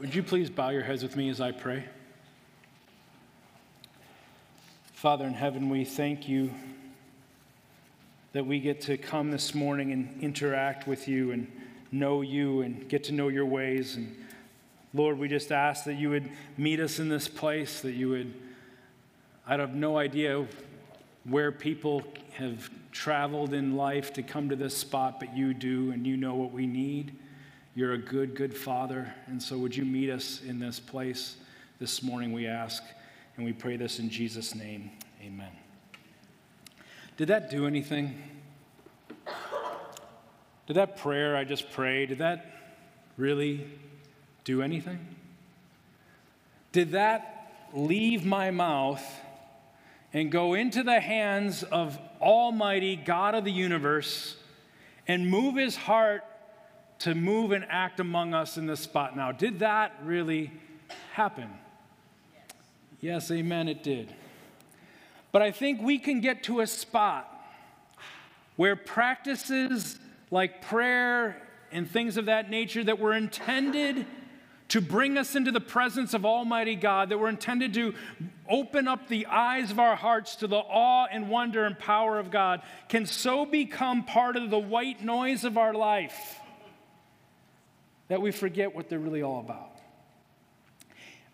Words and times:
Would 0.00 0.14
you 0.14 0.22
please 0.22 0.48
bow 0.48 0.68
your 0.68 0.84
heads 0.84 1.02
with 1.02 1.16
me 1.16 1.28
as 1.28 1.40
I 1.40 1.50
pray? 1.50 1.84
Father 4.92 5.26
in 5.26 5.34
heaven, 5.34 5.70
we 5.70 5.84
thank 5.84 6.28
you 6.28 6.52
that 8.32 8.46
we 8.46 8.60
get 8.60 8.80
to 8.82 8.96
come 8.96 9.32
this 9.32 9.56
morning 9.56 9.90
and 9.90 10.22
interact 10.22 10.86
with 10.86 11.08
you 11.08 11.32
and 11.32 11.50
know 11.90 12.20
you 12.20 12.60
and 12.60 12.88
get 12.88 13.02
to 13.04 13.12
know 13.12 13.26
your 13.26 13.44
ways. 13.44 13.96
And 13.96 14.14
Lord, 14.94 15.18
we 15.18 15.26
just 15.26 15.50
ask 15.50 15.82
that 15.86 15.94
you 15.94 16.10
would 16.10 16.30
meet 16.56 16.78
us 16.78 17.00
in 17.00 17.08
this 17.08 17.26
place, 17.26 17.80
that 17.80 17.94
you 17.94 18.10
would, 18.10 18.32
I 19.48 19.56
have 19.56 19.74
no 19.74 19.98
idea 19.98 20.46
where 21.24 21.50
people 21.50 22.04
have 22.34 22.70
traveled 22.92 23.52
in 23.52 23.76
life 23.76 24.12
to 24.12 24.22
come 24.22 24.48
to 24.50 24.54
this 24.56 24.76
spot, 24.76 25.18
but 25.18 25.36
you 25.36 25.54
do, 25.54 25.90
and 25.90 26.06
you 26.06 26.16
know 26.16 26.36
what 26.36 26.52
we 26.52 26.68
need. 26.68 27.16
You're 27.78 27.92
a 27.92 27.98
good, 27.98 28.34
good 28.34 28.56
Father. 28.56 29.14
And 29.28 29.40
so, 29.40 29.56
would 29.56 29.76
you 29.76 29.84
meet 29.84 30.10
us 30.10 30.42
in 30.44 30.58
this 30.58 30.80
place 30.80 31.36
this 31.78 32.02
morning, 32.02 32.32
we 32.32 32.48
ask, 32.48 32.82
and 33.36 33.46
we 33.46 33.52
pray 33.52 33.76
this 33.76 34.00
in 34.00 34.10
Jesus' 34.10 34.52
name. 34.56 34.90
Amen. 35.22 35.52
Did 37.16 37.28
that 37.28 37.50
do 37.50 37.68
anything? 37.68 38.20
Did 40.66 40.74
that 40.74 40.96
prayer 40.96 41.36
I 41.36 41.44
just 41.44 41.70
prayed, 41.70 42.08
did 42.08 42.18
that 42.18 42.46
really 43.16 43.64
do 44.42 44.60
anything? 44.60 44.98
Did 46.72 46.90
that 46.90 47.68
leave 47.72 48.24
my 48.24 48.50
mouth 48.50 49.04
and 50.12 50.32
go 50.32 50.54
into 50.54 50.82
the 50.82 50.98
hands 50.98 51.62
of 51.62 51.96
Almighty 52.20 52.96
God 52.96 53.36
of 53.36 53.44
the 53.44 53.52
universe 53.52 54.34
and 55.06 55.30
move 55.30 55.54
his 55.54 55.76
heart 55.76 56.24
to 57.00 57.14
move 57.14 57.52
and 57.52 57.64
act 57.68 58.00
among 58.00 58.34
us 58.34 58.56
in 58.56 58.66
this 58.66 58.80
spot 58.80 59.16
now. 59.16 59.32
Did 59.32 59.60
that 59.60 59.94
really 60.02 60.52
happen? 61.12 61.48
Yes, 63.00 63.30
amen, 63.30 63.68
it 63.68 63.82
did. 63.82 64.12
But 65.30 65.42
I 65.42 65.52
think 65.52 65.80
we 65.80 65.98
can 65.98 66.20
get 66.20 66.42
to 66.44 66.60
a 66.60 66.66
spot 66.66 67.32
where 68.56 68.74
practices 68.74 70.00
like 70.30 70.62
prayer 70.62 71.40
and 71.70 71.88
things 71.88 72.16
of 72.16 72.26
that 72.26 72.50
nature 72.50 72.82
that 72.82 72.98
were 72.98 73.14
intended 73.14 74.04
to 74.68 74.80
bring 74.80 75.16
us 75.16 75.34
into 75.34 75.52
the 75.52 75.60
presence 75.60 76.12
of 76.12 76.26
Almighty 76.26 76.74
God, 76.74 77.08
that 77.10 77.18
were 77.18 77.28
intended 77.28 77.72
to 77.74 77.94
open 78.48 78.88
up 78.88 79.08
the 79.08 79.26
eyes 79.26 79.70
of 79.70 79.78
our 79.78 79.96
hearts 79.96 80.36
to 80.36 80.46
the 80.46 80.56
awe 80.56 81.06
and 81.10 81.30
wonder 81.30 81.64
and 81.64 81.78
power 81.78 82.18
of 82.18 82.30
God, 82.30 82.62
can 82.88 83.06
so 83.06 83.46
become 83.46 84.04
part 84.04 84.36
of 84.36 84.50
the 84.50 84.58
white 84.58 85.02
noise 85.02 85.44
of 85.44 85.56
our 85.56 85.72
life 85.72 86.40
that 88.08 88.20
we 88.20 88.32
forget 88.32 88.74
what 88.74 88.88
they're 88.88 88.98
really 88.98 89.22
all 89.22 89.40
about. 89.40 89.72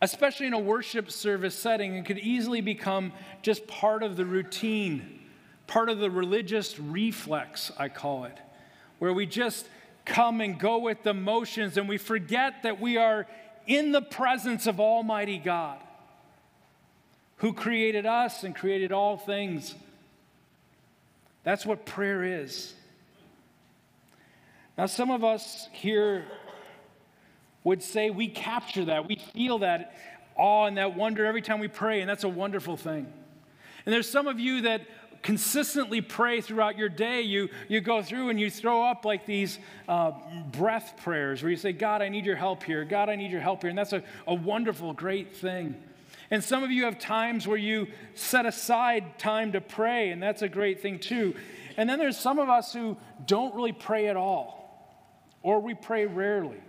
Especially 0.03 0.47
in 0.47 0.53
a 0.53 0.58
worship 0.58 1.11
service 1.11 1.55
setting, 1.55 1.94
it 1.94 2.05
could 2.05 2.19
easily 2.19 2.61
become 2.61 3.12
just 3.42 3.66
part 3.66 4.03
of 4.03 4.16
the 4.16 4.27
routine, 4.27 5.20
part 5.66 5.89
of 5.89 5.98
the 5.98 6.11
religious 6.11 6.78
reflex, 6.78 7.72
I 7.78 7.89
call 7.89 8.25
it, 8.25 8.39
where 8.98 9.12
we 9.12 9.25
just 9.25 9.69
come 10.05 10.41
and 10.41 10.58
go 10.58 10.78
with 10.78 11.03
the 11.03 11.14
motions 11.14 11.77
and 11.77 11.89
we 11.89 11.97
forget 11.97 12.64
that 12.64 12.81
we 12.81 12.98
are 12.98 13.27
in 13.66 13.92
the 13.92 14.03
presence 14.03 14.66
of 14.66 14.78
Almighty 14.78 15.38
God 15.38 15.78
who 17.38 17.53
created 17.53 18.06
us 18.06 18.44
and 18.44 18.55
created 18.55 18.92
all 18.92 19.16
things. 19.16 19.75
That's 21.42 21.64
what 21.66 21.86
prayer 21.86 22.25
is. 22.25 22.75
Now, 24.77 24.86
some 24.86 25.11
of 25.11 25.22
us 25.22 25.69
here 25.72 26.25
would 27.64 27.82
say 27.82 28.10
we 28.10 28.28
capture 28.28 28.84
that. 28.84 29.08
We 29.08 29.16
feel 29.16 29.58
that 29.58 29.94
awe 30.36 30.66
and 30.66 30.76
that 30.76 30.94
wonder 30.96 31.26
every 31.26 31.42
time 31.42 31.58
we 31.58 31.68
pray, 31.68 32.00
and 32.00 32.08
that's 32.08 32.24
a 32.24 32.28
wonderful 32.28 32.76
thing. 32.76 33.12
And 33.86 33.92
there's 33.92 34.08
some 34.08 34.26
of 34.26 34.38
you 34.38 34.62
that 34.62 34.82
consistently 35.22 36.03
pray 36.03 36.42
throughout 36.42 36.76
your 36.76 36.91
day. 36.91 37.22
You, 37.22 37.48
you 37.69 37.80
go 37.80 38.03
through 38.03 38.28
and 38.28 38.38
you 38.38 38.50
throw 38.50 38.84
up 38.84 39.06
like 39.06 39.24
these 39.24 39.58
uh, 39.88 40.12
breath 40.53 41.00
prayers 41.03 41.42
where 41.42 41.50
you 41.50 41.56
say, 41.56 41.72
God, 41.72 42.03
I 42.03 42.10
need 42.10 42.26
your 42.26 42.36
help 42.36 42.62
here. 42.62 42.84
God, 42.84 43.08
I 43.08 43.16
need 43.16 43.30
your 43.30 43.41
help 43.41 43.62
here. 43.62 43.70
And 43.70 43.78
that's 43.78 43.94
a, 43.94 44.03
a 44.26 44.34
wonderful, 44.34 44.92
great 44.92 45.34
thing. 45.34 45.76
And 46.30 46.44
some 46.44 46.62
of 46.62 46.70
you 46.70 46.84
have 46.84 46.98
times 46.98 47.47
where 47.47 47.56
you 47.56 47.86
set 48.14 48.44
aside 48.44 49.19
time 49.19 49.53
to 49.53 49.60
pray, 49.60 50.10
and 50.10 50.22
that's 50.22 50.42
a 50.42 50.48
great 50.48 50.80
thing 50.80 50.98
too. 50.98 51.34
And 51.76 51.88
then 51.88 51.98
there's 51.98 52.19
some 52.19 52.38
of 52.38 52.48
us 52.48 52.72
who 52.72 52.97
don't 53.26 53.54
really 53.54 53.72
pray 53.72 54.08
at 54.08 54.16
all, 54.16 55.38
or 55.42 55.60
we 55.60 55.74
pray 55.74 56.06
rarely. 56.06 56.60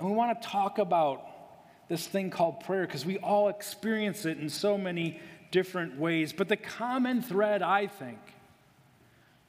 And 0.00 0.08
we 0.08 0.16
want 0.16 0.40
to 0.40 0.48
talk 0.48 0.78
about 0.78 1.22
this 1.88 2.06
thing 2.06 2.30
called 2.30 2.60
prayer 2.60 2.86
because 2.86 3.04
we 3.04 3.18
all 3.18 3.48
experience 3.48 4.24
it 4.24 4.38
in 4.38 4.48
so 4.48 4.78
many 4.78 5.20
different 5.50 5.98
ways. 5.98 6.32
But 6.32 6.48
the 6.48 6.56
common 6.56 7.20
thread, 7.20 7.62
I 7.62 7.86
think, 7.86 8.18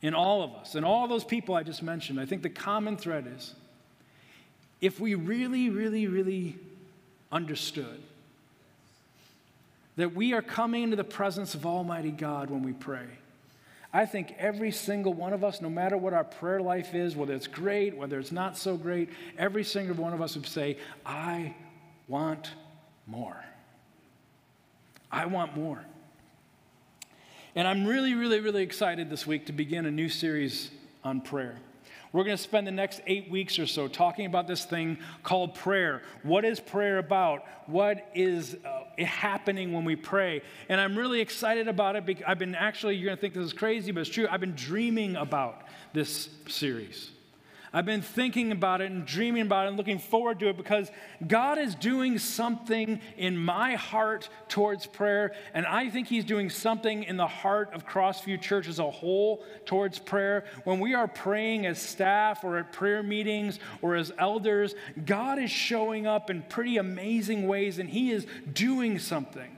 in 0.02 0.14
all 0.14 0.44
of 0.44 0.54
us, 0.56 0.76
and 0.76 0.86
all 0.86 1.08
those 1.08 1.24
people 1.24 1.56
I 1.56 1.64
just 1.64 1.82
mentioned, 1.82 2.20
I 2.20 2.26
think 2.26 2.42
the 2.42 2.50
common 2.50 2.98
thread 2.98 3.32
is 3.34 3.56
if 4.82 5.00
we 5.00 5.16
really, 5.16 5.70
really, 5.70 6.08
really 6.08 6.58
understood 7.32 8.02
that 9.96 10.14
we 10.14 10.34
are 10.34 10.42
coming 10.42 10.84
into 10.84 10.96
the 10.96 11.04
presence 11.04 11.54
of 11.54 11.66
Almighty 11.66 12.12
God 12.12 12.50
when 12.50 12.64
we 12.64 12.74
pray. 12.74 13.06
I 13.94 14.06
think 14.06 14.36
every 14.38 14.72
single 14.72 15.14
one 15.14 15.34
of 15.34 15.44
us, 15.44 15.62
no 15.62 15.70
matter 15.70 15.98
what 15.98 16.14
our 16.14 16.24
prayer 16.24 16.62
life 16.62 16.96
is, 16.96 17.16
whether 17.16 17.34
it's 17.34 17.48
great, 17.48 17.98
whether 17.98 18.20
it's 18.20 18.32
not 18.32 18.58
so 18.58 18.78
great, 18.78 19.10
every 19.38 19.66
single 19.66 19.96
one 19.96 20.14
of 20.14 20.22
us 20.22 20.36
would 20.36 20.48
say, 20.48 20.78
I 21.06 21.56
want 22.08 22.52
more. 23.06 23.44
I 25.12 25.26
want 25.26 25.58
more. 25.58 25.84
And 27.54 27.68
I'm 27.68 27.86
really, 27.86 28.14
really, 28.14 28.40
really 28.40 28.64
excited 28.64 29.10
this 29.10 29.28
week 29.28 29.48
to 29.48 29.52
begin 29.52 29.86
a 29.86 29.92
new 29.92 30.08
series 30.08 30.72
on 31.04 31.20
prayer. 31.20 31.58
We're 32.14 32.26
going 32.26 32.36
to 32.36 32.44
spend 32.44 32.68
the 32.68 32.72
next 32.72 33.02
eight 33.08 33.32
weeks 33.32 33.58
or 33.58 33.66
so 33.66 33.88
talking 33.88 34.26
about 34.26 34.46
this 34.46 34.66
thing 34.66 34.98
called 35.24 35.56
prayer. 35.56 36.02
What 36.24 36.44
is 36.44 36.60
prayer 36.60 36.98
about? 36.98 37.46
What 37.68 38.06
is 38.14 38.58
uh, 38.66 39.04
happening 39.04 39.72
when 39.72 39.86
we 39.86 39.96
pray? 39.96 40.42
And 40.68 40.82
I'm 40.82 40.98
really 40.98 41.22
excited 41.22 41.70
about 41.70 41.96
it. 41.96 42.06
Because 42.06 42.26
I've 42.28 42.40
been 42.40 42.56
actually, 42.56 42.96
you're 42.96 43.06
going 43.06 43.18
to 43.18 43.22
think 43.22 43.34
this 43.34 43.46
is 43.46 43.54
crazy, 43.54 43.92
but 43.92 44.02
it's 44.02 44.10
true. 44.10 44.28
I've 44.30 44.42
been 44.42 44.56
dreaming 44.56 45.16
about 45.16 45.64
this 45.94 46.30
series. 46.48 47.12
I've 47.74 47.86
been 47.86 48.02
thinking 48.02 48.52
about 48.52 48.82
it 48.82 48.92
and 48.92 49.06
dreaming 49.06 49.44
about 49.44 49.66
it 49.66 49.70
and 49.70 49.78
looking 49.78 50.00
forward 50.00 50.40
to 50.40 50.50
it 50.50 50.58
because 50.58 50.92
God 51.26 51.58
is 51.58 51.74
doing 51.74 52.18
something 52.18 53.00
in 53.16 53.38
my 53.38 53.76
heart 53.76 54.28
towards 54.50 54.86
prayer. 54.86 55.34
And 55.54 55.66
I 55.66 55.90
think 55.90 56.08
He's 56.08 56.26
doing 56.26 56.50
something 56.50 57.04
in 57.04 57.16
the 57.16 57.28
heart 57.28 57.74
of 57.74 57.88
Crossview 57.88 58.42
Church 58.42 58.68
as 58.68 58.80
a 58.80 58.92
whole 58.92 59.42
towards 59.66 60.00
prayer. 60.00 60.44
When 60.66 60.82
we 60.82 60.96
are 60.96 61.08
praying 61.08 61.66
as 61.66 61.82
staff 61.82 62.44
or 62.44 62.58
at 62.58 62.74
prayer 62.74 63.04
meetings 63.04 63.58
or 63.82 63.96
as 63.96 64.12
elders, 64.18 64.76
God 65.06 65.40
is 65.40 65.50
showing 65.50 66.06
up 66.06 66.30
in 66.30 66.42
pretty 66.44 66.76
amazing 66.76 67.48
ways 67.48 67.80
and 67.80 67.90
He 67.90 68.12
is 68.12 68.28
doing 68.52 69.00
something. 69.00 69.58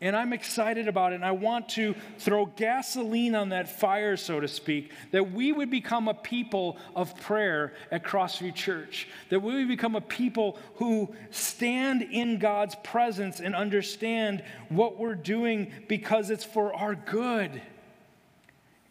And 0.00 0.14
I'm 0.14 0.34
excited 0.34 0.88
about 0.88 1.12
it. 1.12 1.16
And 1.16 1.24
I 1.24 1.30
want 1.32 1.70
to 1.70 1.94
throw 2.18 2.46
gasoline 2.46 3.34
on 3.34 3.48
that 3.48 3.80
fire, 3.80 4.18
so 4.18 4.40
to 4.40 4.48
speak, 4.48 4.92
that 5.10 5.32
we 5.32 5.52
would 5.52 5.70
become 5.70 6.06
a 6.06 6.14
people 6.14 6.76
of 6.94 7.18
prayer 7.22 7.72
at 7.90 8.04
Crossview 8.04 8.54
Church. 8.54 9.08
That 9.30 9.40
we 9.40 9.54
would 9.54 9.68
become 9.68 9.96
a 9.96 10.02
people 10.02 10.58
who 10.76 11.14
stand 11.30 12.02
in 12.02 12.38
God's 12.38 12.74
presence 12.82 13.40
and 13.40 13.54
understand 13.54 14.44
what 14.68 14.98
we're 14.98 15.14
doing 15.14 15.72
because 15.88 16.28
it's 16.28 16.44
for 16.44 16.74
our 16.74 16.94
good 16.94 17.62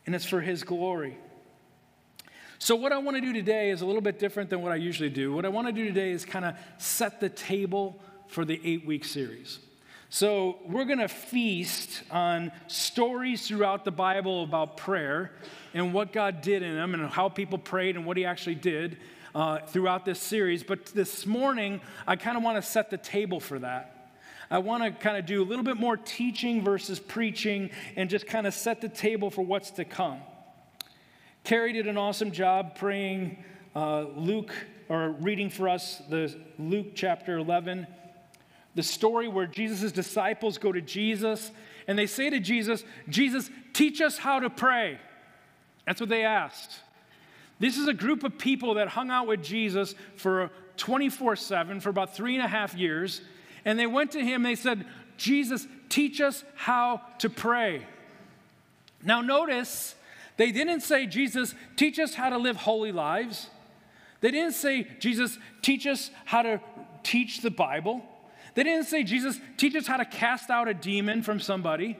and 0.07 0.15
it's 0.15 0.25
for 0.25 0.41
His 0.41 0.63
glory. 0.63 1.17
So, 2.57 2.75
what 2.75 2.91
I 2.91 2.97
want 2.97 3.15
to 3.17 3.21
do 3.21 3.31
today 3.31 3.69
is 3.69 3.81
a 3.81 3.85
little 3.85 4.01
bit 4.01 4.17
different 4.17 4.49
than 4.49 4.63
what 4.63 4.71
I 4.71 4.77
usually 4.77 5.11
do. 5.11 5.33
What 5.33 5.45
I 5.45 5.49
want 5.49 5.67
to 5.67 5.73
do 5.73 5.85
today 5.85 6.09
is 6.11 6.25
kind 6.25 6.45
of 6.45 6.55
set 6.79 7.19
the 7.19 7.29
table 7.29 8.01
for 8.27 8.43
the 8.43 8.59
eight 8.63 8.87
week 8.87 9.05
series. 9.05 9.59
So, 10.15 10.59
we're 10.65 10.85
going 10.85 10.99
to 10.99 11.09
feast 11.09 12.03
on 12.09 12.53
stories 12.67 13.45
throughout 13.45 13.83
the 13.83 13.91
Bible 13.91 14.43
about 14.43 14.77
prayer 14.77 15.33
and 15.73 15.93
what 15.93 16.13
God 16.13 16.39
did 16.39 16.63
in 16.63 16.73
them 16.73 16.93
and 16.93 17.09
how 17.09 17.27
people 17.27 17.57
prayed 17.57 17.97
and 17.97 18.05
what 18.05 18.15
He 18.15 18.23
actually 18.23 18.55
did 18.55 18.95
uh, 19.35 19.59
throughout 19.67 20.05
this 20.05 20.21
series. 20.21 20.63
But 20.63 20.85
this 20.85 21.25
morning, 21.25 21.81
I 22.07 22.15
kind 22.15 22.37
of 22.37 22.43
want 22.43 22.55
to 22.55 22.61
set 22.61 22.89
the 22.89 22.97
table 22.97 23.41
for 23.41 23.59
that. 23.59 24.13
I 24.49 24.59
want 24.59 24.83
to 24.83 24.91
kind 24.91 25.17
of 25.17 25.25
do 25.25 25.43
a 25.43 25.43
little 25.43 25.65
bit 25.65 25.75
more 25.75 25.97
teaching 25.97 26.63
versus 26.63 26.97
preaching 26.97 27.69
and 27.97 28.09
just 28.09 28.25
kind 28.25 28.47
of 28.47 28.53
set 28.53 28.79
the 28.79 28.87
table 28.87 29.29
for 29.29 29.41
what's 29.41 29.71
to 29.71 29.83
come. 29.83 30.21
Carrie 31.43 31.73
did 31.73 31.87
an 31.87 31.97
awesome 31.97 32.31
job 32.31 32.77
praying 32.77 33.43
uh, 33.75 34.05
Luke, 34.15 34.53
or 34.87 35.09
reading 35.09 35.49
for 35.49 35.67
us 35.67 36.01
the 36.09 36.33
Luke 36.57 36.91
chapter 36.95 37.37
11 37.37 37.85
the 38.75 38.83
story 38.83 39.27
where 39.27 39.47
Jesus' 39.47 39.91
disciples 39.91 40.57
go 40.57 40.71
to 40.71 40.81
Jesus 40.81 41.51
and 41.87 41.97
they 41.97 42.07
say 42.07 42.29
to 42.29 42.39
Jesus, 42.39 42.83
Jesus, 43.09 43.49
teach 43.73 44.01
us 44.01 44.17
how 44.17 44.39
to 44.39 44.49
pray. 44.49 44.99
That's 45.85 45.99
what 45.99 46.09
they 46.09 46.23
asked. 46.23 46.79
This 47.59 47.77
is 47.77 47.87
a 47.87 47.93
group 47.93 48.23
of 48.23 48.37
people 48.37 48.75
that 48.75 48.89
hung 48.89 49.09
out 49.09 49.27
with 49.27 49.41
Jesus 49.41 49.95
for 50.17 50.51
24 50.77 51.35
7 51.35 51.79
for 51.79 51.89
about 51.89 52.15
three 52.15 52.35
and 52.35 52.43
a 52.43 52.47
half 52.47 52.75
years. 52.75 53.21
And 53.63 53.79
they 53.79 53.87
went 53.87 54.11
to 54.11 54.19
him, 54.19 54.43
they 54.43 54.55
said, 54.55 54.85
Jesus, 55.17 55.65
teach 55.89 56.19
us 56.19 56.43
how 56.55 57.01
to 57.19 57.29
pray. 57.29 57.85
Now, 59.03 59.21
notice 59.21 59.95
they 60.37 60.51
didn't 60.51 60.81
say, 60.81 61.05
Jesus, 61.05 61.55
teach 61.77 61.99
us 61.99 62.15
how 62.15 62.29
to 62.29 62.37
live 62.37 62.57
holy 62.57 62.91
lives. 62.91 63.49
They 64.21 64.31
didn't 64.31 64.53
say, 64.53 64.87
Jesus, 64.99 65.37
teach 65.61 65.87
us 65.87 66.09
how 66.25 66.41
to 66.41 66.59
teach 67.03 67.41
the 67.41 67.51
Bible. 67.51 68.03
They 68.55 68.63
didn't 68.63 68.85
say, 68.85 69.03
Jesus, 69.03 69.39
teach 69.57 69.75
us 69.75 69.85
how 69.85 69.97
to 69.97 70.05
cast 70.05 70.49
out 70.49 70.67
a 70.67 70.73
demon 70.73 71.21
from 71.21 71.39
somebody. 71.39 71.99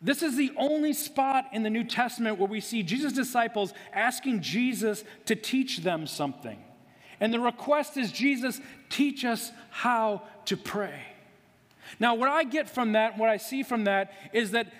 This 0.00 0.22
is 0.22 0.36
the 0.36 0.52
only 0.56 0.92
spot 0.92 1.46
in 1.52 1.64
the 1.64 1.70
New 1.70 1.82
Testament 1.82 2.38
where 2.38 2.48
we 2.48 2.60
see 2.60 2.82
Jesus' 2.82 3.12
disciples 3.12 3.74
asking 3.92 4.42
Jesus 4.42 5.02
to 5.24 5.34
teach 5.34 5.78
them 5.78 6.06
something. 6.06 6.62
And 7.20 7.34
the 7.34 7.40
request 7.40 7.96
is, 7.96 8.12
Jesus, 8.12 8.60
teach 8.90 9.24
us 9.24 9.50
how 9.70 10.22
to 10.44 10.56
pray. 10.56 11.00
Now, 11.98 12.14
what 12.14 12.28
I 12.28 12.44
get 12.44 12.68
from 12.68 12.92
that, 12.92 13.18
what 13.18 13.28
I 13.28 13.38
see 13.38 13.62
from 13.62 13.84
that, 13.84 14.12
is 14.32 14.52
that 14.52 14.72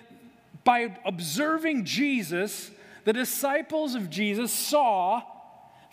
by 0.63 0.95
observing 1.05 1.85
Jesus, 1.85 2.71
the 3.05 3.13
disciples 3.13 3.95
of 3.95 4.11
Jesus 4.11 4.53
saw 4.53 5.23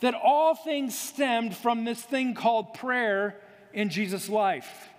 that 0.01 0.13
all 0.13 0.53
things 0.53 0.95
stemmed 0.95 1.55
from 1.55 1.85
this 1.85 2.01
thing 2.01 2.33
called 2.33 2.73
prayer 2.73 3.39
in 3.75 3.89
Jesus' 3.89 4.27
life. 4.27 4.89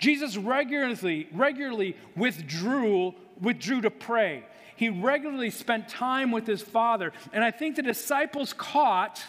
Jesus 0.00 0.36
regularly, 0.36 1.28
regularly 1.32 1.96
withdrew, 2.16 3.14
withdrew 3.40 3.82
to 3.82 3.90
pray. 3.90 4.44
He 4.74 4.88
regularly 4.88 5.50
spent 5.50 5.88
time 5.88 6.32
with 6.32 6.46
his 6.46 6.60
Father. 6.60 7.12
And 7.32 7.44
I 7.44 7.52
think 7.52 7.76
the 7.76 7.82
disciples 7.82 8.52
caught 8.52 9.22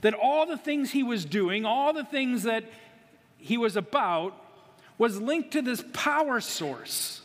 that 0.00 0.14
all 0.14 0.46
the 0.46 0.56
things 0.56 0.90
he 0.90 1.02
was 1.02 1.24
doing, 1.24 1.66
all 1.66 1.92
the 1.92 2.04
things 2.04 2.44
that 2.44 2.64
he 3.36 3.58
was 3.58 3.76
about, 3.76 4.34
was 4.96 5.20
linked 5.20 5.52
to 5.52 5.62
this 5.62 5.84
power 5.92 6.40
source. 6.40 7.20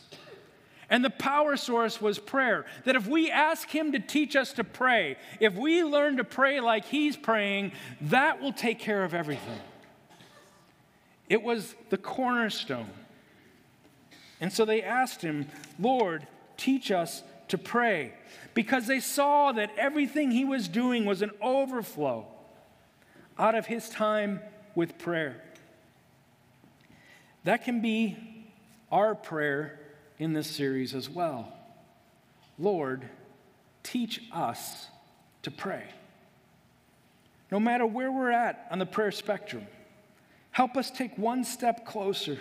And 0.90 1.04
the 1.04 1.10
power 1.10 1.56
source 1.56 2.00
was 2.00 2.18
prayer. 2.18 2.64
That 2.84 2.96
if 2.96 3.06
we 3.06 3.30
ask 3.30 3.68
Him 3.68 3.92
to 3.92 3.98
teach 3.98 4.34
us 4.36 4.54
to 4.54 4.64
pray, 4.64 5.16
if 5.38 5.54
we 5.54 5.84
learn 5.84 6.16
to 6.16 6.24
pray 6.24 6.60
like 6.60 6.86
He's 6.86 7.16
praying, 7.16 7.72
that 8.00 8.40
will 8.40 8.54
take 8.54 8.78
care 8.78 9.04
of 9.04 9.12
everything. 9.12 9.60
It 11.28 11.42
was 11.42 11.74
the 11.90 11.98
cornerstone. 11.98 12.90
And 14.40 14.52
so 14.52 14.64
they 14.64 14.82
asked 14.82 15.22
Him, 15.22 15.46
Lord, 15.78 16.26
teach 16.56 16.90
us 16.90 17.22
to 17.48 17.58
pray. 17.58 18.12
Because 18.54 18.86
they 18.86 19.00
saw 19.00 19.52
that 19.52 19.70
everything 19.76 20.30
He 20.30 20.44
was 20.44 20.68
doing 20.68 21.04
was 21.04 21.22
an 21.22 21.30
overflow 21.42 22.26
out 23.38 23.54
of 23.54 23.66
His 23.66 23.88
time 23.88 24.40
with 24.74 24.98
prayer. 24.98 25.42
That 27.44 27.64
can 27.64 27.80
be 27.80 28.16
our 28.90 29.14
prayer 29.14 29.78
in 30.18 30.32
this 30.32 30.48
series 30.48 30.94
as 30.94 31.08
well. 31.08 31.52
Lord, 32.58 33.08
teach 33.82 34.20
us 34.32 34.88
to 35.42 35.50
pray. 35.50 35.84
No 37.50 37.60
matter 37.60 37.86
where 37.86 38.10
we're 38.10 38.32
at 38.32 38.66
on 38.70 38.78
the 38.78 38.86
prayer 38.86 39.12
spectrum, 39.12 39.66
help 40.58 40.76
us 40.76 40.90
take 40.90 41.16
one 41.16 41.44
step 41.44 41.86
closer 41.86 42.36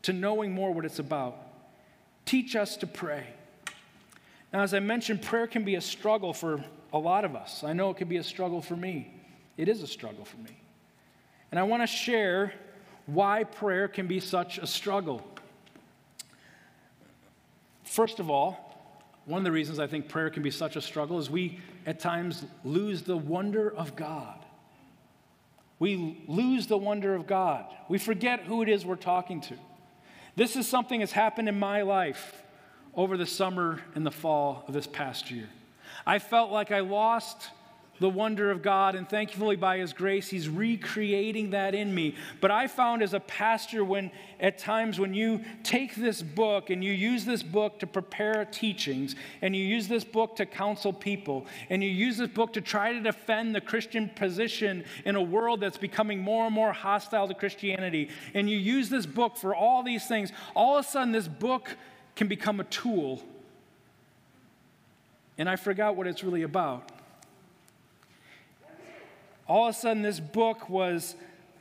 to 0.00 0.12
knowing 0.12 0.52
more 0.52 0.72
what 0.72 0.84
it's 0.84 1.00
about. 1.00 1.36
Teach 2.24 2.54
us 2.54 2.76
to 2.76 2.86
pray. 2.86 3.26
Now, 4.52 4.60
as 4.60 4.72
I 4.74 4.78
mentioned, 4.78 5.22
prayer 5.22 5.48
can 5.48 5.64
be 5.64 5.74
a 5.74 5.80
struggle 5.80 6.32
for 6.32 6.64
a 6.92 6.98
lot 7.00 7.24
of 7.24 7.34
us. 7.34 7.64
I 7.64 7.72
know 7.72 7.90
it 7.90 7.96
can 7.96 8.06
be 8.06 8.18
a 8.18 8.22
struggle 8.22 8.62
for 8.62 8.76
me. 8.76 9.12
It 9.56 9.66
is 9.66 9.82
a 9.82 9.88
struggle 9.88 10.24
for 10.24 10.36
me. 10.36 10.56
And 11.50 11.58
I 11.58 11.64
want 11.64 11.82
to 11.82 11.88
share 11.88 12.52
why 13.06 13.42
prayer 13.42 13.88
can 13.88 14.06
be 14.06 14.20
such 14.20 14.58
a 14.58 14.66
struggle. 14.68 15.20
First 17.82 18.20
of 18.20 18.30
all, 18.30 18.78
one 19.24 19.38
of 19.38 19.44
the 19.44 19.50
reasons 19.50 19.80
I 19.80 19.88
think 19.88 20.08
prayer 20.08 20.30
can 20.30 20.44
be 20.44 20.52
such 20.52 20.76
a 20.76 20.80
struggle 20.80 21.18
is 21.18 21.28
we 21.28 21.58
at 21.86 21.98
times 21.98 22.44
lose 22.62 23.02
the 23.02 23.16
wonder 23.16 23.74
of 23.74 23.96
God. 23.96 24.41
We 25.82 26.22
lose 26.28 26.68
the 26.68 26.78
wonder 26.78 27.12
of 27.12 27.26
God. 27.26 27.64
We 27.88 27.98
forget 27.98 28.44
who 28.44 28.62
it 28.62 28.68
is 28.68 28.86
we're 28.86 28.94
talking 28.94 29.40
to. 29.40 29.56
This 30.36 30.54
is 30.54 30.68
something 30.68 31.00
that's 31.00 31.10
happened 31.10 31.48
in 31.48 31.58
my 31.58 31.82
life 31.82 32.40
over 32.94 33.16
the 33.16 33.26
summer 33.26 33.80
and 33.96 34.06
the 34.06 34.12
fall 34.12 34.64
of 34.68 34.74
this 34.74 34.86
past 34.86 35.32
year. 35.32 35.48
I 36.06 36.20
felt 36.20 36.52
like 36.52 36.70
I 36.70 36.78
lost 36.78 37.50
the 38.02 38.08
wonder 38.10 38.50
of 38.50 38.62
God, 38.62 38.96
and 38.96 39.08
thankfully, 39.08 39.54
by 39.54 39.78
His 39.78 39.92
grace, 39.92 40.28
He's 40.28 40.48
recreating 40.48 41.50
that 41.50 41.74
in 41.74 41.94
me. 41.94 42.16
But 42.40 42.50
I 42.50 42.66
found 42.66 43.00
as 43.00 43.14
a 43.14 43.20
pastor, 43.20 43.84
when 43.84 44.10
at 44.40 44.58
times 44.58 44.98
when 44.98 45.14
you 45.14 45.40
take 45.62 45.94
this 45.94 46.20
book 46.20 46.68
and 46.68 46.82
you 46.82 46.92
use 46.92 47.24
this 47.24 47.44
book 47.44 47.78
to 47.78 47.86
prepare 47.86 48.44
teachings, 48.44 49.14
and 49.40 49.54
you 49.54 49.64
use 49.64 49.86
this 49.86 50.02
book 50.02 50.34
to 50.36 50.44
counsel 50.44 50.92
people, 50.92 51.46
and 51.70 51.82
you 51.82 51.88
use 51.88 52.16
this 52.18 52.28
book 52.28 52.52
to 52.54 52.60
try 52.60 52.92
to 52.92 53.00
defend 53.00 53.54
the 53.54 53.60
Christian 53.60 54.10
position 54.10 54.84
in 55.04 55.14
a 55.14 55.22
world 55.22 55.60
that's 55.60 55.78
becoming 55.78 56.18
more 56.18 56.46
and 56.46 56.54
more 56.54 56.72
hostile 56.72 57.28
to 57.28 57.34
Christianity, 57.34 58.10
and 58.34 58.50
you 58.50 58.58
use 58.58 58.90
this 58.90 59.06
book 59.06 59.36
for 59.36 59.54
all 59.54 59.84
these 59.84 60.06
things, 60.08 60.32
all 60.56 60.76
of 60.76 60.84
a 60.84 60.88
sudden, 60.88 61.12
this 61.12 61.28
book 61.28 61.76
can 62.16 62.26
become 62.26 62.58
a 62.58 62.64
tool. 62.64 63.22
And 65.38 65.48
I 65.48 65.54
forgot 65.54 65.94
what 65.94 66.08
it's 66.08 66.24
really 66.24 66.42
about 66.42 66.90
all 69.52 69.68
of 69.68 69.74
a 69.74 69.78
sudden, 69.78 70.00
this 70.00 70.18
book 70.18 70.70
was 70.70 71.14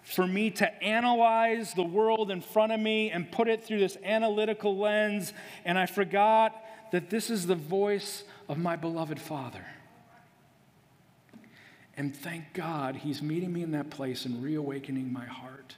for 0.03 0.25
me 0.25 0.49
to 0.49 0.83
analyze 0.83 1.73
the 1.73 1.83
world 1.83 2.31
in 2.31 2.39
front 2.39 2.71
of 2.71 2.79
me 2.79 3.11
and 3.11 3.29
put 3.29 3.49
it 3.49 3.65
through 3.65 3.79
this 3.79 3.97
analytical 4.05 4.77
lens, 4.77 5.33
and 5.65 5.77
I 5.77 5.87
forgot 5.87 6.55
that 6.93 7.09
this 7.09 7.29
is 7.29 7.47
the 7.47 7.55
voice 7.55 8.23
of 8.47 8.57
my 8.57 8.77
beloved 8.77 9.19
Father. 9.19 9.65
And 11.97 12.15
thank 12.15 12.53
God 12.53 12.95
he's 12.95 13.21
meeting 13.21 13.51
me 13.51 13.61
in 13.61 13.71
that 13.71 13.89
place 13.89 14.23
and 14.23 14.41
reawakening 14.41 15.11
my 15.11 15.25
heart. 15.25 15.75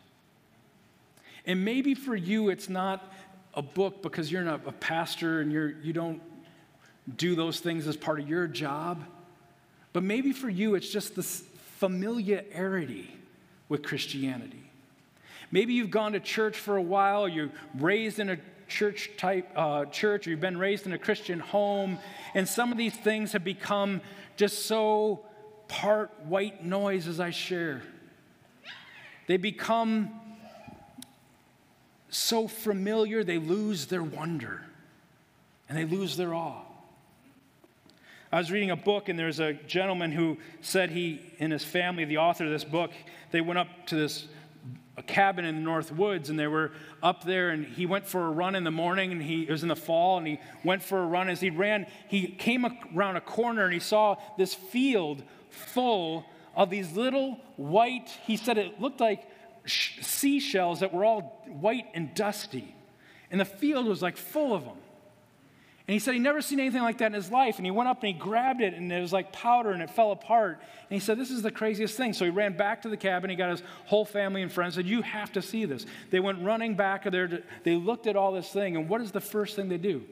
And 1.48 1.66
maybe 1.66 1.96
for 1.96 2.16
you, 2.16 2.50
it's 2.50 2.70
not 2.70 3.12
a 3.56 3.64
book 3.64 4.04
because 4.04 4.32
you're 4.32 4.44
not 4.44 4.62
a 4.68 4.72
pastor 4.72 5.42
and 5.42 5.52
you're, 5.52 5.72
you 5.82 5.94
don't 5.94 6.22
do 7.18 7.34
those 7.34 7.60
things 7.60 7.88
as 7.88 7.98
part 7.98 8.20
of 8.20 8.30
your 8.30 8.46
job. 8.46 9.04
But 9.94 10.04
maybe 10.04 10.32
for 10.32 10.50
you, 10.50 10.76
it's 10.76 10.90
just 10.90 11.16
this 11.16 11.44
familiarity 11.78 13.16
with 13.70 13.84
Christianity. 13.84 14.64
Maybe 15.52 15.74
you've 15.74 15.92
gone 15.92 16.14
to 16.14 16.20
church 16.20 16.58
for 16.58 16.78
a 16.78 16.82
while, 16.82 17.28
you're 17.28 17.52
raised 17.78 18.20
in 18.20 18.30
a 18.30 18.38
church 18.68 19.12
type 19.18 19.50
uh, 19.56 19.86
church, 19.86 20.26
or 20.26 20.32
you've 20.32 20.40
been 20.42 20.58
raised 20.58 20.86
in 20.86 20.94
a 20.94 20.98
Christian 20.98 21.40
home, 21.40 22.00
and 22.34 22.48
some 22.48 22.72
of 22.72 22.78
these 22.78 22.96
things 22.96 23.34
have 23.34 23.44
become 23.44 24.02
just 24.36 24.66
so 24.66 25.26
part 25.68 26.12
white 26.26 26.64
noise 26.64 27.08
as 27.08 27.20
I 27.20 27.30
share. 27.30 27.84
They 29.28 29.38
become 29.38 30.12
so 32.10 32.48
familiar, 32.48 33.24
they 33.24 33.40
lose 33.40 33.88
their 33.88 34.04
wonder 34.04 34.62
and 35.68 35.78
they 35.78 35.86
lose 35.86 36.18
their 36.18 36.34
awe. 36.34 36.62
I 38.34 38.38
was 38.38 38.52
reading 38.52 38.72
a 38.72 38.76
book, 38.76 39.10
and 39.10 39.20
there's 39.20 39.40
a 39.40 39.54
gentleman 39.54 40.12
who 40.12 40.40
said 40.60 40.90
he 40.90 41.22
and 41.40 41.54
his 41.54 41.64
family, 41.64 42.04
the 42.06 42.18
author 42.18 42.46
of 42.46 42.50
this 42.50 42.64
book, 42.64 42.90
they 43.30 43.42
went 43.42 43.60
up 43.60 43.68
to 43.88 43.96
this 43.96 44.28
a 44.98 45.04
cabin 45.04 45.46
in 45.46 45.58
the 45.58 45.62
North 45.62 45.92
Woods, 45.92 46.32
and 46.32 46.40
they 46.40 46.48
were 46.48 46.72
up 47.04 47.24
there, 47.26 47.52
and 47.52 47.64
he 47.64 47.86
went 47.86 48.08
for 48.08 48.26
a 48.26 48.32
run 48.32 48.56
in 48.56 48.64
the 48.64 48.72
morning, 48.72 49.12
and 49.12 49.22
he 49.22 49.44
it 49.44 49.52
was 49.52 49.62
in 49.62 49.70
the 49.70 49.76
fall, 49.76 50.18
and 50.18 50.26
he 50.26 50.40
went 50.64 50.82
for 50.82 51.04
a 51.04 51.06
run. 51.06 51.30
As 51.30 51.42
he 51.42 51.52
ran, 51.52 51.86
he 52.08 52.26
came 52.26 52.66
around 52.96 53.18
a 53.18 53.22
corner, 53.22 53.66
and 53.66 53.74
he 53.74 53.80
saw 53.80 54.16
this 54.36 54.56
field 54.56 55.22
full 55.52 56.26
of 56.56 56.72
these 56.72 56.92
little 56.94 57.40
white. 57.58 58.10
He 58.26 58.36
said 58.36 58.58
it 58.58 58.82
looked 58.82 59.00
like 59.00 59.30
seashells 59.68 60.80
that 60.80 60.92
were 60.92 61.06
all 61.06 61.46
white 61.46 61.86
and 61.94 62.16
dusty, 62.16 62.74
and 63.30 63.40
the 63.40 63.46
field 63.46 63.86
was 63.86 64.02
like 64.02 64.18
full 64.18 64.56
of 64.56 64.66
them. 64.66 64.78
And 65.86 65.94
he 65.94 66.00
said 66.00 66.14
he 66.14 66.20
never 66.20 66.42
seen 66.42 66.62
anything 66.62 66.82
like 66.82 67.00
that 67.00 67.08
in 67.08 67.14
his 67.14 67.30
life. 67.30 67.58
And 67.58 67.66
he 67.66 67.72
went 67.72 67.90
up 67.90 68.02
and 68.04 68.14
he 68.14 68.14
grabbed 68.14 68.62
it, 68.62 68.74
and 68.74 68.92
it 68.92 69.02
was 69.02 69.12
like 69.12 69.34
powder, 69.34 69.72
and 69.72 69.82
it 69.82 69.90
fell 69.90 70.12
apart. 70.14 70.60
And 70.90 70.92
he 70.92 71.00
said, 71.00 71.20
This 71.20 71.30
is 71.30 71.42
the 71.42 71.52
craziest 71.52 71.98
thing. 71.98 72.14
So 72.14 72.24
he 72.24 72.32
ran 72.32 72.56
back 72.56 72.84
to 72.84 72.90
the 72.90 72.96
cabin. 72.96 73.30
He 73.30 73.36
got 73.36 73.50
his 73.52 73.64
whole 73.86 74.06
family 74.06 74.42
and 74.42 74.52
friends. 74.52 74.78
and 74.78 74.86
Said, 74.86 74.90
You 74.90 75.02
have 75.02 75.34
to 75.34 75.42
see 75.42 75.66
this. 75.66 75.86
They 76.10 76.22
went 76.22 76.42
running 76.42 76.76
back 76.76 77.04
there. 77.12 77.28
To, 77.28 77.44
they 77.64 77.76
looked 77.76 78.08
at 78.08 78.16
all 78.16 78.32
this 78.32 78.50
thing, 78.50 78.78
and 78.78 78.88
what 78.88 79.02
is 79.02 79.12
the 79.12 79.20
first 79.20 79.58
thing 79.58 79.68
they 79.68 79.78
do? 79.78 80.04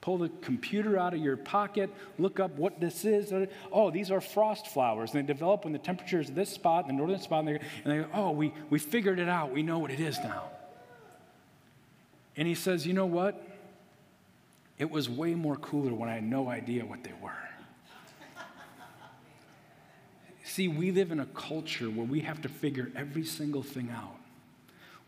Pull 0.00 0.18
the 0.18 0.30
computer 0.42 0.98
out 0.98 1.14
of 1.14 1.20
your 1.20 1.36
pocket, 1.36 1.90
look 2.18 2.38
up 2.40 2.50
what 2.56 2.80
this 2.80 3.04
is. 3.04 3.32
Oh, 3.72 3.90
these 3.92 4.10
are 4.10 4.20
frost 4.20 4.66
flowers. 4.66 5.14
And 5.14 5.22
they 5.22 5.32
develop 5.32 5.64
when 5.64 5.72
the 5.72 5.78
temperature 5.78 6.20
is 6.20 6.28
this 6.30 6.50
spot, 6.50 6.88
the 6.88 6.92
northern 6.92 7.20
spot, 7.20 7.44
and 7.44 7.48
they, 7.48 7.60
and 7.84 7.92
they 7.92 7.96
go, 7.98 8.06
Oh, 8.12 8.30
we, 8.32 8.52
we 8.68 8.80
figured 8.80 9.20
it 9.20 9.28
out. 9.28 9.52
We 9.52 9.62
know 9.62 9.78
what 9.78 9.92
it 9.92 10.00
is 10.00 10.18
now. 10.18 10.50
And 12.36 12.48
he 12.48 12.56
says, 12.56 12.84
You 12.84 12.94
know 12.94 13.06
what? 13.06 13.53
It 14.78 14.90
was 14.90 15.08
way 15.08 15.34
more 15.34 15.56
cooler 15.56 15.94
when 15.94 16.08
I 16.08 16.14
had 16.14 16.24
no 16.24 16.48
idea 16.48 16.84
what 16.84 17.04
they 17.04 17.12
were. 17.22 17.32
See, 20.42 20.68
we 20.68 20.90
live 20.90 21.10
in 21.10 21.20
a 21.20 21.26
culture 21.26 21.86
where 21.86 22.06
we 22.06 22.20
have 22.20 22.42
to 22.42 22.48
figure 22.48 22.90
every 22.94 23.24
single 23.24 23.62
thing 23.62 23.90
out. 23.90 24.16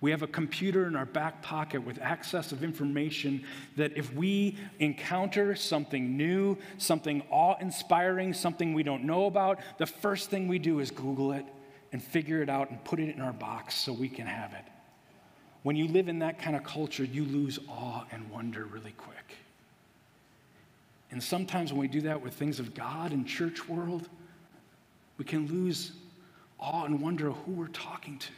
We 0.01 0.11
have 0.11 0.23
a 0.23 0.27
computer 0.27 0.87
in 0.87 0.95
our 0.95 1.07
back 1.07 1.43
pocket 1.43 1.85
with 1.85 1.99
access 2.01 2.53
of 2.53 2.63
information 2.63 3.45
that 3.77 3.97
if 3.97 4.13
we 4.13 4.57
encounter 4.79 5.55
something 5.55 6.17
new, 6.17 6.59
something 6.79 7.23
awe 7.31 7.57
inspiring, 7.61 8.35
something 8.35 8.75
we 8.75 8.83
don't 8.83 9.05
know 9.05 9.27
about, 9.27 9.61
the 9.79 9.87
first 9.87 10.31
thing 10.31 10.49
we 10.49 10.59
do 10.59 10.81
is 10.81 10.91
Google 10.91 11.33
it 11.33 11.47
and 11.93 12.03
figure 12.03 12.43
it 12.43 12.51
out 12.51 12.71
and 12.71 12.83
put 12.85 12.99
it 12.99 13.15
in 13.15 13.21
our 13.21 13.33
box 13.33 13.75
so 13.75 13.93
we 13.93 14.09
can 14.09 14.27
have 14.27 14.53
it. 14.53 14.65
When 15.63 15.77
you 15.77 15.89
live 15.89 16.09
in 16.09 16.19
that 16.21 16.39
kind 16.39 16.57
of 16.57 16.63
culture, 16.63 17.05
you 17.05 17.25
lose 17.25 17.59
awe 17.69 18.05
and 18.13 18.31
wonder 18.31 18.65
really 18.67 18.95
quick. 18.97 19.16
And 21.17 21.23
sometimes 21.23 21.73
when 21.73 21.81
we 21.81 21.89
do 21.89 22.03
that 22.03 22.21
with 22.21 22.35
things 22.35 22.61
of 22.61 22.75
God 22.75 23.13
and 23.13 23.27
church 23.27 23.67
world, 23.67 24.07
we 25.17 25.25
can 25.25 25.49
lose 25.49 25.93
awe 26.61 26.85
and 26.85 27.01
wonder 27.01 27.29
of 27.29 27.37
who 27.37 27.53
we're 27.53 27.69
talking 27.69 28.19
to. 28.19 28.33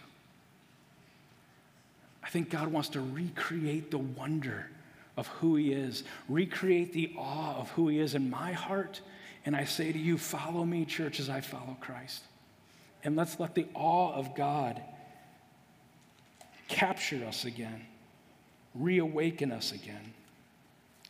I 2.23 2.29
think 2.29 2.51
God 2.51 2.69
wants 2.69 2.91
to 2.91 3.01
recreate 3.01 3.91
the 3.91 3.99
wonder 3.99 4.71
of 5.17 5.27
who 5.27 5.57
He 5.57 5.73
is, 5.73 6.05
recreate 6.29 6.93
the 6.93 7.13
awe 7.19 7.57
of 7.57 7.69
who 7.71 7.89
He 7.89 7.99
is 7.99 8.15
in 8.15 8.31
my 8.31 8.53
heart. 8.53 9.01
And 9.45 9.57
I 9.57 9.65
say 9.65 9.91
to 9.91 9.99
you, 9.99 10.17
follow 10.17 10.65
me, 10.65 10.85
church, 10.85 11.19
as 11.19 11.29
I 11.29 11.41
follow 11.41 11.77
Christ. 11.81 12.23
And 13.03 13.17
let's 13.17 13.41
let 13.41 13.57
the 13.57 13.67
awe 13.75 14.13
of 14.13 14.37
God 14.37 14.81
capture 16.69 17.25
us 17.27 17.45
again, 17.45 17.85
reawaken 18.73 19.51
us 19.51 19.73
again. 19.73 20.15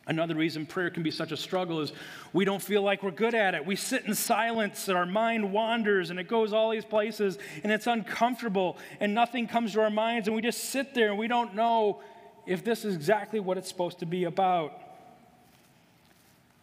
Another 0.09 0.33
reason 0.33 0.65
prayer 0.65 0.89
can 0.89 1.03
be 1.03 1.11
such 1.11 1.31
a 1.31 1.37
struggle 1.37 1.81
is 1.81 1.93
we 2.33 2.43
don't 2.43 2.63
feel 2.63 2.81
like 2.81 3.03
we're 3.03 3.11
good 3.11 3.35
at 3.35 3.53
it. 3.53 3.63
We 3.63 3.75
sit 3.75 4.05
in 4.05 4.15
silence 4.15 4.87
and 4.87 4.97
our 4.97 5.05
mind 5.05 5.53
wanders 5.53 6.09
and 6.09 6.19
it 6.19 6.27
goes 6.27 6.51
all 6.51 6.71
these 6.71 6.83
places 6.83 7.37
and 7.63 7.71
it's 7.71 7.85
uncomfortable 7.85 8.79
and 8.99 9.13
nothing 9.13 9.45
comes 9.45 9.73
to 9.73 9.81
our 9.81 9.91
minds 9.91 10.27
and 10.27 10.35
we 10.35 10.41
just 10.41 10.63
sit 10.71 10.95
there 10.95 11.09
and 11.09 11.19
we 11.19 11.27
don't 11.27 11.53
know 11.53 12.01
if 12.47 12.63
this 12.63 12.85
is 12.85 12.95
exactly 12.95 13.39
what 13.39 13.59
it's 13.59 13.67
supposed 13.67 13.99
to 13.99 14.07
be 14.07 14.23
about. 14.23 14.73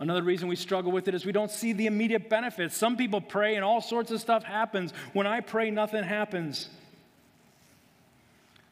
Another 0.01 0.25
reason 0.25 0.49
we 0.49 0.57
struggle 0.57 0.91
with 0.91 1.07
it 1.07 1.15
is 1.15 1.25
we 1.25 1.31
don't 1.31 1.51
see 1.51 1.73
the 1.73 1.87
immediate 1.87 2.29
benefits. 2.29 2.77
Some 2.77 2.97
people 2.97 3.21
pray 3.21 3.55
and 3.55 3.65
all 3.65 3.81
sorts 3.81 4.11
of 4.11 4.21
stuff 4.21 4.43
happens. 4.43 4.93
When 5.13 5.29
I 5.29 5.39
pray, 5.39 5.71
nothing 5.71 6.03
happens. 6.03 6.69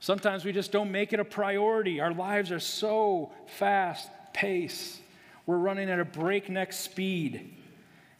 Sometimes 0.01 0.45
we 0.45 0.51
just 0.51 0.73
don't 0.73 0.91
make 0.91 1.13
it 1.13 1.21
a 1.21 1.25
priority. 1.25 2.01
Our 2.01 2.13
lives 2.13 2.51
are 2.51 2.59
so 2.59 3.31
fast 3.47 4.11
pace. 4.35 5.01
We're 5.47 5.57
running 5.57 5.89
at 5.89 5.99
a 5.99 6.05
breakneck 6.05 6.75
speed, 6.75 7.55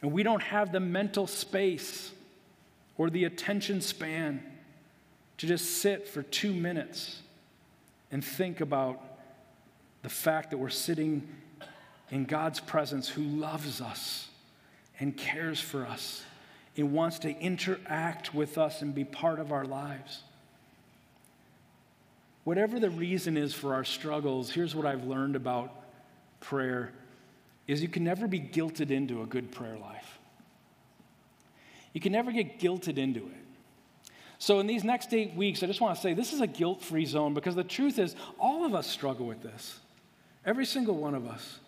and 0.01 0.13
we 0.13 0.23
don't 0.23 0.43
have 0.43 0.73
the 0.73 0.81
mental 0.81 1.27
space 1.27 2.13
or 2.97 3.11
the 3.11 3.25
attention 3.25 3.83
span 3.83 4.43
to 5.39 5.47
just 5.47 5.79
sit 5.83 6.09
for 6.09 6.23
two 6.23 6.55
minutes 6.55 7.21
and 8.11 8.25
think 8.25 8.61
about 8.61 9.03
the 10.03 10.09
fact 10.09 10.51
that 10.51 10.59
we're 10.59 10.69
sitting 10.71 11.27
in 12.11 12.25
God's 12.25 12.61
presence 12.61 13.09
who 13.09 13.23
loves 13.23 13.81
us 13.81 14.29
and 15.01 15.17
cares 15.17 15.61
for 15.61 15.87
us 15.87 16.23
and 16.77 16.93
wants 16.93 17.19
to 17.21 17.37
interact 17.41 18.35
with 18.35 18.59
us 18.59 18.83
and 18.83 18.95
be 18.95 19.05
part 19.05 19.41
of 19.41 19.53
our 19.53 19.65
lives. 19.65 20.23
Whatever 22.45 22.79
the 22.79 22.91
reason 22.91 23.37
is 23.37 23.55
for 23.55 23.75
our 23.75 23.85
struggles, 23.85 24.51
here's 24.51 24.75
what 24.75 24.87
I've 24.87 25.05
learned 25.05 25.35
about 25.35 25.73
prayer 26.45 26.93
is 27.67 27.83
you 27.83 27.89
can 27.89 28.05
never 28.05 28.27
be 28.27 28.41
guilted 28.41 28.91
into 28.91 29.23
a 29.23 29.27
good 29.27 29.51
prayer 29.51 29.79
life. 29.79 30.19
You 31.93 32.01
can 32.01 32.13
never 32.13 32.33
get 32.33 32.59
guilted 32.59 32.99
into 32.99 33.21
it. 33.21 33.45
So, 34.39 34.61
in 34.61 34.67
these 34.67 34.85
next 34.85 35.15
eight 35.15 35.35
weeks, 35.35 35.63
I 35.63 35.67
just 35.67 35.81
want 35.81 35.97
to 35.97 36.03
say 36.03 36.13
this 36.13 36.33
is 36.33 36.41
a 36.41 36.47
guilt 36.47 36.83
free 36.83 37.07
zone 37.07 37.35
because 37.35 37.55
the 37.55 37.65
truth 37.65 37.99
is, 37.99 38.15
all 38.39 38.65
of 38.65 38.75
us 38.75 38.87
struggle 38.87 39.27
with 39.27 39.43
this. 39.43 39.79
Every 40.45 40.67
single 40.67 40.97
one 40.97 41.15
of 41.15 41.27
us. 41.27 41.61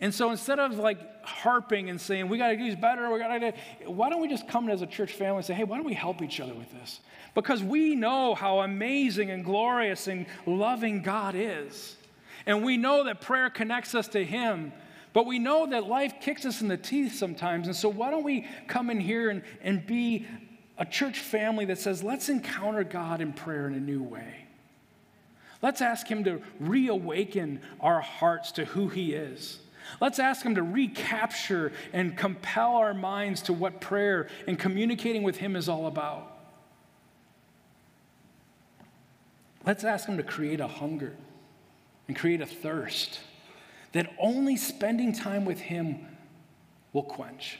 And 0.00 0.14
so 0.14 0.30
instead 0.30 0.60
of 0.60 0.78
like 0.78 1.24
harping 1.24 1.90
and 1.90 2.00
saying, 2.00 2.28
we 2.28 2.38
got 2.38 2.48
to 2.48 2.56
do 2.56 2.66
this 2.66 2.78
better, 2.78 3.10
we 3.10 3.18
got 3.18 3.36
to, 3.36 3.52
do, 3.52 3.90
why 3.90 4.10
don't 4.10 4.20
we 4.20 4.28
just 4.28 4.46
come 4.46 4.64
in 4.64 4.70
as 4.70 4.82
a 4.82 4.86
church 4.86 5.12
family 5.12 5.38
and 5.38 5.44
say, 5.44 5.54
hey, 5.54 5.64
why 5.64 5.76
don't 5.76 5.86
we 5.86 5.94
help 5.94 6.22
each 6.22 6.38
other 6.38 6.54
with 6.54 6.70
this? 6.72 7.00
Because 7.34 7.64
we 7.64 7.96
know 7.96 8.34
how 8.34 8.60
amazing 8.60 9.30
and 9.30 9.44
glorious 9.44 10.06
and 10.06 10.26
loving 10.46 11.02
God 11.02 11.34
is. 11.34 11.96
And 12.46 12.64
we 12.64 12.76
know 12.76 13.04
that 13.04 13.20
prayer 13.20 13.50
connects 13.50 13.94
us 13.94 14.08
to 14.08 14.24
Him. 14.24 14.72
But 15.12 15.26
we 15.26 15.38
know 15.38 15.66
that 15.66 15.86
life 15.86 16.14
kicks 16.20 16.44
us 16.44 16.60
in 16.60 16.68
the 16.68 16.76
teeth 16.76 17.14
sometimes. 17.14 17.66
And 17.66 17.74
so, 17.74 17.88
why 17.88 18.10
don't 18.10 18.24
we 18.24 18.46
come 18.66 18.90
in 18.90 19.00
here 19.00 19.30
and, 19.30 19.42
and 19.62 19.86
be 19.86 20.26
a 20.76 20.84
church 20.84 21.18
family 21.18 21.64
that 21.66 21.78
says, 21.78 22.02
let's 22.02 22.28
encounter 22.28 22.84
God 22.84 23.20
in 23.20 23.32
prayer 23.32 23.66
in 23.66 23.74
a 23.74 23.80
new 23.80 24.02
way? 24.02 24.46
Let's 25.60 25.80
ask 25.80 26.06
Him 26.06 26.24
to 26.24 26.40
reawaken 26.60 27.60
our 27.80 28.00
hearts 28.00 28.52
to 28.52 28.64
who 28.64 28.88
He 28.88 29.14
is. 29.14 29.58
Let's 30.00 30.18
ask 30.18 30.44
Him 30.44 30.54
to 30.54 30.62
recapture 30.62 31.72
and 31.92 32.16
compel 32.16 32.76
our 32.76 32.94
minds 32.94 33.42
to 33.42 33.52
what 33.52 33.80
prayer 33.80 34.28
and 34.46 34.58
communicating 34.58 35.22
with 35.22 35.38
Him 35.38 35.56
is 35.56 35.68
all 35.68 35.86
about. 35.86 36.36
Let's 39.66 39.84
ask 39.84 40.06
Him 40.06 40.16
to 40.18 40.22
create 40.22 40.60
a 40.60 40.68
hunger 40.68 41.16
and 42.08 42.16
create 42.16 42.40
a 42.40 42.46
thirst 42.46 43.20
that 43.92 44.12
only 44.18 44.56
spending 44.56 45.12
time 45.12 45.44
with 45.44 45.60
Him 45.60 46.06
will 46.92 47.02
quench. 47.02 47.58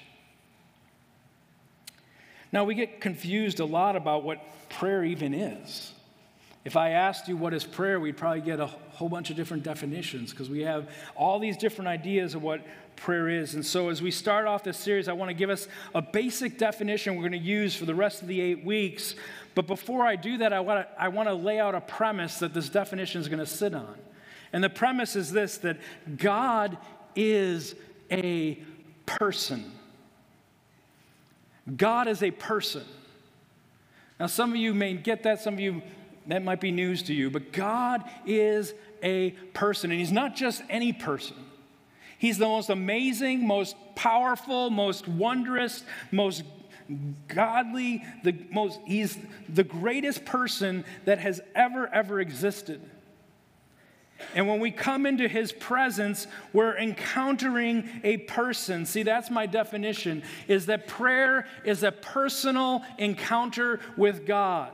Now, 2.51 2.65
we 2.65 2.75
get 2.75 3.01
confused 3.01 3.61
a 3.61 3.65
lot 3.65 3.95
about 3.95 4.25
what 4.25 4.43
prayer 4.71 5.05
even 5.05 5.35
is. 5.35 5.93
If 6.65 6.77
I 6.77 6.91
asked 6.91 7.29
you 7.29 7.37
what 7.37 7.55
is 7.55 7.65
prayer, 7.65 8.01
we'd 8.01 8.17
probably 8.17 8.41
get 8.41 8.59
a 8.59 8.67
whole 8.67 9.09
bunch 9.09 9.31
of 9.31 9.37
different 9.37 9.63
definitions 9.63 10.33
because 10.33 10.51
we 10.51 10.61
have 10.61 10.91
all 11.15 11.39
these 11.39 11.57
different 11.57 11.89
ideas 11.89 12.35
of 12.35 12.43
what 12.43 12.61
prayer 12.97 13.29
is. 13.29 13.55
And 13.55 13.65
so, 13.65 13.89
as 13.91 14.03
we 14.03 14.11
start 14.11 14.47
off 14.47 14.65
this 14.65 14.77
series, 14.77 15.09
I 15.09 15.13
want 15.13 15.31
to 15.31 15.35
give 15.35 15.51
us 15.51 15.69
a 15.95 16.03
basic 16.03 16.59
definition 16.59 17.15
we're 17.15 17.23
going 17.29 17.33
to 17.33 17.39
use 17.39 17.75
for 17.75 17.85
the 17.85 17.95
rest 17.95 18.23
of 18.23 18.29
the 18.29 18.41
eight 18.41 18.65
weeks. 18.65 19.15
But 19.55 19.67
before 19.67 20.05
I 20.05 20.17
do 20.17 20.39
that, 20.39 20.53
I 20.53 20.61
want 20.61 20.87
to, 20.87 21.03
I 21.03 21.09
want 21.09 21.29
to 21.29 21.35
lay 21.35 21.59
out 21.61 21.75
a 21.75 21.81
premise 21.81 22.39
that 22.41 22.55
this 22.55 22.69
definition 22.69 23.21
is 23.21 23.29
going 23.29 23.39
to 23.39 23.47
sit 23.47 23.75
on. 23.75 23.95
And 24.53 24.65
the 24.65 24.71
premise 24.71 25.17
is 25.17 25.33
this 25.33 25.59
that 25.59 25.79
God 26.17 26.79
is 27.15 27.75
a 28.11 28.59
person. 29.07 29.73
God 31.77 32.09
is 32.09 32.23
a 32.23 32.31
person. 32.31 32.85
Now, 34.19 34.27
some 34.27 34.51
of 34.51 34.57
you 34.57 34.75
may 34.75 34.95
get 34.95 35.23
that, 35.25 35.41
some 35.41 35.55
of 35.55 35.61
you, 35.61 35.83
that 36.27 36.43
might 36.43 36.61
be 36.61 36.71
news 36.71 37.03
to 37.05 37.15
you, 37.15 37.31
but 37.31 37.53
God 37.53 38.05
is 38.27 38.75
a 39.03 39.31
person. 39.53 39.91
And 39.91 40.01
He's 40.01 40.13
not 40.13 40.35
just 40.35 40.63
any 40.69 40.93
person, 40.93 41.37
He's 42.19 42.39
the 42.39 42.47
most 42.47 42.71
amazing, 42.71 43.47
most 43.47 43.77
powerful, 43.95 44.71
most 44.71 45.07
wondrous, 45.07 45.85
most 46.11 46.43
godly, 47.29 48.05
the 48.25 48.35
most, 48.51 48.81
He's 48.87 49.17
the 49.49 49.65
greatest 49.65 50.25
person 50.25 50.85
that 51.05 51.19
has 51.19 51.41
ever, 51.55 51.87
ever 51.89 52.21
existed. 52.21 52.81
And 54.35 54.49
when 54.49 54.61
we 54.61 54.71
come 54.71 55.07
into 55.07 55.29
his 55.29 55.53
presence, 55.53 56.27
we're 56.53 56.77
encountering 56.77 57.89
a 58.03 58.19
person. 58.19 58.85
See, 58.85 59.03
that's 59.03 59.31
my 59.31 59.47
definition 59.47 60.23
is 60.49 60.67
that 60.67 60.87
prayer 60.87 61.47
is 61.65 61.83
a 61.83 61.93
personal 61.93 62.83
encounter 62.99 63.81
with 63.97 64.27
God. 64.27 64.73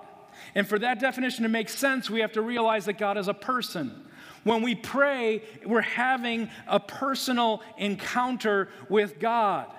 And 0.55 0.67
for 0.67 0.79
that 0.79 0.99
definition 0.99 1.43
to 1.43 1.49
make 1.49 1.69
sense, 1.69 2.11
we 2.11 2.21
have 2.21 2.33
to 2.33 2.43
realize 2.43 2.87
that 2.87 2.99
God 2.99 3.19
is 3.19 3.29
a 3.29 3.35
person. 3.35 4.07
When 4.45 4.63
we 4.63 4.75
pray, 4.75 5.43
we're 5.65 5.81
having 5.81 6.51
a 6.67 6.79
personal 6.81 7.63
encounter 7.79 8.69
with 8.89 9.19
God. 9.19 9.71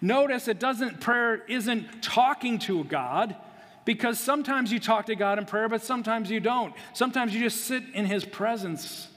Notice 0.00 0.48
it 0.48 0.58
doesn't 0.58 1.00
prayer 1.00 1.44
isn't 1.46 2.02
talking 2.02 2.58
to 2.60 2.84
God 2.84 3.36
because 3.84 4.18
sometimes 4.18 4.72
you 4.72 4.78
talk 4.78 5.06
to 5.06 5.16
God 5.16 5.38
in 5.38 5.44
prayer, 5.44 5.68
but 5.68 5.82
sometimes 5.82 6.30
you 6.30 6.40
don't. 6.40 6.74
Sometimes 6.94 7.34
you 7.34 7.40
just 7.40 7.64
sit 7.64 7.82
in 7.94 8.06
His 8.06 8.24
presence 8.24 9.08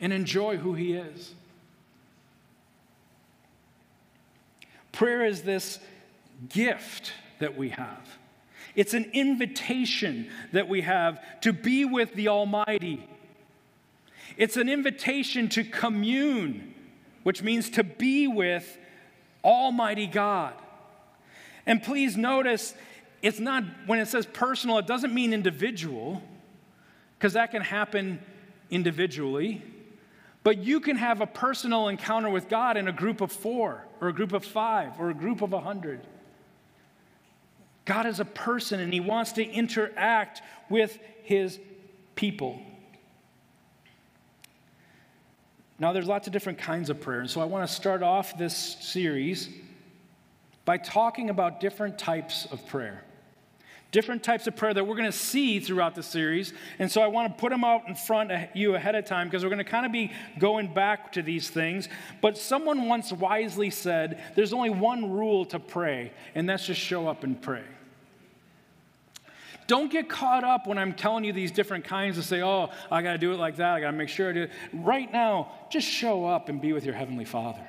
and 0.00 0.12
enjoy 0.12 0.56
who 0.56 0.74
He 0.74 0.94
is. 0.94 1.34
Prayer 4.92 5.24
is 5.24 5.42
this 5.42 5.78
gift 6.48 7.12
that 7.38 7.56
we 7.56 7.70
have. 7.70 8.06
It's 8.74 8.94
an 8.94 9.10
invitation 9.12 10.28
that 10.52 10.68
we 10.68 10.82
have 10.82 11.20
to 11.42 11.52
be 11.52 11.84
with 11.84 12.14
the 12.14 12.28
Almighty. 12.28 13.06
It's 14.36 14.56
an 14.56 14.68
invitation 14.68 15.48
to 15.50 15.64
commune, 15.64 16.74
which 17.22 17.42
means 17.42 17.70
to 17.70 17.84
be 17.84 18.28
with 18.28 18.78
Almighty 19.44 20.06
God. 20.06 20.54
And 21.66 21.82
please 21.82 22.16
notice 22.16 22.74
it's 23.22 23.38
not, 23.38 23.64
when 23.86 23.98
it 23.98 24.08
says 24.08 24.26
personal, 24.26 24.78
it 24.78 24.86
doesn't 24.86 25.12
mean 25.12 25.32
individual, 25.32 26.22
because 27.18 27.34
that 27.34 27.50
can 27.50 27.62
happen 27.62 28.18
individually. 28.70 29.62
But 30.42 30.58
you 30.58 30.80
can 30.80 30.96
have 30.96 31.20
a 31.20 31.26
personal 31.26 31.88
encounter 31.88 32.30
with 32.30 32.48
God 32.48 32.76
in 32.76 32.88
a 32.88 32.92
group 32.92 33.20
of 33.20 33.30
four, 33.30 33.84
or 34.00 34.08
a 34.08 34.12
group 34.12 34.32
of 34.32 34.44
five, 34.44 34.98
or 34.98 35.10
a 35.10 35.14
group 35.14 35.42
of 35.42 35.52
a 35.52 35.60
hundred. 35.60 36.00
God 37.84 38.06
is 38.06 38.20
a 38.20 38.24
person 38.24 38.80
and 38.80 38.92
he 38.92 39.00
wants 39.00 39.32
to 39.32 39.44
interact 39.44 40.42
with 40.68 40.98
his 41.22 41.58
people. 42.14 42.60
Now, 45.78 45.92
there's 45.92 46.06
lots 46.06 46.26
of 46.26 46.32
different 46.32 46.58
kinds 46.58 46.90
of 46.90 47.00
prayer. 47.00 47.20
And 47.20 47.28
so 47.28 47.40
I 47.40 47.44
want 47.44 47.68
to 47.68 47.74
start 47.74 48.02
off 48.02 48.38
this 48.38 48.54
series 48.54 49.48
by 50.64 50.76
talking 50.76 51.30
about 51.30 51.58
different 51.58 51.98
types 51.98 52.46
of 52.52 52.66
prayer. 52.66 53.02
Different 53.92 54.22
types 54.22 54.46
of 54.46 54.54
prayer 54.54 54.72
that 54.72 54.86
we're 54.86 54.94
going 54.94 55.10
to 55.10 55.16
see 55.16 55.58
throughout 55.58 55.96
the 55.96 56.02
series. 56.02 56.52
And 56.78 56.90
so 56.90 57.00
I 57.00 57.08
want 57.08 57.34
to 57.34 57.40
put 57.40 57.50
them 57.50 57.64
out 57.64 57.88
in 57.88 57.96
front 57.96 58.30
of 58.30 58.40
you 58.54 58.76
ahead 58.76 58.94
of 58.94 59.04
time 59.04 59.26
because 59.26 59.42
we're 59.42 59.50
going 59.50 59.58
to 59.58 59.64
kind 59.64 59.84
of 59.84 59.90
be 59.90 60.12
going 60.38 60.72
back 60.72 61.12
to 61.12 61.22
these 61.22 61.50
things. 61.50 61.88
But 62.20 62.38
someone 62.38 62.86
once 62.86 63.12
wisely 63.12 63.70
said 63.70 64.22
there's 64.36 64.52
only 64.52 64.70
one 64.70 65.10
rule 65.10 65.44
to 65.46 65.58
pray, 65.58 66.12
and 66.36 66.48
that's 66.48 66.66
just 66.66 66.80
show 66.80 67.08
up 67.08 67.24
and 67.24 67.40
pray. 67.40 67.64
Don't 69.66 69.90
get 69.90 70.08
caught 70.08 70.44
up 70.44 70.66
when 70.66 70.78
I'm 70.78 70.94
telling 70.94 71.24
you 71.24 71.32
these 71.32 71.50
different 71.50 71.84
kinds 71.84 72.16
to 72.16 72.22
say, 72.22 72.42
oh, 72.42 72.70
I 72.90 73.02
got 73.02 73.12
to 73.12 73.18
do 73.18 73.32
it 73.32 73.38
like 73.38 73.56
that. 73.56 73.74
I 73.74 73.80
got 73.80 73.92
to 73.92 73.96
make 73.96 74.08
sure 74.08 74.30
I 74.30 74.32
do 74.32 74.42
it. 74.42 74.50
Right 74.72 75.12
now, 75.12 75.52
just 75.70 75.86
show 75.86 76.26
up 76.26 76.48
and 76.48 76.60
be 76.60 76.72
with 76.72 76.84
your 76.84 76.94
Heavenly 76.94 77.24
Father. 77.24 77.66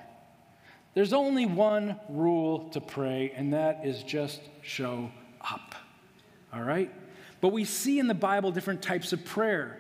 There's 0.93 1.13
only 1.13 1.45
one 1.45 1.99
rule 2.09 2.69
to 2.69 2.81
pray, 2.81 3.31
and 3.35 3.53
that 3.53 3.85
is 3.85 4.03
just 4.03 4.41
show 4.61 5.11
up. 5.41 5.75
All 6.53 6.62
right? 6.62 6.91
But 7.39 7.50
we 7.50 7.65
see 7.65 8.00
in 8.00 8.08
the 8.08 8.13
Bible 8.13 8.51
different 8.51 8.81
types 8.81 9.13
of 9.13 9.25
prayer. 9.25 9.77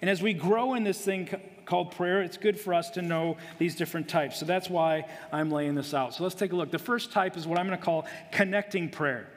And 0.00 0.10
as 0.10 0.20
we 0.20 0.34
grow 0.34 0.74
in 0.74 0.84
this 0.84 1.00
thing 1.00 1.28
called 1.64 1.92
prayer, 1.92 2.22
it's 2.22 2.36
good 2.36 2.58
for 2.58 2.74
us 2.74 2.90
to 2.90 3.02
know 3.02 3.36
these 3.58 3.74
different 3.74 4.08
types. 4.08 4.38
So 4.38 4.44
that's 4.44 4.68
why 4.68 5.06
I'm 5.32 5.50
laying 5.50 5.74
this 5.74 5.94
out. 5.94 6.14
So 6.14 6.22
let's 6.22 6.34
take 6.34 6.52
a 6.52 6.56
look. 6.56 6.70
The 6.70 6.78
first 6.78 7.12
type 7.12 7.36
is 7.36 7.46
what 7.46 7.58
I'm 7.58 7.66
going 7.66 7.78
to 7.78 7.84
call 7.84 8.06
connecting 8.32 8.90
prayer. 8.90 9.28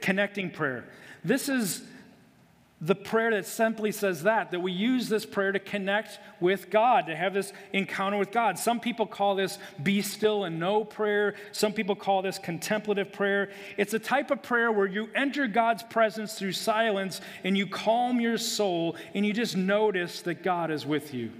Connecting 0.00 0.50
prayer. 0.50 0.84
This 1.24 1.48
is 1.48 1.82
the 2.84 2.94
prayer 2.94 3.30
that 3.30 3.46
simply 3.46 3.90
says 3.90 4.24
that, 4.24 4.50
that 4.50 4.60
we 4.60 4.70
use 4.70 5.08
this 5.08 5.24
prayer 5.24 5.52
to 5.52 5.58
connect 5.58 6.18
with 6.38 6.68
God, 6.68 7.06
to 7.06 7.16
have 7.16 7.32
this 7.32 7.50
encounter 7.72 8.18
with 8.18 8.30
God. 8.30 8.58
Some 8.58 8.78
people 8.78 9.06
call 9.06 9.36
this 9.36 9.58
be 9.82 10.02
still 10.02 10.44
and 10.44 10.60
know 10.60 10.84
prayer. 10.84 11.34
Some 11.52 11.72
people 11.72 11.96
call 11.96 12.20
this 12.20 12.38
contemplative 12.38 13.10
prayer. 13.10 13.48
It's 13.78 13.94
a 13.94 13.98
type 13.98 14.30
of 14.30 14.42
prayer 14.42 14.70
where 14.70 14.86
you 14.86 15.08
enter 15.14 15.46
God's 15.46 15.82
presence 15.82 16.38
through 16.38 16.52
silence 16.52 17.22
and 17.42 17.56
you 17.56 17.66
calm 17.66 18.20
your 18.20 18.36
soul 18.36 18.96
and 19.14 19.24
you 19.24 19.32
just 19.32 19.56
notice 19.56 20.20
that 20.22 20.42
God 20.42 20.70
is 20.70 20.84
with 20.84 21.14
you. 21.14 21.32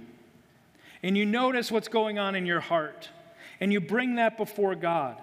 And 1.03 1.15
you 1.15 1.27
notice 1.27 1.71
what's 1.71 1.89
going 1.89 2.17
on 2.17 2.33
in 2.33 2.47
your 2.47 2.59
heart 2.59 3.09
and 3.59 3.71
you 3.71 3.79
bring 3.79 4.15
that 4.15 4.35
before 4.35 4.73
God. 4.73 5.17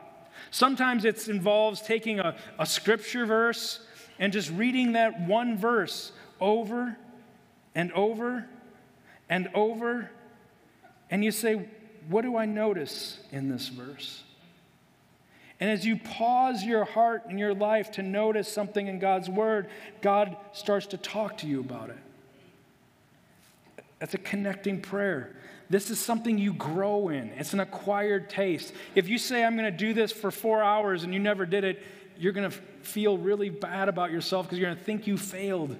Sometimes 0.53 1.05
it 1.05 1.27
involves 1.27 1.83
taking 1.83 2.21
a, 2.21 2.37
a 2.61 2.67
scripture 2.67 3.27
verse 3.27 3.81
and 4.23 4.33
just 4.33 4.53
reading 4.53 4.93
that 4.93 5.21
one 5.23 5.59
verse 5.59 6.13
over 6.41 6.97
and 7.75 7.91
over 7.91 8.47
and 9.29 9.49
over, 9.53 10.13
and 11.11 11.25
you 11.25 11.33
say, 11.33 11.69
What 12.09 12.23
do 12.23 12.37
I 12.37 12.47
notice 12.47 13.19
in 13.33 13.49
this 13.49 13.67
verse? 13.67 14.23
And 15.59 15.69
as 15.69 15.85
you 15.85 15.97
pause 15.97 16.63
your 16.63 16.85
heart 16.85 17.25
and 17.29 17.37
your 17.37 17.53
life 17.53 17.91
to 17.93 18.03
notice 18.03 18.47
something 18.47 18.87
in 18.87 19.01
God's 19.01 19.29
word, 19.29 19.69
God 20.03 20.37
starts 20.53 20.87
to 20.89 20.97
talk 20.97 21.39
to 21.39 21.49
you 21.49 21.59
about 21.59 21.91
it. 21.91 21.99
That's 23.99 24.15
a 24.15 24.19
connecting 24.19 24.81
prayer. 24.81 25.35
This 25.69 25.91
is 25.91 25.99
something 25.99 26.39
you 26.39 26.53
grow 26.53 27.09
in. 27.09 27.31
It's 27.31 27.55
an 27.55 27.61
acquired 27.61 28.31
taste. 28.31 28.73
If 28.95 29.09
you 29.09 29.19
say, 29.19 29.43
I'm 29.43 29.57
going 29.57 29.71
to 29.71 29.77
do 29.77 29.93
this 29.95 30.13
for 30.13 30.31
four 30.31 30.63
hours 30.63 31.03
and 31.03 31.13
you 31.13 31.19
never 31.19 31.45
did 31.45 31.65
it, 31.65 31.83
you're 32.19 32.33
going 32.33 32.51
to 32.51 32.57
feel 32.83 33.19
really 33.19 33.51
bad 33.51 33.89
about 33.89 34.11
yourself 34.11 34.47
because 34.47 34.59
you're 34.59 34.69
going 34.69 34.79
to 34.79 34.85
think 34.85 35.07
you 35.07 35.17
failed. 35.17 35.77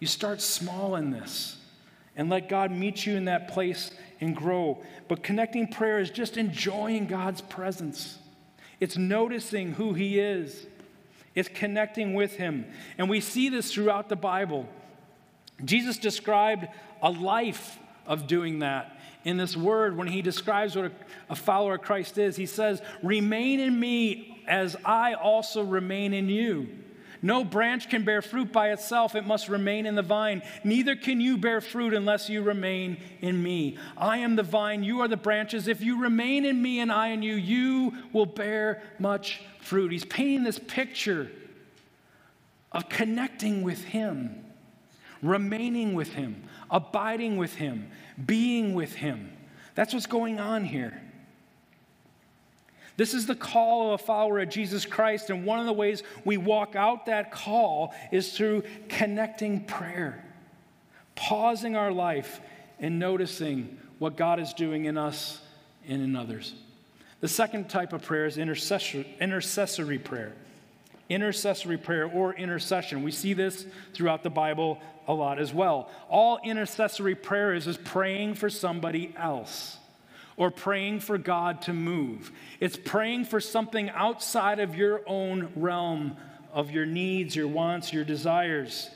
You 0.00 0.06
start 0.06 0.40
small 0.40 0.96
in 0.96 1.10
this 1.10 1.56
and 2.16 2.28
let 2.28 2.48
God 2.48 2.70
meet 2.70 3.06
you 3.06 3.16
in 3.16 3.26
that 3.26 3.48
place 3.48 3.90
and 4.20 4.34
grow. 4.34 4.82
But 5.08 5.22
connecting 5.22 5.68
prayer 5.68 6.00
is 6.00 6.10
just 6.10 6.36
enjoying 6.36 7.06
God's 7.06 7.40
presence, 7.40 8.18
it's 8.80 8.96
noticing 8.96 9.72
who 9.72 9.94
He 9.94 10.18
is, 10.18 10.66
it's 11.34 11.48
connecting 11.48 12.14
with 12.14 12.36
Him. 12.36 12.66
And 12.96 13.08
we 13.08 13.20
see 13.20 13.48
this 13.48 13.72
throughout 13.72 14.08
the 14.08 14.16
Bible. 14.16 14.68
Jesus 15.64 15.98
described 15.98 16.68
a 17.02 17.10
life 17.10 17.78
of 18.06 18.26
doing 18.26 18.60
that 18.60 18.98
in 19.24 19.36
this 19.36 19.56
word 19.56 19.96
when 19.96 20.08
he 20.08 20.22
describes 20.22 20.76
what 20.76 20.92
a, 21.28 21.36
follower 21.36 21.74
of 21.74 21.82
Christ 21.82 22.18
is. 22.18 22.36
He 22.36 22.46
says, 22.46 22.80
Remain 23.02 23.60
in 23.60 23.78
me 23.78 24.37
as 24.48 24.76
I 24.84 25.14
also 25.14 25.62
remain 25.62 26.12
in 26.12 26.28
you. 26.28 26.68
No 27.20 27.42
branch 27.44 27.88
can 27.90 28.04
bear 28.04 28.22
fruit 28.22 28.52
by 28.52 28.70
itself, 28.70 29.14
it 29.14 29.26
must 29.26 29.48
remain 29.48 29.86
in 29.86 29.96
the 29.96 30.02
vine. 30.02 30.42
Neither 30.62 30.94
can 30.94 31.20
you 31.20 31.36
bear 31.36 31.60
fruit 31.60 31.92
unless 31.92 32.28
you 32.28 32.42
remain 32.42 32.98
in 33.20 33.42
me. 33.42 33.76
I 33.96 34.18
am 34.18 34.36
the 34.36 34.44
vine, 34.44 34.84
you 34.84 35.00
are 35.00 35.08
the 35.08 35.16
branches. 35.16 35.66
If 35.66 35.80
you 35.80 36.00
remain 36.00 36.44
in 36.44 36.62
me 36.62 36.80
and 36.80 36.92
I 36.92 37.08
in 37.08 37.22
you, 37.22 37.34
you 37.34 37.92
will 38.12 38.26
bear 38.26 38.82
much 38.98 39.42
fruit. 39.60 39.90
He's 39.90 40.04
painting 40.04 40.44
this 40.44 40.60
picture 40.60 41.30
of 42.70 42.88
connecting 42.88 43.62
with 43.62 43.82
Him, 43.82 44.44
remaining 45.20 45.94
with 45.94 46.12
Him, 46.12 46.44
abiding 46.70 47.36
with 47.36 47.54
Him, 47.56 47.90
being 48.24 48.74
with 48.74 48.94
Him. 48.94 49.32
That's 49.74 49.92
what's 49.92 50.06
going 50.06 50.38
on 50.38 50.64
here. 50.64 51.02
This 52.98 53.14
is 53.14 53.26
the 53.26 53.36
call 53.36 53.94
of 53.94 54.00
a 54.00 54.04
follower 54.04 54.40
of 54.40 54.48
Jesus 54.48 54.84
Christ, 54.84 55.30
and 55.30 55.46
one 55.46 55.60
of 55.60 55.66
the 55.66 55.72
ways 55.72 56.02
we 56.24 56.36
walk 56.36 56.74
out 56.74 57.06
that 57.06 57.30
call 57.30 57.94
is 58.10 58.36
through 58.36 58.64
connecting 58.88 59.64
prayer, 59.64 60.24
pausing 61.14 61.76
our 61.76 61.92
life 61.92 62.40
and 62.80 62.98
noticing 62.98 63.78
what 64.00 64.16
God 64.16 64.40
is 64.40 64.52
doing 64.52 64.86
in 64.86 64.98
us 64.98 65.40
and 65.86 66.02
in 66.02 66.16
others. 66.16 66.54
The 67.20 67.28
second 67.28 67.70
type 67.70 67.92
of 67.92 68.02
prayer 68.02 68.26
is 68.26 68.36
intercessory 68.36 69.98
prayer. 69.98 70.32
Intercessory 71.08 71.78
prayer 71.78 72.06
or 72.06 72.34
intercession. 72.34 73.04
We 73.04 73.12
see 73.12 73.32
this 73.32 73.64
throughout 73.94 74.24
the 74.24 74.30
Bible 74.30 74.80
a 75.06 75.14
lot 75.14 75.38
as 75.38 75.54
well. 75.54 75.88
All 76.08 76.40
intercessory 76.42 77.14
prayer 77.14 77.54
is, 77.54 77.68
is 77.68 77.76
praying 77.76 78.34
for 78.34 78.50
somebody 78.50 79.14
else 79.16 79.78
or 80.38 80.50
praying 80.50 81.00
for 81.00 81.18
God 81.18 81.60
to 81.62 81.74
move. 81.74 82.32
It's 82.60 82.76
praying 82.76 83.26
for 83.26 83.40
something 83.40 83.90
outside 83.90 84.60
of 84.60 84.74
your 84.74 85.02
own 85.06 85.50
realm 85.56 86.16
of 86.52 86.70
your 86.70 86.86
needs, 86.86 87.36
your 87.36 87.48
wants, 87.48 87.92
your 87.92 88.04
desires. 88.04 88.88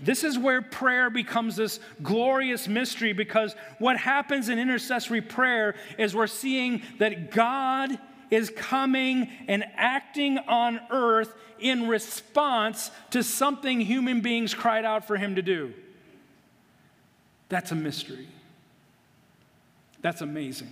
This 0.00 0.24
is 0.24 0.38
where 0.38 0.62
prayer 0.62 1.10
becomes 1.10 1.56
this 1.56 1.80
glorious 2.02 2.68
mystery 2.68 3.12
because 3.12 3.54
what 3.78 3.96
happens 3.96 4.48
in 4.48 4.58
intercessory 4.58 5.20
prayer 5.20 5.74
is 5.98 6.14
we're 6.14 6.26
seeing 6.26 6.82
that 6.98 7.30
God 7.30 7.98
is 8.30 8.50
coming 8.50 9.28
and 9.48 9.64
acting 9.76 10.38
on 10.38 10.80
earth 10.90 11.34
in 11.58 11.88
response 11.88 12.90
to 13.10 13.22
something 13.22 13.80
human 13.80 14.20
beings 14.20 14.54
cried 14.54 14.84
out 14.84 15.06
for 15.06 15.16
him 15.16 15.36
to 15.36 15.42
do. 15.42 15.72
That's 17.48 17.72
a 17.72 17.76
mystery. 17.76 18.28
That's 20.04 20.20
amazing. 20.20 20.68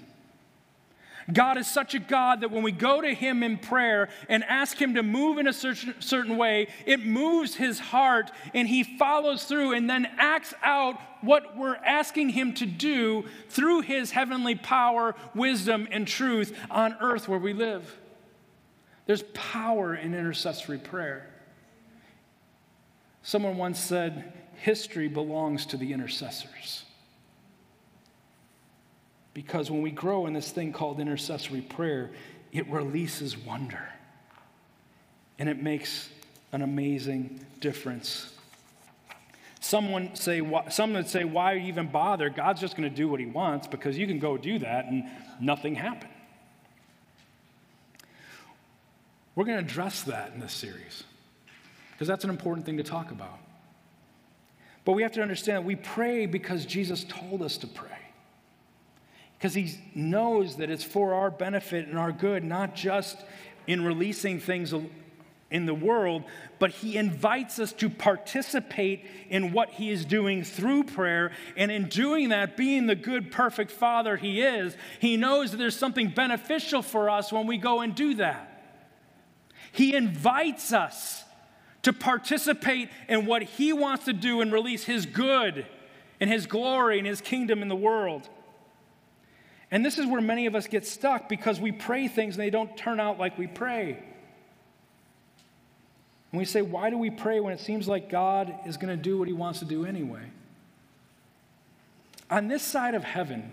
God 1.32 1.56
is 1.56 1.66
such 1.66 1.94
a 1.94 1.98
God 1.98 2.42
that 2.42 2.50
when 2.50 2.62
we 2.62 2.70
go 2.70 3.00
to 3.00 3.14
Him 3.14 3.42
in 3.42 3.56
prayer 3.56 4.10
and 4.28 4.44
ask 4.44 4.76
Him 4.76 4.96
to 4.96 5.02
move 5.02 5.38
in 5.38 5.46
a 5.46 5.54
certain, 5.54 6.36
way, 6.36 6.68
it 6.84 7.06
moves 7.06 7.54
His 7.54 7.78
heart 7.78 8.30
and 8.52 8.68
He 8.68 8.82
follows 8.82 9.44
through 9.44 9.72
and 9.72 9.88
then 9.88 10.06
acts 10.18 10.52
out 10.62 11.00
what 11.22 11.56
we're 11.56 11.76
asking 11.76 12.28
Him 12.28 12.52
to 12.56 12.66
do 12.66 13.24
through 13.48 13.80
His 13.80 14.10
heavenly 14.10 14.54
power, 14.54 15.14
wisdom, 15.34 15.88
and 15.90 16.06
truth 16.06 16.54
on 16.70 16.94
earth 17.00 17.26
where 17.26 17.38
we 17.38 17.54
live. 17.54 17.96
There's 19.06 19.24
power 19.32 19.94
in 19.94 20.12
intercessory 20.12 20.76
prayer. 20.76 21.26
Someone 23.22 23.56
once 23.56 23.80
said, 23.80 24.30
History 24.56 25.08
belongs 25.08 25.64
to 25.66 25.78
the 25.78 25.94
intercessors. 25.94 26.84
Because 29.34 29.70
when 29.70 29.82
we 29.82 29.90
grow 29.90 30.26
in 30.26 30.32
this 30.32 30.50
thing 30.50 30.72
called 30.72 31.00
intercessory 31.00 31.62
prayer, 31.62 32.10
it 32.52 32.68
releases 32.68 33.36
wonder. 33.36 33.88
And 35.38 35.48
it 35.48 35.62
makes 35.62 36.10
an 36.52 36.62
amazing 36.62 37.44
difference. 37.60 38.32
Someone 39.60 40.14
say, 40.14 40.42
some 40.70 40.92
would 40.92 41.08
say, 41.08 41.24
why 41.24 41.58
even 41.58 41.86
bother? 41.86 42.28
God's 42.28 42.60
just 42.60 42.76
going 42.76 42.88
to 42.88 42.94
do 42.94 43.08
what 43.08 43.20
he 43.20 43.26
wants 43.26 43.66
because 43.66 43.96
you 43.96 44.06
can 44.06 44.18
go 44.18 44.36
do 44.36 44.58
that 44.58 44.86
and 44.86 45.04
nothing 45.40 45.74
happened. 45.74 46.12
We're 49.34 49.44
going 49.44 49.58
to 49.58 49.64
address 49.64 50.02
that 50.02 50.32
in 50.34 50.40
this 50.40 50.52
series 50.52 51.04
because 51.92 52.06
that's 52.06 52.24
an 52.24 52.30
important 52.30 52.66
thing 52.66 52.76
to 52.76 52.82
talk 52.82 53.10
about. 53.10 53.38
But 54.84 54.92
we 54.92 55.02
have 55.02 55.12
to 55.12 55.22
understand 55.22 55.64
we 55.64 55.76
pray 55.76 56.26
because 56.26 56.66
Jesus 56.66 57.04
told 57.04 57.40
us 57.40 57.56
to 57.58 57.66
pray 57.66 57.88
because 59.42 59.54
he 59.54 59.74
knows 59.96 60.54
that 60.58 60.70
it's 60.70 60.84
for 60.84 61.14
our 61.14 61.28
benefit 61.28 61.88
and 61.88 61.98
our 61.98 62.12
good, 62.12 62.44
not 62.44 62.76
just 62.76 63.16
in 63.66 63.84
releasing 63.84 64.38
things 64.38 64.72
in 65.50 65.66
the 65.66 65.74
world, 65.74 66.22
but 66.60 66.70
he 66.70 66.96
invites 66.96 67.58
us 67.58 67.72
to 67.72 67.90
participate 67.90 69.04
in 69.30 69.50
what 69.50 69.70
he 69.70 69.90
is 69.90 70.04
doing 70.04 70.44
through 70.44 70.84
prayer. 70.84 71.32
And 71.56 71.72
in 71.72 71.88
doing 71.88 72.28
that, 72.28 72.56
being 72.56 72.86
the 72.86 72.94
good, 72.94 73.32
perfect 73.32 73.72
father 73.72 74.16
he 74.16 74.42
is, 74.42 74.76
he 75.00 75.16
knows 75.16 75.50
that 75.50 75.56
there's 75.56 75.76
something 75.76 76.10
beneficial 76.10 76.80
for 76.80 77.10
us 77.10 77.32
when 77.32 77.48
we 77.48 77.58
go 77.58 77.80
and 77.80 77.96
do 77.96 78.14
that. 78.14 78.62
He 79.72 79.96
invites 79.96 80.72
us 80.72 81.24
to 81.82 81.92
participate 81.92 82.90
in 83.08 83.26
what 83.26 83.42
he 83.42 83.72
wants 83.72 84.04
to 84.04 84.12
do 84.12 84.40
and 84.40 84.52
release 84.52 84.84
his 84.84 85.04
good 85.04 85.66
and 86.20 86.30
his 86.30 86.46
glory 86.46 86.98
and 86.98 87.08
his 87.08 87.20
kingdom 87.20 87.60
in 87.60 87.66
the 87.66 87.74
world. 87.74 88.28
And 89.72 89.84
this 89.84 89.98
is 89.98 90.06
where 90.06 90.20
many 90.20 90.44
of 90.44 90.54
us 90.54 90.66
get 90.66 90.86
stuck 90.86 91.30
because 91.30 91.58
we 91.58 91.72
pray 91.72 92.06
things 92.06 92.34
and 92.34 92.42
they 92.42 92.50
don't 92.50 92.76
turn 92.76 93.00
out 93.00 93.18
like 93.18 93.38
we 93.38 93.46
pray. 93.46 93.98
And 96.30 96.38
we 96.38 96.44
say, 96.44 96.60
why 96.60 96.90
do 96.90 96.98
we 96.98 97.10
pray 97.10 97.40
when 97.40 97.54
it 97.54 97.60
seems 97.60 97.88
like 97.88 98.10
God 98.10 98.54
is 98.66 98.76
going 98.76 98.94
to 98.94 99.02
do 99.02 99.18
what 99.18 99.28
he 99.28 99.34
wants 99.34 99.60
to 99.60 99.64
do 99.64 99.86
anyway? 99.86 100.24
On 102.30 102.48
this 102.48 102.62
side 102.62 102.94
of 102.94 103.02
heaven, 103.02 103.50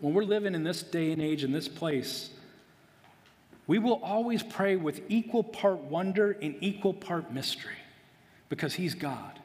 when 0.00 0.14
we're 0.14 0.24
living 0.24 0.54
in 0.54 0.64
this 0.64 0.82
day 0.82 1.12
and 1.12 1.20
age, 1.20 1.44
in 1.44 1.52
this 1.52 1.68
place, 1.68 2.30
we 3.66 3.78
will 3.78 4.00
always 4.02 4.42
pray 4.42 4.76
with 4.76 5.02
equal 5.08 5.44
part 5.44 5.80
wonder 5.80 6.36
and 6.40 6.56
equal 6.62 6.94
part 6.94 7.30
mystery 7.30 7.76
because 8.48 8.72
he's 8.74 8.94
God. 8.94 9.38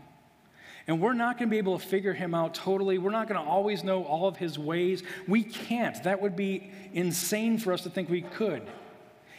And 0.87 1.01
we're 1.01 1.13
not 1.13 1.37
going 1.37 1.49
to 1.49 1.51
be 1.51 1.57
able 1.57 1.77
to 1.77 1.85
figure 1.85 2.13
him 2.13 2.33
out 2.33 2.53
totally. 2.53 2.97
We're 2.97 3.11
not 3.11 3.27
going 3.27 3.43
to 3.43 3.47
always 3.47 3.83
know 3.83 4.05
all 4.05 4.27
of 4.27 4.37
his 4.37 4.57
ways. 4.57 5.03
We 5.27 5.43
can't. 5.43 6.01
That 6.03 6.21
would 6.21 6.35
be 6.35 6.71
insane 6.93 7.57
for 7.57 7.73
us 7.73 7.81
to 7.81 7.89
think 7.89 8.09
we 8.09 8.21
could. 8.21 8.61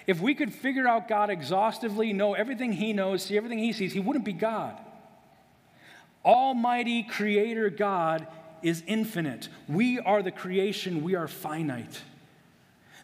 If 0.06 0.20
we 0.20 0.34
could 0.34 0.54
figure 0.54 0.88
out 0.88 1.06
God 1.06 1.28
exhaustively, 1.28 2.14
know 2.14 2.32
everything 2.32 2.72
He 2.72 2.94
knows, 2.94 3.22
see 3.22 3.36
everything 3.36 3.58
He 3.58 3.74
sees, 3.74 3.92
He 3.92 4.00
wouldn't 4.00 4.24
be 4.24 4.32
God. 4.32 4.74
Almighty 6.24 7.02
Creator 7.02 7.70
God 7.70 8.26
is 8.62 8.82
infinite. 8.86 9.48
We 9.68 9.98
are 9.98 10.22
the 10.22 10.30
creation, 10.30 11.02
we 11.02 11.14
are 11.14 11.28
finite. 11.28 12.02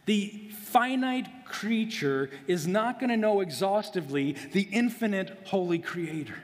The 0.06 0.50
finite 0.50 1.46
creature 1.46 2.30
is 2.46 2.66
not 2.66 2.98
going 2.98 3.10
to 3.10 3.16
know 3.16 3.40
exhaustively 3.40 4.36
the 4.52 4.62
infinite 4.62 5.38
holy 5.44 5.78
creator, 5.78 6.36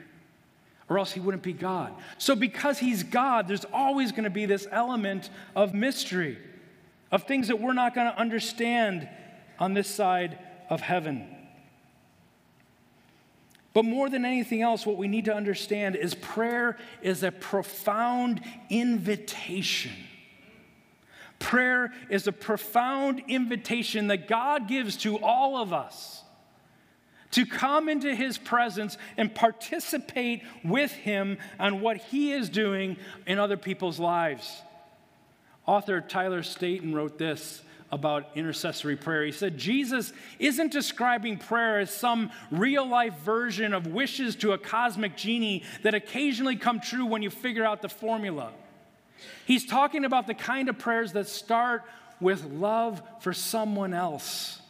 or 0.91 0.99
else 0.99 1.13
he 1.13 1.21
wouldn't 1.21 1.41
be 1.41 1.53
God. 1.53 1.93
So, 2.17 2.35
because 2.35 2.77
he's 2.77 3.01
God, 3.01 3.47
there's 3.47 3.63
always 3.71 4.11
going 4.11 4.25
to 4.25 4.29
be 4.29 4.45
this 4.45 4.67
element 4.69 5.29
of 5.55 5.73
mystery, 5.73 6.37
of 7.13 7.23
things 7.23 7.47
that 7.47 7.61
we're 7.61 7.71
not 7.71 7.95
going 7.95 8.11
to 8.11 8.19
understand 8.19 9.07
on 9.57 9.73
this 9.73 9.87
side 9.87 10.37
of 10.69 10.81
heaven. 10.81 11.33
But 13.73 13.85
more 13.85 14.09
than 14.09 14.25
anything 14.25 14.61
else, 14.61 14.85
what 14.85 14.97
we 14.97 15.07
need 15.07 15.23
to 15.25 15.33
understand 15.33 15.95
is 15.95 16.13
prayer 16.13 16.77
is 17.01 17.23
a 17.23 17.31
profound 17.31 18.41
invitation. 18.69 19.93
Prayer 21.39 21.93
is 22.09 22.27
a 22.27 22.33
profound 22.33 23.21
invitation 23.29 24.07
that 24.07 24.27
God 24.27 24.67
gives 24.67 24.97
to 24.97 25.19
all 25.19 25.55
of 25.55 25.71
us 25.71 26.20
to 27.31 27.45
come 27.45 27.89
into 27.89 28.13
His 28.13 28.37
presence 28.37 28.97
and 29.17 29.33
participate 29.33 30.43
with 30.63 30.91
Him 30.91 31.37
on 31.59 31.81
what 31.81 31.97
He 31.97 32.31
is 32.31 32.49
doing 32.49 32.97
in 33.25 33.39
other 33.39 33.57
people's 33.57 33.99
lives. 33.99 34.61
Author 35.65 36.01
Tyler 36.01 36.43
Staton 36.43 36.93
wrote 36.93 37.17
this 37.17 37.61
about 37.91 38.29
intercessory 38.35 38.95
prayer. 38.95 39.25
He 39.25 39.31
said, 39.31 39.57
Jesus 39.57 40.13
isn't 40.39 40.71
describing 40.71 41.37
prayer 41.37 41.79
as 41.79 41.93
some 41.93 42.31
real 42.49 42.87
life 42.87 43.15
version 43.19 43.73
of 43.73 43.85
wishes 43.87 44.35
to 44.37 44.53
a 44.53 44.57
cosmic 44.57 45.17
genie 45.17 45.63
that 45.83 45.93
occasionally 45.93 46.55
come 46.55 46.79
true 46.79 47.05
when 47.05 47.21
you 47.21 47.29
figure 47.29 47.65
out 47.65 47.81
the 47.81 47.89
formula. 47.89 48.51
He's 49.45 49.65
talking 49.65 50.05
about 50.05 50.25
the 50.25 50.33
kind 50.33 50.69
of 50.69 50.79
prayers 50.79 51.13
that 51.13 51.27
start 51.27 51.83
with 52.21 52.45
love 52.45 53.01
for 53.19 53.33
someone 53.33 53.93
else 53.93 54.60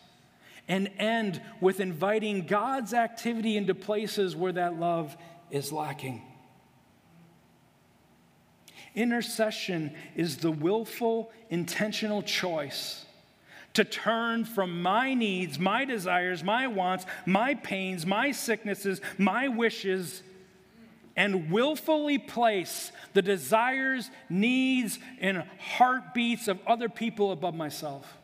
and 0.68 0.90
end 0.98 1.42
with 1.60 1.80
inviting 1.80 2.46
God's 2.46 2.94
activity 2.94 3.58
into 3.58 3.76
places 3.76 4.36
where 4.36 4.54
that 4.54 4.80
love 4.80 5.16
is 5.50 5.72
lacking. 5.72 6.22
Intercession 8.96 9.94
is 10.16 10.38
the 10.38 10.52
willful, 10.52 11.32
intentional 11.50 12.22
choice 12.22 13.06
to 13.74 13.86
turn 13.86 14.44
from 14.44 14.82
my 14.82 15.14
needs, 15.14 15.58
my 15.58 15.86
desires, 15.86 16.44
my 16.44 16.68
wants, 16.68 17.06
my 17.26 17.56
pains, 17.56 18.06
my 18.06 18.32
sicknesses, 18.32 19.00
my 19.18 19.48
wishes, 19.48 20.24
and 21.16 21.52
willfully 21.52 22.18
place 22.18 22.92
the 23.14 23.22
desires, 23.22 24.10
needs, 24.30 25.00
and 25.20 25.44
heartbeats 25.58 26.48
of 26.50 26.60
other 26.68 26.90
people 26.90 27.32
above 27.32 27.56
myself 27.56 28.18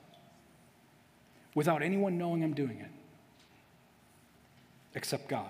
without 1.58 1.82
anyone 1.82 2.20
knowing 2.20 2.44
I'm 2.44 2.54
doing 2.54 2.78
it 2.78 2.92
except 4.94 5.28
God. 5.28 5.50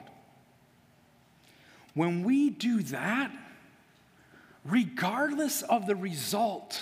When 1.96 2.24
we 2.24 2.50
do 2.50 2.82
that, 2.84 3.30
regardless 4.64 5.64
of 5.64 5.86
the 5.86 5.98
result, 5.98 6.82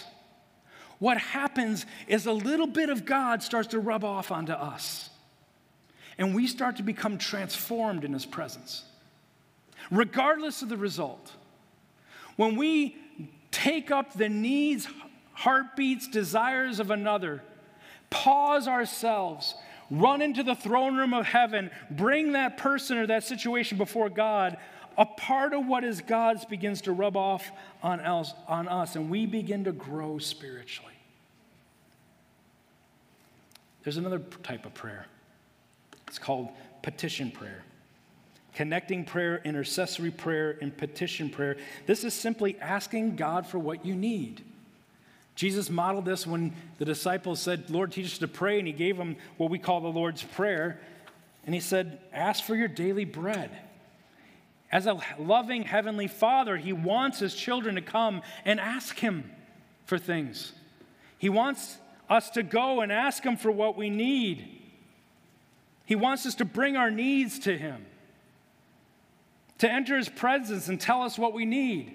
what 0.99 1.17
happens 1.17 1.87
is 2.07 2.27
a 2.27 2.31
little 2.31 2.67
bit 2.67 2.89
of 2.89 3.03
God 3.03 3.41
starts 3.41 3.69
to 3.69 3.79
rub 3.79 4.03
off 4.03 4.31
onto 4.31 4.53
us. 4.53 5.09
And 6.19 6.35
we 6.35 6.45
start 6.45 6.75
to 6.75 6.83
become 6.83 7.17
transformed 7.17 8.03
in 8.03 8.13
His 8.13 8.27
presence, 8.27 8.83
regardless 9.89 10.61
of 10.61 10.69
the 10.69 10.77
result. 10.77 11.31
When 12.35 12.57
we 12.57 12.95
take 13.49 13.89
up 13.89 14.13
the 14.13 14.29
needs, 14.29 14.87
heartbeats, 15.33 16.07
desires 16.07 16.79
of 16.79 16.91
another, 16.91 17.41
pause 18.15 18.67
ourselves, 18.67 19.55
run 19.91 20.21
into 20.21 20.41
the 20.41 20.55
throne 20.55 20.95
room 20.95 21.13
of 21.13 21.25
heaven, 21.25 21.69
bring 21.91 22.31
that 22.31 22.57
person 22.57 22.97
or 22.97 23.07
that 23.07 23.23
situation 23.23 23.77
before 23.77 24.09
God, 24.09 24.57
a 24.97 25.05
part 25.05 25.53
of 25.53 25.67
what 25.67 25.83
is 25.83 26.01
God's 26.01 26.45
begins 26.45 26.81
to 26.81 26.93
rub 26.93 27.17
off 27.17 27.51
on 27.83 27.99
us, 27.99 28.33
on 28.47 28.67
us, 28.67 28.95
and 28.95 29.09
we 29.09 29.25
begin 29.25 29.65
to 29.65 29.73
grow 29.73 30.17
spiritually. 30.17 30.93
There's 33.83 33.97
another 33.97 34.19
type 34.41 34.65
of 34.65 34.73
prayer. 34.73 35.05
It's 36.07 36.17
called 36.17 36.49
petition 36.81 37.29
prayer. 37.29 37.63
Connecting 38.53 39.03
prayer, 39.03 39.41
intercessory 39.43 40.11
prayer, 40.11 40.57
and 40.61 40.75
petition 40.75 41.29
prayer. 41.29 41.57
This 41.85 42.05
is 42.05 42.13
simply 42.13 42.57
asking 42.61 43.17
God 43.17 43.45
for 43.45 43.59
what 43.59 43.85
you 43.85 43.93
need. 43.93 44.43
Jesus 45.35 45.69
modeled 45.69 46.05
this 46.05 46.25
when 46.25 46.53
the 46.77 46.85
disciples 46.85 47.41
said, 47.41 47.69
Lord, 47.69 47.91
teach 47.91 48.05
us 48.05 48.17
to 48.19 48.27
pray, 48.27 48.57
and 48.57 48.67
he 48.67 48.73
gave 48.73 48.97
them 48.97 49.17
what 49.37 49.49
we 49.49 49.59
call 49.59 49.81
the 49.81 49.89
Lord's 49.89 50.23
Prayer. 50.23 50.79
And 51.45 51.53
he 51.53 51.59
said, 51.59 51.99
Ask 52.13 52.43
for 52.43 52.55
your 52.55 52.69
daily 52.69 53.05
bread. 53.05 53.51
As 54.71 54.87
a 54.87 54.99
loving 55.19 55.63
heavenly 55.63 56.07
father, 56.07 56.57
he 56.57 56.73
wants 56.73 57.19
his 57.19 57.35
children 57.35 57.75
to 57.75 57.81
come 57.81 58.21
and 58.45 58.59
ask 58.59 58.97
him 58.97 59.29
for 59.85 59.99
things. 59.99 60.53
He 61.17 61.29
wants 61.29 61.77
us 62.09 62.29
to 62.31 62.43
go 62.43 62.81
and 62.81 62.91
ask 62.91 63.23
him 63.23 63.37
for 63.37 63.51
what 63.51 63.77
we 63.77 63.89
need. 63.89 64.61
He 65.85 65.95
wants 65.95 66.25
us 66.25 66.35
to 66.35 66.45
bring 66.45 66.77
our 66.77 66.89
needs 66.89 67.39
to 67.39 67.57
him, 67.57 67.85
to 69.59 69.71
enter 69.71 69.97
his 69.97 70.09
presence 70.09 70.67
and 70.67 70.79
tell 70.79 71.03
us 71.03 71.17
what 71.17 71.33
we 71.33 71.45
need. 71.45 71.93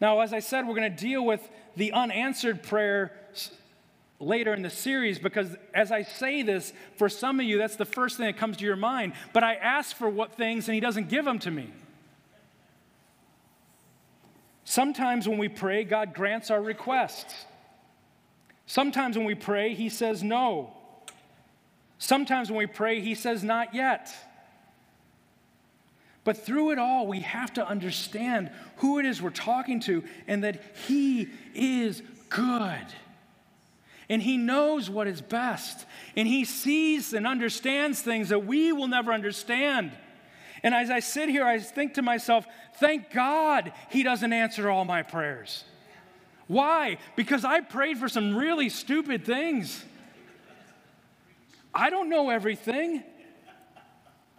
Now, 0.00 0.20
as 0.20 0.32
I 0.32 0.40
said, 0.40 0.66
we're 0.66 0.74
going 0.74 0.94
to 0.94 1.02
deal 1.02 1.24
with 1.24 1.48
the 1.76 1.92
unanswered 1.92 2.62
prayer 2.62 3.12
later 4.20 4.54
in 4.54 4.62
the 4.62 4.70
series 4.70 5.18
because 5.18 5.56
as 5.72 5.92
I 5.92 6.02
say 6.02 6.42
this, 6.42 6.72
for 6.96 7.08
some 7.08 7.40
of 7.40 7.46
you, 7.46 7.58
that's 7.58 7.76
the 7.76 7.84
first 7.84 8.16
thing 8.16 8.26
that 8.26 8.36
comes 8.36 8.56
to 8.58 8.64
your 8.64 8.76
mind. 8.76 9.12
But 9.32 9.44
I 9.44 9.54
ask 9.54 9.96
for 9.96 10.08
what 10.08 10.36
things 10.36 10.68
and 10.68 10.74
He 10.74 10.80
doesn't 10.80 11.08
give 11.08 11.24
them 11.24 11.38
to 11.40 11.50
me. 11.50 11.72
Sometimes 14.64 15.28
when 15.28 15.38
we 15.38 15.48
pray, 15.48 15.84
God 15.84 16.14
grants 16.14 16.50
our 16.50 16.62
requests. 16.62 17.44
Sometimes 18.66 19.16
when 19.16 19.26
we 19.26 19.34
pray, 19.34 19.74
He 19.74 19.88
says 19.88 20.22
no. 20.22 20.72
Sometimes 21.98 22.50
when 22.50 22.58
we 22.58 22.66
pray, 22.66 23.00
He 23.00 23.14
says 23.14 23.44
not 23.44 23.74
yet. 23.74 24.10
But 26.24 26.38
through 26.38 26.70
it 26.70 26.78
all, 26.78 27.06
we 27.06 27.20
have 27.20 27.52
to 27.54 27.66
understand 27.66 28.50
who 28.76 28.98
it 28.98 29.04
is 29.04 29.20
we're 29.20 29.30
talking 29.30 29.80
to 29.80 30.02
and 30.26 30.42
that 30.42 30.60
He 30.86 31.28
is 31.54 32.02
good. 32.30 32.86
And 34.08 34.22
He 34.22 34.38
knows 34.38 34.88
what 34.88 35.06
is 35.06 35.20
best. 35.20 35.84
And 36.16 36.26
He 36.26 36.46
sees 36.46 37.12
and 37.12 37.26
understands 37.26 38.00
things 38.00 38.30
that 38.30 38.46
we 38.46 38.72
will 38.72 38.88
never 38.88 39.12
understand. 39.12 39.92
And 40.62 40.74
as 40.74 40.90
I 40.90 41.00
sit 41.00 41.28
here, 41.28 41.44
I 41.44 41.58
think 41.58 41.94
to 41.94 42.02
myself, 42.02 42.46
thank 42.76 43.10
God 43.10 43.72
He 43.90 44.02
doesn't 44.02 44.32
answer 44.32 44.70
all 44.70 44.86
my 44.86 45.02
prayers. 45.02 45.64
Why? 46.46 46.98
Because 47.16 47.44
I 47.44 47.60
prayed 47.60 47.98
for 47.98 48.08
some 48.08 48.34
really 48.34 48.70
stupid 48.70 49.26
things. 49.26 49.84
I 51.74 51.90
don't 51.90 52.08
know 52.08 52.30
everything. 52.30 53.02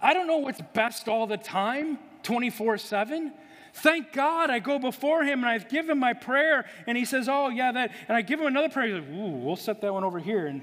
I 0.01 0.13
don't 0.13 0.27
know 0.27 0.38
what's 0.38 0.62
best 0.73 1.08
all 1.08 1.27
the 1.27 1.38
time, 1.38 1.97
24 2.23 2.77
7. 2.77 3.34
Thank 3.75 4.13
God 4.13 4.49
I 4.49 4.60
go 4.60 4.79
before 4.79 5.23
him 5.23 5.39
and 5.43 5.49
I 5.49 5.58
give 5.58 5.89
him 5.89 5.99
my 5.99 6.13
prayer 6.13 6.65
and 6.88 6.97
he 6.97 7.03
says, 7.03 7.27
Oh, 7.27 7.49
yeah, 7.49 7.73
that. 7.73 7.91
And 8.08 8.15
I 8.15 8.21
give 8.21 8.39
him 8.39 8.47
another 8.47 8.69
prayer. 8.69 8.88
He's 8.88 9.05
like, 9.05 9.17
Ooh, 9.17 9.31
we'll 9.31 9.58
set 9.58 9.81
that 9.81 9.93
one 9.93 10.05
over 10.05 10.17
here. 10.17 10.47
And 10.47 10.62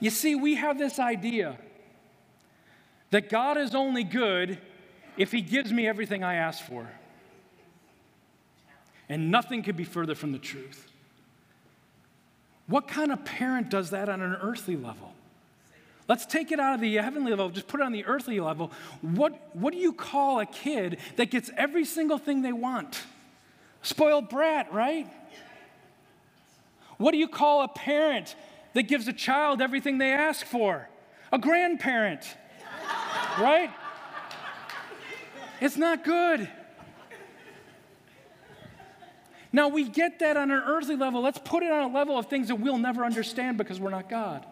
you 0.00 0.10
see, 0.10 0.34
we 0.34 0.56
have 0.56 0.76
this 0.76 0.98
idea 0.98 1.56
that 3.10 3.28
God 3.28 3.56
is 3.56 3.74
only 3.74 4.04
good 4.04 4.58
if 5.16 5.32
he 5.32 5.40
gives 5.40 5.72
me 5.72 5.86
everything 5.86 6.24
I 6.24 6.34
ask 6.34 6.64
for. 6.64 6.88
And 9.08 9.30
nothing 9.30 9.62
could 9.62 9.76
be 9.76 9.84
further 9.84 10.14
from 10.14 10.32
the 10.32 10.38
truth. 10.38 10.90
What 12.66 12.88
kind 12.88 13.12
of 13.12 13.24
parent 13.24 13.70
does 13.70 13.90
that 13.90 14.08
on 14.08 14.20
an 14.20 14.36
earthly 14.42 14.76
level? 14.76 15.12
Let's 16.08 16.24
take 16.24 16.52
it 16.52 16.60
out 16.60 16.74
of 16.74 16.80
the 16.80 16.94
heavenly 16.96 17.30
level, 17.30 17.50
just 17.50 17.66
put 17.66 17.80
it 17.80 17.82
on 17.82 17.92
the 17.92 18.04
earthly 18.04 18.38
level. 18.38 18.70
What, 19.00 19.32
what 19.54 19.72
do 19.72 19.78
you 19.78 19.92
call 19.92 20.38
a 20.38 20.46
kid 20.46 20.98
that 21.16 21.30
gets 21.30 21.50
every 21.56 21.84
single 21.84 22.18
thing 22.18 22.42
they 22.42 22.52
want? 22.52 23.02
Spoiled 23.82 24.28
brat, 24.28 24.72
right? 24.72 25.08
What 26.98 27.10
do 27.10 27.18
you 27.18 27.28
call 27.28 27.62
a 27.62 27.68
parent 27.68 28.36
that 28.74 28.84
gives 28.84 29.08
a 29.08 29.12
child 29.12 29.60
everything 29.60 29.98
they 29.98 30.12
ask 30.12 30.46
for? 30.46 30.88
A 31.32 31.38
grandparent, 31.38 32.22
right? 33.40 33.70
It's 35.60 35.76
not 35.76 36.04
good. 36.04 36.48
Now, 39.52 39.68
we 39.68 39.88
get 39.88 40.20
that 40.20 40.36
on 40.36 40.50
an 40.50 40.62
earthly 40.64 40.96
level. 40.96 41.22
Let's 41.22 41.38
put 41.38 41.62
it 41.62 41.72
on 41.72 41.90
a 41.90 41.92
level 41.92 42.18
of 42.18 42.26
things 42.26 42.48
that 42.48 42.56
we'll 42.56 42.78
never 42.78 43.04
understand 43.04 43.58
because 43.58 43.80
we're 43.80 43.90
not 43.90 44.08
God 44.08 44.46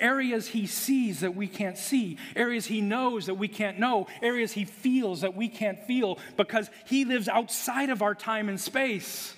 areas 0.00 0.48
he 0.48 0.66
sees 0.66 1.20
that 1.20 1.34
we 1.34 1.46
can't 1.46 1.78
see, 1.78 2.18
areas 2.36 2.66
he 2.66 2.80
knows 2.80 3.26
that 3.26 3.34
we 3.34 3.48
can't 3.48 3.78
know, 3.78 4.06
areas 4.22 4.52
he 4.52 4.64
feels 4.64 5.20
that 5.20 5.34
we 5.34 5.48
can't 5.48 5.82
feel 5.84 6.18
because 6.36 6.70
he 6.86 7.04
lives 7.04 7.28
outside 7.28 7.90
of 7.90 8.02
our 8.02 8.14
time 8.14 8.48
and 8.48 8.60
space. 8.60 9.34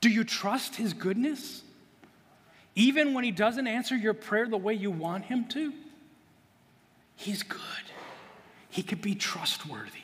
Do 0.00 0.08
you 0.10 0.24
trust 0.24 0.76
his 0.76 0.92
goodness? 0.92 1.62
Even 2.74 3.14
when 3.14 3.24
he 3.24 3.30
doesn't 3.30 3.66
answer 3.66 3.96
your 3.96 4.14
prayer 4.14 4.48
the 4.48 4.56
way 4.56 4.74
you 4.74 4.90
want 4.90 5.24
him 5.24 5.46
to? 5.48 5.72
He's 7.16 7.42
good. 7.42 7.60
He 8.68 8.82
could 8.82 9.00
be 9.00 9.14
trustworthy. 9.14 10.00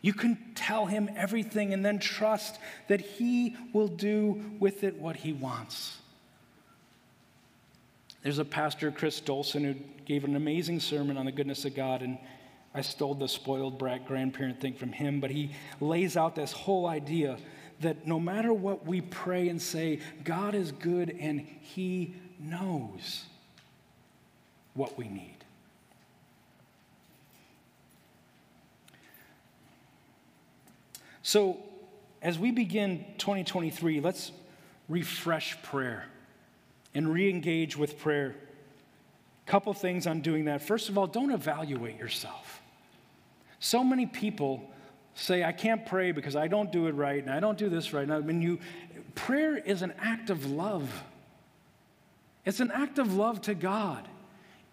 You 0.00 0.12
can 0.12 0.38
tell 0.54 0.86
him 0.86 1.08
everything 1.16 1.72
and 1.72 1.84
then 1.84 1.98
trust 1.98 2.58
that 2.88 3.00
he 3.00 3.56
will 3.72 3.88
do 3.88 4.42
with 4.58 4.84
it 4.84 4.96
what 4.96 5.16
he 5.16 5.32
wants. 5.32 5.98
There's 8.24 8.38
a 8.38 8.44
pastor, 8.44 8.90
Chris 8.90 9.20
Dolson, 9.20 9.64
who 9.64 9.74
gave 10.06 10.24
an 10.24 10.34
amazing 10.34 10.80
sermon 10.80 11.18
on 11.18 11.26
the 11.26 11.32
goodness 11.32 11.66
of 11.66 11.76
God, 11.76 12.00
and 12.00 12.18
I 12.74 12.80
stole 12.80 13.14
the 13.14 13.28
spoiled 13.28 13.78
brat 13.78 14.08
grandparent 14.08 14.60
thing 14.60 14.74
from 14.74 14.92
him, 14.92 15.20
but 15.20 15.30
he 15.30 15.52
lays 15.78 16.16
out 16.16 16.34
this 16.34 16.50
whole 16.50 16.86
idea 16.86 17.36
that 17.80 18.06
no 18.06 18.18
matter 18.18 18.52
what 18.52 18.86
we 18.86 19.02
pray 19.02 19.50
and 19.50 19.60
say, 19.60 20.00
God 20.24 20.54
is 20.54 20.72
good 20.72 21.14
and 21.20 21.46
He 21.60 22.14
knows 22.40 23.24
what 24.72 24.96
we 24.96 25.08
need. 25.08 25.36
So, 31.22 31.58
as 32.22 32.38
we 32.38 32.52
begin 32.52 33.04
2023, 33.18 34.00
let's 34.00 34.32
refresh 34.88 35.60
prayer 35.62 36.06
and 36.94 37.12
re 37.12 37.28
engage 37.28 37.76
with 37.76 37.98
prayer. 37.98 38.36
Couple 39.46 39.74
things 39.74 40.06
on 40.06 40.20
doing 40.20 40.46
that. 40.46 40.62
First 40.62 40.88
of 40.88 40.96
all, 40.96 41.06
don't 41.06 41.30
evaluate 41.30 41.98
yourself. 41.98 42.62
So 43.58 43.84
many 43.84 44.06
people 44.06 44.70
say, 45.14 45.44
I 45.44 45.52
can't 45.52 45.86
pray 45.86 46.12
because 46.12 46.36
I 46.36 46.48
don't 46.48 46.72
do 46.72 46.86
it 46.86 46.92
right 46.92 47.22
and 47.22 47.30
I 47.30 47.40
don't 47.40 47.58
do 47.58 47.68
this 47.68 47.92
right. 47.92 48.10
I 48.10 48.20
mean, 48.20 48.40
you, 48.40 48.58
prayer 49.14 49.56
is 49.56 49.82
an 49.82 49.92
act 50.00 50.30
of 50.30 50.50
love. 50.50 50.90
It's 52.44 52.60
an 52.60 52.70
act 52.70 52.98
of 52.98 53.14
love 53.14 53.40
to 53.42 53.54
God. 53.54 54.08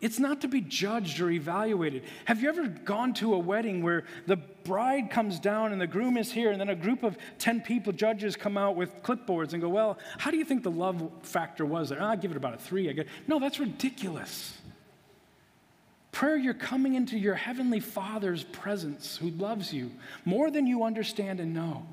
It's 0.02 0.18
not 0.18 0.42
to 0.42 0.48
be 0.48 0.62
judged 0.62 1.22
or 1.22 1.30
evaluated. 1.30 2.04
Have 2.26 2.42
you 2.42 2.50
ever 2.50 2.68
gone 2.68 3.14
to 3.16 3.36
a 3.36 3.40
wedding 3.40 3.84
where 3.84 4.04
the 4.26 4.36
bride 4.36 5.12
comes 5.12 5.40
down 5.40 5.72
and 5.72 5.80
the 5.80 5.86
groom 5.86 6.18
is 6.18 6.32
here, 6.32 6.52
and 6.52 6.60
then 6.60 6.70
a 6.70 6.76
group 6.76 7.04
of 7.04 7.18
10 7.38 7.62
people, 7.62 7.94
judges, 7.94 8.36
come 8.36 8.58
out 8.58 8.76
with 8.76 9.04
clipboards 9.04 9.54
and 9.54 9.62
go, 9.62 9.70
Well, 9.70 10.00
how 10.18 10.32
do 10.32 10.38
you 10.38 10.46
think 10.46 10.64
the 10.64 10.72
love 10.72 11.08
factor 11.22 11.66
was 11.66 11.90
there? 11.90 12.00
Ah, 12.02 12.08
oh, 12.08 12.12
I 12.12 12.16
give 12.16 12.32
it 12.32 12.38
about 12.38 12.56
a 12.56 12.58
three. 12.58 12.90
I 12.90 12.94
get, 12.94 13.08
no, 13.28 13.40
that's 13.40 13.60
ridiculous. 13.60 14.58
Prayer, 16.12 16.36
you're 16.36 16.54
coming 16.56 16.96
into 16.96 17.18
your 17.18 17.36
heavenly 17.36 17.80
Father's 17.80 18.44
presence 18.44 19.18
who 19.18 19.30
loves 19.30 19.72
you 19.72 19.92
more 20.26 20.50
than 20.50 20.66
you 20.66 20.84
understand 20.84 21.40
and 21.40 21.54
know. 21.54 21.86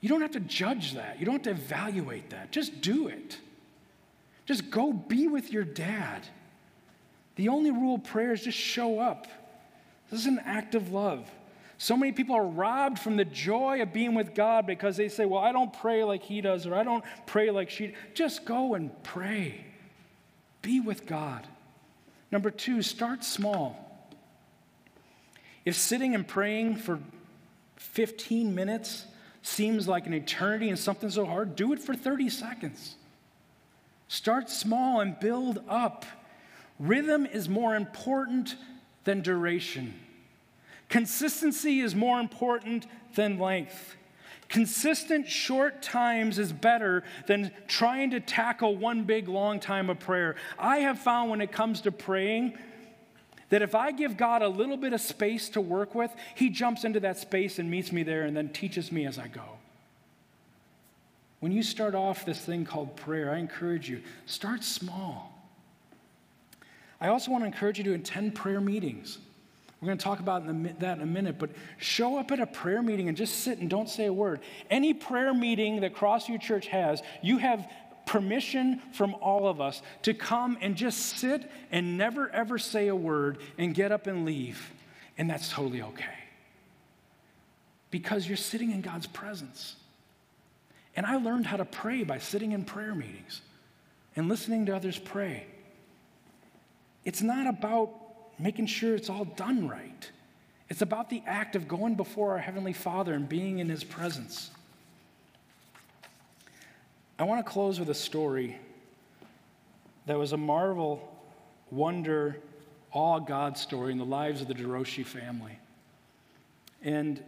You 0.00 0.08
don't 0.08 0.22
have 0.22 0.32
to 0.32 0.40
judge 0.40 0.94
that, 0.94 1.18
you 1.18 1.26
don't 1.26 1.44
have 1.44 1.56
to 1.56 1.62
evaluate 1.62 2.30
that. 2.30 2.52
Just 2.52 2.80
do 2.80 3.08
it. 3.08 3.38
Just 4.46 4.70
go 4.70 4.92
be 4.92 5.26
with 5.26 5.52
your 5.52 5.64
dad. 5.64 6.26
The 7.36 7.48
only 7.48 7.70
rule 7.70 7.96
of 7.96 8.04
prayer 8.04 8.32
is 8.32 8.42
just 8.42 8.58
show 8.58 8.98
up. 8.98 9.26
This 10.10 10.20
is 10.20 10.26
an 10.26 10.40
act 10.44 10.74
of 10.74 10.92
love. 10.92 11.30
So 11.78 11.96
many 11.96 12.12
people 12.12 12.36
are 12.36 12.46
robbed 12.46 12.98
from 12.98 13.16
the 13.16 13.24
joy 13.24 13.82
of 13.82 13.92
being 13.92 14.14
with 14.14 14.34
God 14.34 14.66
because 14.66 14.96
they 14.96 15.08
say, 15.08 15.24
Well, 15.24 15.40
I 15.40 15.52
don't 15.52 15.72
pray 15.72 16.04
like 16.04 16.22
he 16.22 16.40
does, 16.40 16.66
or 16.66 16.74
I 16.74 16.84
don't 16.84 17.02
pray 17.26 17.50
like 17.50 17.70
she. 17.70 17.94
Just 18.14 18.44
go 18.44 18.74
and 18.74 18.90
pray. 19.02 19.64
Be 20.60 20.78
with 20.78 21.06
God. 21.06 21.46
Number 22.30 22.50
two, 22.50 22.82
start 22.82 23.24
small. 23.24 24.08
If 25.64 25.74
sitting 25.74 26.14
and 26.14 26.26
praying 26.26 26.76
for 26.76 26.98
15 27.76 28.54
minutes 28.54 29.06
seems 29.42 29.88
like 29.88 30.06
an 30.06 30.14
eternity 30.14 30.68
and 30.68 30.78
something 30.78 31.10
so 31.10 31.26
hard, 31.26 31.56
do 31.56 31.72
it 31.72 31.80
for 31.80 31.94
30 31.94 32.28
seconds. 32.30 32.94
Start 34.08 34.50
small 34.50 35.00
and 35.00 35.18
build 35.18 35.62
up. 35.68 36.06
Rhythm 36.82 37.26
is 37.26 37.48
more 37.48 37.76
important 37.76 38.56
than 39.04 39.20
duration. 39.20 39.94
Consistency 40.88 41.78
is 41.78 41.94
more 41.94 42.18
important 42.18 42.88
than 43.14 43.38
length. 43.38 43.94
Consistent 44.48 45.28
short 45.28 45.80
times 45.80 46.40
is 46.40 46.52
better 46.52 47.04
than 47.28 47.52
trying 47.68 48.10
to 48.10 48.18
tackle 48.18 48.76
one 48.76 49.04
big 49.04 49.28
long 49.28 49.60
time 49.60 49.88
of 49.90 50.00
prayer. 50.00 50.34
I 50.58 50.78
have 50.78 50.98
found 50.98 51.30
when 51.30 51.40
it 51.40 51.52
comes 51.52 51.82
to 51.82 51.92
praying 51.92 52.58
that 53.50 53.62
if 53.62 53.76
I 53.76 53.92
give 53.92 54.16
God 54.16 54.42
a 54.42 54.48
little 54.48 54.76
bit 54.76 54.92
of 54.92 55.00
space 55.00 55.48
to 55.50 55.60
work 55.60 55.94
with, 55.94 56.12
He 56.34 56.50
jumps 56.50 56.82
into 56.82 56.98
that 57.00 57.16
space 57.16 57.60
and 57.60 57.70
meets 57.70 57.92
me 57.92 58.02
there 58.02 58.24
and 58.24 58.36
then 58.36 58.48
teaches 58.48 58.90
me 58.90 59.06
as 59.06 59.20
I 59.20 59.28
go. 59.28 59.44
When 61.38 61.52
you 61.52 61.62
start 61.62 61.94
off 61.94 62.24
this 62.24 62.40
thing 62.40 62.64
called 62.64 62.96
prayer, 62.96 63.30
I 63.30 63.38
encourage 63.38 63.88
you, 63.88 64.00
start 64.26 64.64
small. 64.64 65.31
I 67.02 67.08
also 67.08 67.32
want 67.32 67.42
to 67.42 67.46
encourage 67.46 67.78
you 67.78 67.84
to 67.84 67.94
attend 67.94 68.36
prayer 68.36 68.60
meetings. 68.60 69.18
We're 69.80 69.86
going 69.86 69.98
to 69.98 70.04
talk 70.04 70.20
about 70.20 70.46
that 70.78 70.98
in 70.98 71.02
a 71.02 71.06
minute, 71.06 71.36
but 71.36 71.50
show 71.78 72.16
up 72.16 72.30
at 72.30 72.38
a 72.38 72.46
prayer 72.46 72.80
meeting 72.80 73.08
and 73.08 73.16
just 73.16 73.40
sit 73.40 73.58
and 73.58 73.68
don't 73.68 73.88
say 73.88 74.06
a 74.06 74.12
word. 74.12 74.38
Any 74.70 74.94
prayer 74.94 75.34
meeting 75.34 75.80
that 75.80 75.96
Crossview 75.96 76.40
Church 76.40 76.68
has, 76.68 77.02
you 77.20 77.38
have 77.38 77.68
permission 78.06 78.80
from 78.92 79.16
all 79.16 79.48
of 79.48 79.60
us 79.60 79.82
to 80.02 80.14
come 80.14 80.56
and 80.60 80.76
just 80.76 81.18
sit 81.18 81.50
and 81.72 81.98
never 81.98 82.28
ever 82.30 82.56
say 82.56 82.86
a 82.86 82.94
word 82.94 83.38
and 83.58 83.74
get 83.74 83.90
up 83.90 84.06
and 84.06 84.24
leave. 84.24 84.72
And 85.18 85.28
that's 85.28 85.50
totally 85.50 85.82
okay. 85.82 86.04
Because 87.90 88.28
you're 88.28 88.36
sitting 88.36 88.70
in 88.70 88.80
God's 88.80 89.08
presence. 89.08 89.74
And 90.94 91.04
I 91.04 91.16
learned 91.16 91.46
how 91.46 91.56
to 91.56 91.64
pray 91.64 92.04
by 92.04 92.18
sitting 92.18 92.52
in 92.52 92.64
prayer 92.64 92.94
meetings 92.94 93.40
and 94.14 94.28
listening 94.28 94.66
to 94.66 94.76
others 94.76 95.00
pray. 95.00 95.46
It's 97.04 97.22
not 97.22 97.46
about 97.46 97.90
making 98.38 98.66
sure 98.66 98.94
it's 98.94 99.10
all 99.10 99.24
done 99.24 99.68
right. 99.68 100.10
It's 100.68 100.82
about 100.82 101.10
the 101.10 101.22
act 101.26 101.56
of 101.56 101.68
going 101.68 101.96
before 101.96 102.32
our 102.32 102.38
Heavenly 102.38 102.72
Father 102.72 103.14
and 103.14 103.28
being 103.28 103.58
in 103.58 103.68
His 103.68 103.84
presence. 103.84 104.50
I 107.18 107.24
want 107.24 107.44
to 107.44 107.50
close 107.50 107.78
with 107.78 107.90
a 107.90 107.94
story 107.94 108.58
that 110.06 110.18
was 110.18 110.32
a 110.32 110.36
marvel, 110.36 111.12
wonder, 111.70 112.38
awe 112.92 113.18
God 113.18 113.56
story 113.56 113.92
in 113.92 113.98
the 113.98 114.04
lives 114.04 114.40
of 114.40 114.48
the 114.48 114.54
DeRoshi 114.54 115.04
family. 115.04 115.58
And 116.82 117.22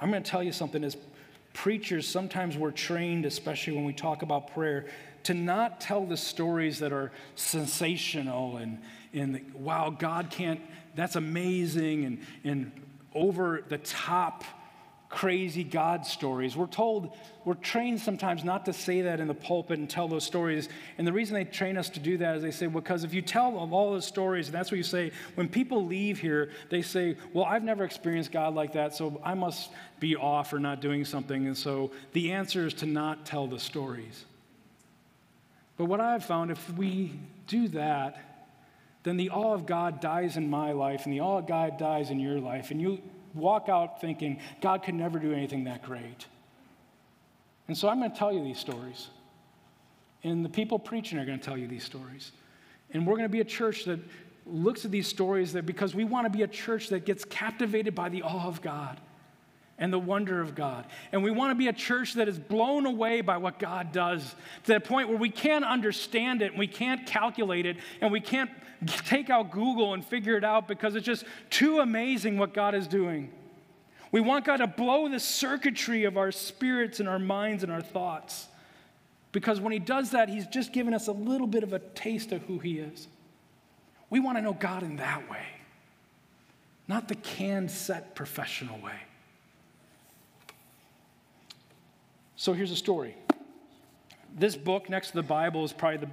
I'm 0.00 0.10
going 0.10 0.22
to 0.22 0.30
tell 0.30 0.42
you 0.42 0.52
something 0.52 0.84
as 0.84 0.96
preachers, 1.54 2.06
sometimes 2.06 2.56
we're 2.56 2.70
trained, 2.70 3.24
especially 3.24 3.74
when 3.74 3.84
we 3.84 3.92
talk 3.92 4.22
about 4.22 4.52
prayer, 4.52 4.86
to 5.24 5.34
not 5.34 5.80
tell 5.80 6.06
the 6.06 6.16
stories 6.16 6.78
that 6.80 6.92
are 6.92 7.12
sensational 7.34 8.56
and, 8.58 8.80
and 9.12 9.52
wow, 9.54 9.90
God 9.90 10.30
can't, 10.30 10.60
that's 10.94 11.16
amazing 11.16 12.04
and, 12.04 12.20
and 12.44 12.72
over 13.14 13.62
the 13.68 13.78
top 13.78 14.44
crazy 15.08 15.64
God 15.64 16.04
stories. 16.04 16.56
We're 16.56 16.66
told, 16.66 17.16
we're 17.44 17.54
trained 17.54 18.00
sometimes 18.00 18.44
not 18.44 18.66
to 18.66 18.72
say 18.72 19.02
that 19.02 19.20
in 19.20 19.28
the 19.28 19.34
pulpit 19.34 19.78
and 19.78 19.88
tell 19.88 20.06
those 20.06 20.24
stories. 20.24 20.68
And 20.98 21.06
the 21.06 21.12
reason 21.12 21.34
they 21.34 21.44
train 21.44 21.78
us 21.78 21.88
to 21.90 22.00
do 22.00 22.18
that 22.18 22.36
is 22.36 22.42
they 22.42 22.50
say, 22.50 22.66
because 22.66 23.04
if 23.04 23.14
you 23.14 23.22
tell 23.22 23.56
all 23.56 23.92
those 23.92 24.06
stories, 24.06 24.48
and 24.48 24.54
that's 24.54 24.70
what 24.70 24.76
you 24.76 24.82
say, 24.82 25.12
when 25.34 25.48
people 25.48 25.86
leave 25.86 26.20
here, 26.20 26.50
they 26.68 26.82
say, 26.82 27.16
well, 27.32 27.46
I've 27.46 27.64
never 27.64 27.84
experienced 27.84 28.32
God 28.32 28.54
like 28.54 28.74
that, 28.74 28.94
so 28.94 29.20
I 29.24 29.34
must 29.34 29.70
be 29.98 30.14
off 30.14 30.52
or 30.52 30.58
not 30.58 30.80
doing 30.80 31.04
something. 31.04 31.46
And 31.46 31.56
so 31.56 31.90
the 32.12 32.32
answer 32.32 32.66
is 32.66 32.74
to 32.74 32.86
not 32.86 33.24
tell 33.24 33.46
the 33.46 33.58
stories. 33.58 34.26
But 35.78 35.86
what 35.86 36.00
I've 36.00 36.24
found, 36.24 36.50
if 36.50 36.70
we 36.74 37.18
do 37.46 37.68
that, 37.68 38.18
then 39.04 39.16
the 39.16 39.30
awe 39.30 39.54
of 39.54 39.64
God 39.64 40.00
dies 40.00 40.36
in 40.36 40.50
my 40.50 40.72
life, 40.72 41.04
and 41.04 41.12
the 41.12 41.20
awe 41.20 41.38
of 41.38 41.46
God 41.46 41.78
dies 41.78 42.10
in 42.10 42.20
your 42.20 42.40
life, 42.40 42.70
and 42.70 42.82
you 42.82 43.00
walk 43.32 43.68
out 43.68 44.00
thinking, 44.00 44.40
God 44.60 44.82
could 44.82 44.94
never 44.94 45.18
do 45.18 45.32
anything 45.32 45.64
that 45.64 45.82
great. 45.82 46.26
And 47.68 47.78
so 47.78 47.88
I'm 47.88 48.00
going 48.00 48.10
to 48.10 48.18
tell 48.18 48.32
you 48.32 48.42
these 48.42 48.58
stories. 48.58 49.08
And 50.24 50.44
the 50.44 50.48
people 50.48 50.78
preaching 50.78 51.18
are 51.18 51.24
going 51.24 51.38
to 51.38 51.44
tell 51.44 51.56
you 51.56 51.68
these 51.68 51.84
stories. 51.84 52.32
And 52.90 53.06
we're 53.06 53.14
going 53.14 53.28
to 53.28 53.32
be 53.32 53.40
a 53.40 53.44
church 53.44 53.84
that 53.84 54.00
looks 54.46 54.84
at 54.84 54.90
these 54.90 55.06
stories 55.06 55.52
that 55.52 55.64
because 55.64 55.94
we 55.94 56.04
want 56.04 56.24
to 56.26 56.36
be 56.36 56.42
a 56.42 56.48
church 56.48 56.88
that 56.88 57.04
gets 57.04 57.24
captivated 57.24 57.94
by 57.94 58.08
the 58.08 58.22
awe 58.22 58.46
of 58.46 58.60
God 58.62 58.98
and 59.78 59.92
the 59.92 59.98
wonder 59.98 60.40
of 60.40 60.54
God. 60.54 60.86
And 61.12 61.22
we 61.22 61.30
want 61.30 61.52
to 61.52 61.54
be 61.54 61.68
a 61.68 61.72
church 61.72 62.14
that 62.14 62.28
is 62.28 62.38
blown 62.38 62.84
away 62.84 63.20
by 63.20 63.36
what 63.36 63.58
God 63.58 63.92
does 63.92 64.34
to 64.64 64.74
the 64.74 64.80
point 64.80 65.08
where 65.08 65.18
we 65.18 65.30
can't 65.30 65.64
understand 65.64 66.42
it 66.42 66.50
and 66.50 66.58
we 66.58 66.66
can't 66.66 67.06
calculate 67.06 67.64
it 67.64 67.76
and 68.00 68.10
we 68.10 68.20
can't 68.20 68.50
take 68.86 69.30
out 69.30 69.50
Google 69.50 69.94
and 69.94 70.04
figure 70.04 70.36
it 70.36 70.44
out 70.44 70.66
because 70.66 70.96
it's 70.96 71.06
just 71.06 71.24
too 71.50 71.78
amazing 71.78 72.38
what 72.38 72.52
God 72.52 72.74
is 72.74 72.88
doing. 72.88 73.30
We 74.10 74.20
want 74.20 74.44
God 74.44 74.58
to 74.58 74.66
blow 74.66 75.08
the 75.08 75.20
circuitry 75.20 76.04
of 76.04 76.16
our 76.16 76.32
spirits 76.32 76.98
and 76.98 77.08
our 77.08 77.18
minds 77.18 77.62
and 77.62 77.70
our 77.70 77.82
thoughts. 77.82 78.48
Because 79.32 79.60
when 79.60 79.72
He 79.72 79.78
does 79.78 80.10
that, 80.10 80.28
He's 80.28 80.46
just 80.46 80.72
given 80.72 80.94
us 80.94 81.08
a 81.08 81.12
little 81.12 81.46
bit 81.46 81.62
of 81.62 81.72
a 81.72 81.78
taste 81.78 82.32
of 82.32 82.42
who 82.42 82.58
He 82.58 82.78
is. 82.78 83.06
We 84.10 84.20
want 84.20 84.38
to 84.38 84.42
know 84.42 84.54
God 84.54 84.82
in 84.82 84.96
that 84.96 85.28
way, 85.30 85.44
not 86.88 87.08
the 87.08 87.14
canned 87.14 87.70
set 87.70 88.14
professional 88.14 88.80
way. 88.80 88.98
So 92.40 92.52
here's 92.52 92.70
a 92.70 92.76
story. 92.76 93.16
This 94.32 94.54
book, 94.54 94.88
next 94.88 95.08
to 95.08 95.14
the 95.16 95.24
Bible, 95.24 95.64
is 95.64 95.72
probably 95.72 96.06
the 96.06 96.10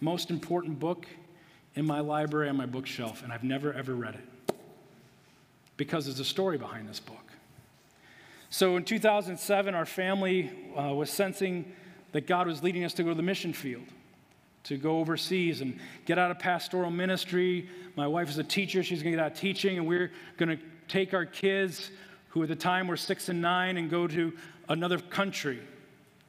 most 0.00 0.28
important 0.28 0.78
book 0.78 1.06
in 1.76 1.86
my 1.86 2.00
library 2.00 2.50
on 2.50 2.58
my 2.58 2.66
bookshelf, 2.66 3.22
and 3.22 3.32
I've 3.32 3.42
never 3.42 3.72
ever 3.72 3.94
read 3.94 4.16
it 4.16 4.54
because 5.78 6.04
there's 6.04 6.20
a 6.20 6.26
story 6.26 6.58
behind 6.58 6.90
this 6.90 7.00
book. 7.00 7.24
So 8.50 8.76
in 8.76 8.84
2007, 8.84 9.74
our 9.74 9.86
family 9.86 10.50
uh, 10.78 10.92
was 10.92 11.08
sensing 11.08 11.72
that 12.12 12.26
God 12.26 12.46
was 12.46 12.62
leading 12.62 12.84
us 12.84 12.92
to 12.92 13.02
go 13.02 13.08
to 13.08 13.14
the 13.14 13.22
mission 13.22 13.54
field, 13.54 13.86
to 14.64 14.76
go 14.76 14.98
overseas 14.98 15.62
and 15.62 15.80
get 16.04 16.18
out 16.18 16.30
of 16.30 16.38
pastoral 16.38 16.90
ministry. 16.90 17.66
My 17.96 18.06
wife 18.06 18.28
is 18.28 18.36
a 18.36 18.44
teacher, 18.44 18.82
she's 18.82 18.98
to 18.98 19.10
get 19.10 19.18
out 19.18 19.32
of 19.32 19.38
teaching, 19.38 19.78
and 19.78 19.88
we're 19.88 20.12
to 20.38 20.58
take 20.86 21.14
our 21.14 21.24
kids, 21.24 21.90
who 22.32 22.42
at 22.42 22.48
the 22.48 22.56
time 22.56 22.88
were 22.88 22.96
six 22.96 23.28
and 23.28 23.40
nine, 23.40 23.76
and 23.76 23.90
go 23.90 24.06
to 24.06 24.32
another 24.68 24.98
country 24.98 25.60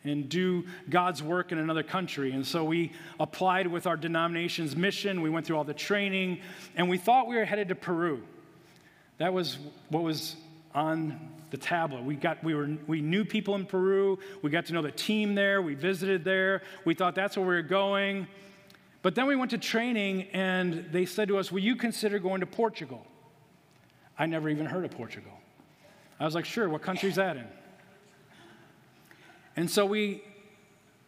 and 0.04 0.28
do 0.28 0.66
God's 0.90 1.24
work 1.24 1.52
in 1.52 1.58
another 1.58 1.84
country. 1.84 2.34
And 2.34 2.46
so 2.46 2.64
we 2.66 2.92
applied 3.20 3.68
with 3.68 3.88
our 3.88 3.96
denomination's 3.96 4.76
mission. 4.76 5.22
We 5.22 5.30
went 5.30 5.46
through 5.46 5.58
all 5.58 5.64
the 5.64 5.74
training, 5.74 6.40
and 6.76 6.90
we 6.90 6.98
thought 6.98 7.28
we 7.28 7.36
were 7.38 7.46
headed 7.46 7.70
to 7.70 7.76
Peru. 7.76 8.22
That 9.18 9.34
was 9.34 9.58
what 9.90 10.04
was 10.04 10.36
on 10.76 11.20
the 11.52 11.58
tablet. 11.58 12.04
We, 12.04 12.16
got, 12.16 12.44
we, 12.44 12.54
were, 12.54 12.70
we 12.88 13.00
knew 13.00 13.24
people 13.24 13.56
in 13.56 13.66
Peru. 13.66 14.20
We 14.42 14.50
got 14.50 14.66
to 14.66 14.74
know 14.74 14.82
the 14.82 14.92
team 14.92 15.36
there. 15.36 15.62
We 15.62 15.76
visited 15.76 16.26
there. 16.26 16.64
We 16.84 16.96
thought 16.96 17.16
that's 17.16 17.38
where 17.38 17.46
we 17.46 17.54
were 17.54 17.62
going. 17.62 18.28
But 19.04 19.16
then 19.16 19.28
we 19.28 19.36
went 19.36 19.52
to 19.52 19.58
training, 19.58 20.24
and 20.34 20.88
they 20.92 21.06
said 21.06 21.28
to 21.28 21.38
us, 21.38 21.52
Will 21.52 21.60
you 21.60 21.76
consider 21.76 22.20
going 22.20 22.42
to 22.42 22.48
Portugal? 22.48 23.06
I 24.18 24.26
never 24.26 24.50
even 24.50 24.66
heard 24.66 24.84
of 24.84 24.92
Portugal. 24.92 25.32
I 26.24 26.26
was 26.26 26.36
like, 26.36 26.46
Sure, 26.46 26.70
what 26.70 26.82
country's 26.82 27.16
that 27.16 27.36
in? 27.36 27.46
And 29.58 29.70
so 29.70 29.86
we, 29.86 30.24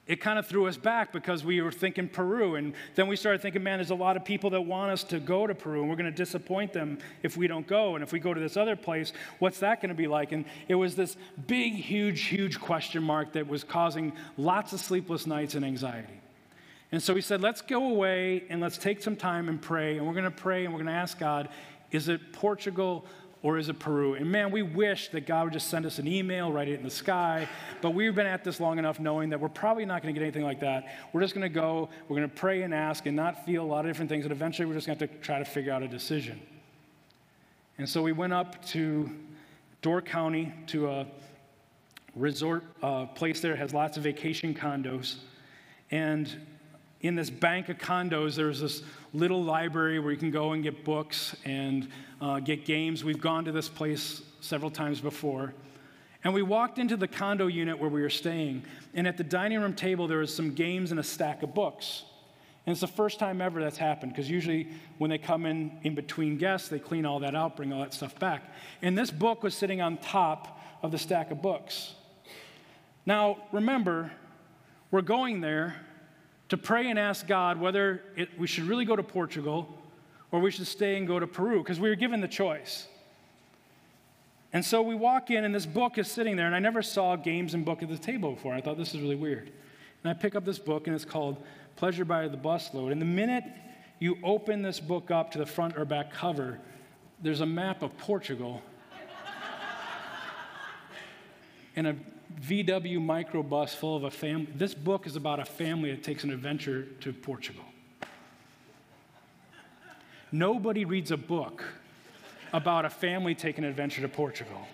it 0.08 0.20
kind 0.20 0.38
of 0.38 0.46
threw 0.46 0.68
us 0.68 0.76
back 0.76 1.14
because 1.14 1.46
we 1.46 1.62
were 1.62 1.72
thinking 1.72 2.10
Peru. 2.10 2.56
And 2.56 2.74
then 2.96 3.08
we 3.08 3.16
started 3.16 3.42
thinking, 3.42 3.64
man, 3.64 3.80
there's 3.80 3.92
a 3.92 3.96
lot 3.96 4.18
of 4.18 4.26
people 4.26 4.50
that 4.50 4.62
want 4.62 4.92
us 4.92 5.06
to 5.06 5.22
go 5.22 5.48
to 5.48 5.56
Peru, 5.56 5.80
and 5.80 5.90
we're 5.90 5.96
going 5.96 6.12
to 6.12 6.16
disappoint 6.16 6.74
them 6.74 7.00
if 7.24 7.38
we 7.38 7.48
don't 7.48 7.66
go. 7.66 7.96
And 7.96 8.04
if 8.04 8.12
we 8.12 8.20
go 8.20 8.34
to 8.34 8.40
this 8.40 8.58
other 8.58 8.76
place, 8.76 9.14
what's 9.40 9.60
that 9.60 9.82
going 9.82 9.90
to 9.90 9.96
be 9.96 10.06
like? 10.06 10.34
And 10.34 10.44
it 10.68 10.76
was 10.76 10.96
this 10.96 11.16
big, 11.48 11.74
huge, 11.76 12.24
huge 12.24 12.60
question 12.60 13.02
mark 13.02 13.32
that 13.34 13.48
was 13.48 13.64
causing 13.64 14.12
lots 14.38 14.74
of 14.74 14.82
sleepless 14.82 15.26
nights 15.26 15.56
and 15.56 15.64
anxiety. 15.64 16.22
And 16.92 17.02
so 17.02 17.14
we 17.14 17.22
said, 17.22 17.42
let's 17.42 17.62
go 17.62 17.88
away 17.88 18.44
and 18.50 18.60
let's 18.60 18.78
take 18.78 19.02
some 19.02 19.16
time 19.16 19.48
and 19.48 19.62
pray. 19.62 19.98
And 19.98 20.06
we're 20.06 20.14
going 20.14 20.26
to 20.26 20.30
pray 20.30 20.66
and 20.66 20.74
we're 20.74 20.84
going 20.84 20.94
to 20.94 21.00
ask 21.00 21.18
God, 21.18 21.48
is 21.92 22.10
it 22.10 22.34
Portugal? 22.34 23.06
Or 23.46 23.60
is 23.60 23.70
it 23.70 23.78
Peru? 23.78 24.16
And 24.16 24.32
man, 24.32 24.50
we 24.50 24.64
wish 24.64 25.10
that 25.10 25.28
God 25.28 25.44
would 25.44 25.54
just 25.54 25.70
send 25.70 25.86
us 25.86 26.00
an 26.00 26.08
email, 26.08 26.52
write 26.52 26.68
it 26.68 26.80
in 26.80 26.84
the 26.84 26.90
sky. 26.90 27.48
But 27.80 27.92
we've 27.92 28.16
been 28.16 28.26
at 28.26 28.44
this 28.44 28.60
long 28.60 28.80
enough 28.80 29.00
knowing 29.00 29.30
that 29.30 29.40
we're 29.40 29.50
probably 29.50 29.86
not 29.86 30.02
going 30.02 30.12
to 30.12 30.20
get 30.20 30.26
anything 30.26 30.42
like 30.42 30.62
that. 30.62 30.88
We're 31.14 31.22
just 31.22 31.36
going 31.36 31.44
to 31.44 31.50
go, 31.54 31.90
we're 32.10 32.18
going 32.18 32.28
to 32.28 32.36
pray 32.36 32.64
and 32.64 32.74
ask 32.74 33.06
and 33.06 33.16
not 33.16 33.46
feel 33.46 33.62
a 33.62 33.64
lot 33.64 33.86
of 33.86 33.92
different 33.92 34.10
things. 34.10 34.26
And 34.26 34.32
eventually 34.32 34.66
we're 34.66 34.74
just 34.74 34.88
going 34.88 34.98
to 34.98 35.06
have 35.06 35.14
to 35.14 35.22
try 35.22 35.38
to 35.38 35.46
figure 35.46 35.72
out 35.72 35.84
a 35.84 35.88
decision. 35.88 36.42
And 37.78 37.88
so 37.88 38.02
we 38.02 38.14
went 38.14 38.34
up 38.34 38.66
to 38.70 39.12
Door 39.84 40.02
County 40.02 40.52
to 40.66 40.90
a 40.90 41.06
resort 42.16 42.64
uh, 42.82 43.06
place 43.06 43.42
there. 43.42 43.54
It 43.54 43.60
has 43.60 43.76
lots 43.76 43.96
of 43.96 44.02
vacation 44.02 44.56
condos. 44.56 45.18
And 45.92 46.36
in 47.08 47.16
this 47.16 47.30
bank 47.30 47.70
of 47.70 47.78
condos, 47.78 48.36
there's 48.36 48.62
this 48.62 48.82
little 49.14 49.44
library 49.44 50.00
where 50.00 50.12
you 50.12 50.18
can 50.18 50.32
go 50.32 50.54
and 50.54 50.64
get 50.64 50.84
books 50.84 51.36
and 51.46 51.88
uh, 52.20 52.40
get 52.40 52.66
games. 52.66 53.04
We've 53.04 53.22
gone 53.22 53.46
to 53.46 53.52
this 53.52 53.70
place 53.70 54.22
several 54.42 54.72
times 54.72 55.02
before. 55.02 55.54
And 56.24 56.34
we 56.34 56.42
walked 56.42 56.80
into 56.80 56.98
the 56.98 57.08
condo 57.08 57.48
unit 57.48 57.78
where 57.78 57.90
we 57.90 58.02
were 58.02 58.10
staying, 58.10 58.64
and 58.96 59.08
at 59.08 59.18
the 59.18 59.24
dining 59.24 59.60
room 59.62 59.74
table, 59.76 60.08
there 60.08 60.18
was 60.18 60.34
some 60.34 60.56
games 60.56 60.90
and 60.90 61.00
a 61.00 61.04
stack 61.04 61.44
of 61.44 61.54
books. 61.54 62.04
And 62.66 62.72
it's 62.72 62.82
the 62.82 62.88
first 62.88 63.20
time 63.20 63.42
ever 63.42 63.62
that's 63.62 63.78
happened, 63.78 64.12
because 64.12 64.28
usually 64.28 64.68
when 64.98 65.12
they 65.12 65.20
come 65.20 65.46
in 65.46 65.78
in 65.84 65.94
between 65.94 66.38
guests, 66.40 66.68
they 66.68 66.80
clean 66.80 67.06
all 67.06 67.20
that 67.20 67.36
out, 67.36 67.56
bring 67.56 67.72
all 67.72 67.82
that 67.82 67.94
stuff 67.94 68.18
back. 68.18 68.52
And 68.82 68.98
this 68.98 69.12
book 69.12 69.44
was 69.44 69.54
sitting 69.54 69.82
on 69.82 69.98
top 69.98 70.60
of 70.82 70.92
the 70.92 70.98
stack 70.98 71.30
of 71.30 71.44
books. 71.44 71.94
Now, 73.06 73.38
remember, 73.52 74.12
we're 74.90 75.02
going 75.02 75.42
there 75.42 75.76
to 76.50 76.58
pray 76.58 76.90
and 76.90 77.00
ask 77.00 77.28
God 77.28 77.60
whether 77.60 78.02
it, 78.16 78.30
we 78.38 78.48
should 78.48 78.66
really 78.66 78.86
go 78.86 78.96
to 78.96 79.04
Portugal 79.04 79.68
or 80.32 80.40
we 80.40 80.52
should 80.52 80.68
stay 80.68 80.98
and 80.98 81.08
go 81.08 81.20
to 81.20 81.28
Peru, 81.28 81.60
because 81.60 81.80
we 81.80 81.88
were 81.88 81.96
given 81.96 82.20
the 82.20 82.28
choice. 82.28 82.88
And 84.52 84.64
so 84.64 84.82
we 84.82 84.96
walk 84.96 85.32
in, 85.32 85.44
and 85.44 85.54
this 85.54 85.66
book 85.66 85.98
is 85.98 86.10
sitting 86.10 86.36
there, 86.36 86.46
and 86.46 86.56
I 86.56 86.60
never 86.60 86.82
saw 86.82 87.16
games 87.16 87.54
and 87.54 87.64
book 87.64 87.84
at 87.84 87.90
the 87.90 87.98
table 87.98 88.34
before. 88.34 88.54
I 88.54 88.62
thought 88.62 88.78
this 88.78 88.94
is 88.94 89.02
really 89.02 89.16
weird. 89.16 89.52
And 90.04 90.10
I 90.10 90.14
pick 90.14 90.36
up 90.36 90.44
this 90.44 90.60
book, 90.60 90.88
and 90.88 90.96
it's 90.96 91.06
called 91.06 91.44
Pleasure 91.76 92.06
by 92.06 92.28
the 92.28 92.38
Busload. 92.38 92.92
And 92.92 93.02
the 93.02 93.06
minute 93.06 93.44
you 94.00 94.18
open 94.24 94.62
this 94.62 94.80
book 94.80 95.10
up 95.10 95.32
to 95.32 95.38
the 95.38 95.46
front 95.46 95.78
or 95.78 95.86
back 95.86 96.12
cover, 96.12 96.60
there's 97.22 97.42
a 97.42 97.46
map 97.46 97.82
of 97.82 97.98
Portugal 97.98 98.62
and 101.76 101.88
a 101.88 101.96
VW 102.42 103.00
microbus 103.00 103.76
full 103.76 103.96
of 103.96 104.04
a 104.04 104.12
family. 104.12 104.48
This 104.56 104.74
book 104.74 105.08
is 105.08 105.16
about 105.16 105.40
a 105.40 105.46
family 105.46 105.92
that 105.92 106.04
takes 106.04 106.24
an 106.24 106.32
adventure 106.32 106.88
to 107.02 107.14
Portugal. 107.14 107.64
Nobody 110.32 110.86
reads 110.86 111.12
a 111.12 111.18
book 111.18 111.64
about 112.52 112.86
a 112.86 112.90
family 112.90 113.36
taking 113.36 113.64
an 113.64 113.70
adventure 113.70 114.02
to 114.02 114.10
Portugal. 114.10 114.68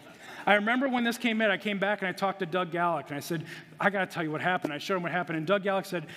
I 0.45 0.55
remember 0.55 0.89
when 0.89 1.03
this 1.03 1.17
came 1.17 1.41
in, 1.41 1.51
I 1.51 1.57
came 1.57 1.77
back 1.77 2.01
and 2.01 2.09
I 2.09 2.13
talked 2.13 2.39
to 2.39 2.45
Doug 2.45 2.71
Gallick 2.71 3.08
and 3.08 3.15
I 3.15 3.19
said, 3.19 3.45
I 3.79 3.89
got 3.89 4.10
to 4.10 4.13
tell 4.13 4.23
you 4.23 4.31
what 4.31 4.41
happened. 4.41 4.73
I 4.73 4.79
showed 4.79 4.97
him 4.97 5.04
what 5.04 5.12
happened. 5.12 5.37
And 5.37 5.45
Doug 5.45 5.63
Gallick 5.63 5.85
said, 5.85 6.08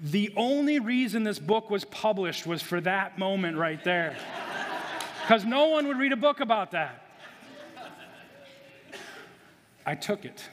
The 0.00 0.32
only 0.36 0.80
reason 0.80 1.22
this 1.22 1.38
book 1.38 1.70
was 1.70 1.84
published 1.84 2.46
was 2.46 2.60
for 2.60 2.80
that 2.80 3.18
moment 3.18 3.56
right 3.56 3.82
there. 3.84 4.16
Because 5.22 5.44
no 5.44 5.66
one 5.66 5.86
would 5.88 5.98
read 5.98 6.12
a 6.12 6.16
book 6.16 6.40
about 6.40 6.70
that. 6.70 7.02
I 9.84 9.94
took 9.94 10.24
it 10.24 10.48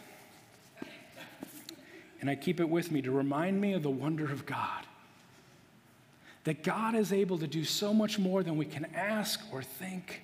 and 2.25 2.31
I 2.31 2.35
keep 2.35 2.59
it 2.59 2.67
with 2.67 2.91
me 2.91 3.03
to 3.03 3.11
remind 3.11 3.61
me 3.61 3.73
of 3.73 3.83
the 3.83 3.91
wonder 3.91 4.25
of 4.31 4.47
God. 4.47 4.83
That 6.45 6.63
God 6.63 6.95
is 6.95 7.13
able 7.13 7.37
to 7.37 7.45
do 7.45 7.63
so 7.63 7.93
much 7.93 8.17
more 8.17 8.41
than 8.41 8.57
we 8.57 8.65
can 8.65 8.85
ask 8.95 9.39
or 9.51 9.61
think. 9.61 10.23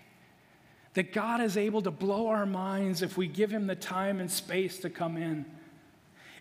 That 0.96 1.14
God 1.14 1.42
is 1.42 1.58
able 1.58 1.84
to 1.84 1.92
blow 1.92 2.26
our 2.26 2.48
minds 2.48 3.04
if 3.04 3.18
we 3.18 3.28
give 3.28 3.52
Him 3.52 3.68
the 3.68 3.76
time 3.76 4.20
and 4.20 4.32
space 4.32 4.80
to 4.80 4.90
come 4.90 5.16
in. 5.16 5.46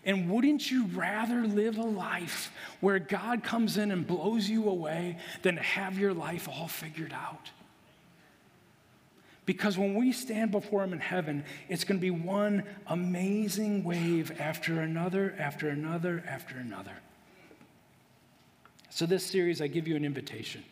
And 0.03 0.31
wouldn't 0.31 0.71
you 0.71 0.87
rather 0.95 1.45
live 1.45 1.77
a 1.77 1.83
life 1.83 2.51
where 2.79 2.97
God 2.97 3.43
comes 3.43 3.77
in 3.77 3.91
and 3.91 4.07
blows 4.07 4.49
you 4.49 4.67
away 4.67 5.17
than 5.43 5.57
to 5.57 5.61
have 5.61 5.95
your 5.95 6.15
life 6.15 6.49
all 6.49 6.69
figured 6.69 7.13
out? 7.13 7.51
Because 9.45 9.77
when 9.77 9.95
we 9.95 10.11
stand 10.11 10.51
before 10.51 10.83
Him 10.83 10.93
in 10.93 10.99
heaven, 10.99 11.43
it's 11.67 11.83
going 11.83 11.99
to 11.99 12.01
be 12.01 12.11
one 12.11 12.63
amazing 12.87 13.83
wave 13.83 14.39
after 14.39 14.81
another, 14.81 15.35
after 15.39 15.69
another, 15.69 16.23
after 16.27 16.57
another. 16.57 16.93
So, 18.89 19.05
this 19.05 19.25
series, 19.25 19.61
I 19.61 19.67
give 19.67 19.87
you 19.87 19.95
an 19.95 20.05
invitation. 20.05 20.63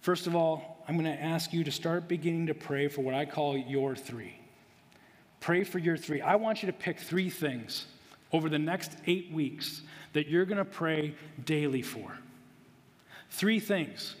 First 0.00 0.26
of 0.26 0.34
all, 0.34 0.82
I'm 0.88 0.98
going 0.98 1.16
to 1.16 1.22
ask 1.22 1.52
you 1.52 1.64
to 1.64 1.70
start 1.70 2.08
beginning 2.08 2.46
to 2.46 2.54
pray 2.54 2.88
for 2.88 3.02
what 3.02 3.14
I 3.14 3.24
call 3.24 3.56
your 3.56 3.94
three. 3.94 4.36
Pray 5.40 5.64
for 5.64 5.78
your 5.78 5.96
three. 5.96 6.20
I 6.20 6.36
want 6.36 6.62
you 6.62 6.66
to 6.66 6.72
pick 6.72 6.98
three 6.98 7.30
things 7.30 7.86
over 8.32 8.48
the 8.48 8.58
next 8.58 8.92
eight 9.06 9.30
weeks 9.32 9.82
that 10.12 10.28
you're 10.28 10.44
going 10.44 10.58
to 10.58 10.64
pray 10.64 11.14
daily 11.44 11.82
for. 11.82 12.16
Three 13.30 13.60
things 13.60 14.14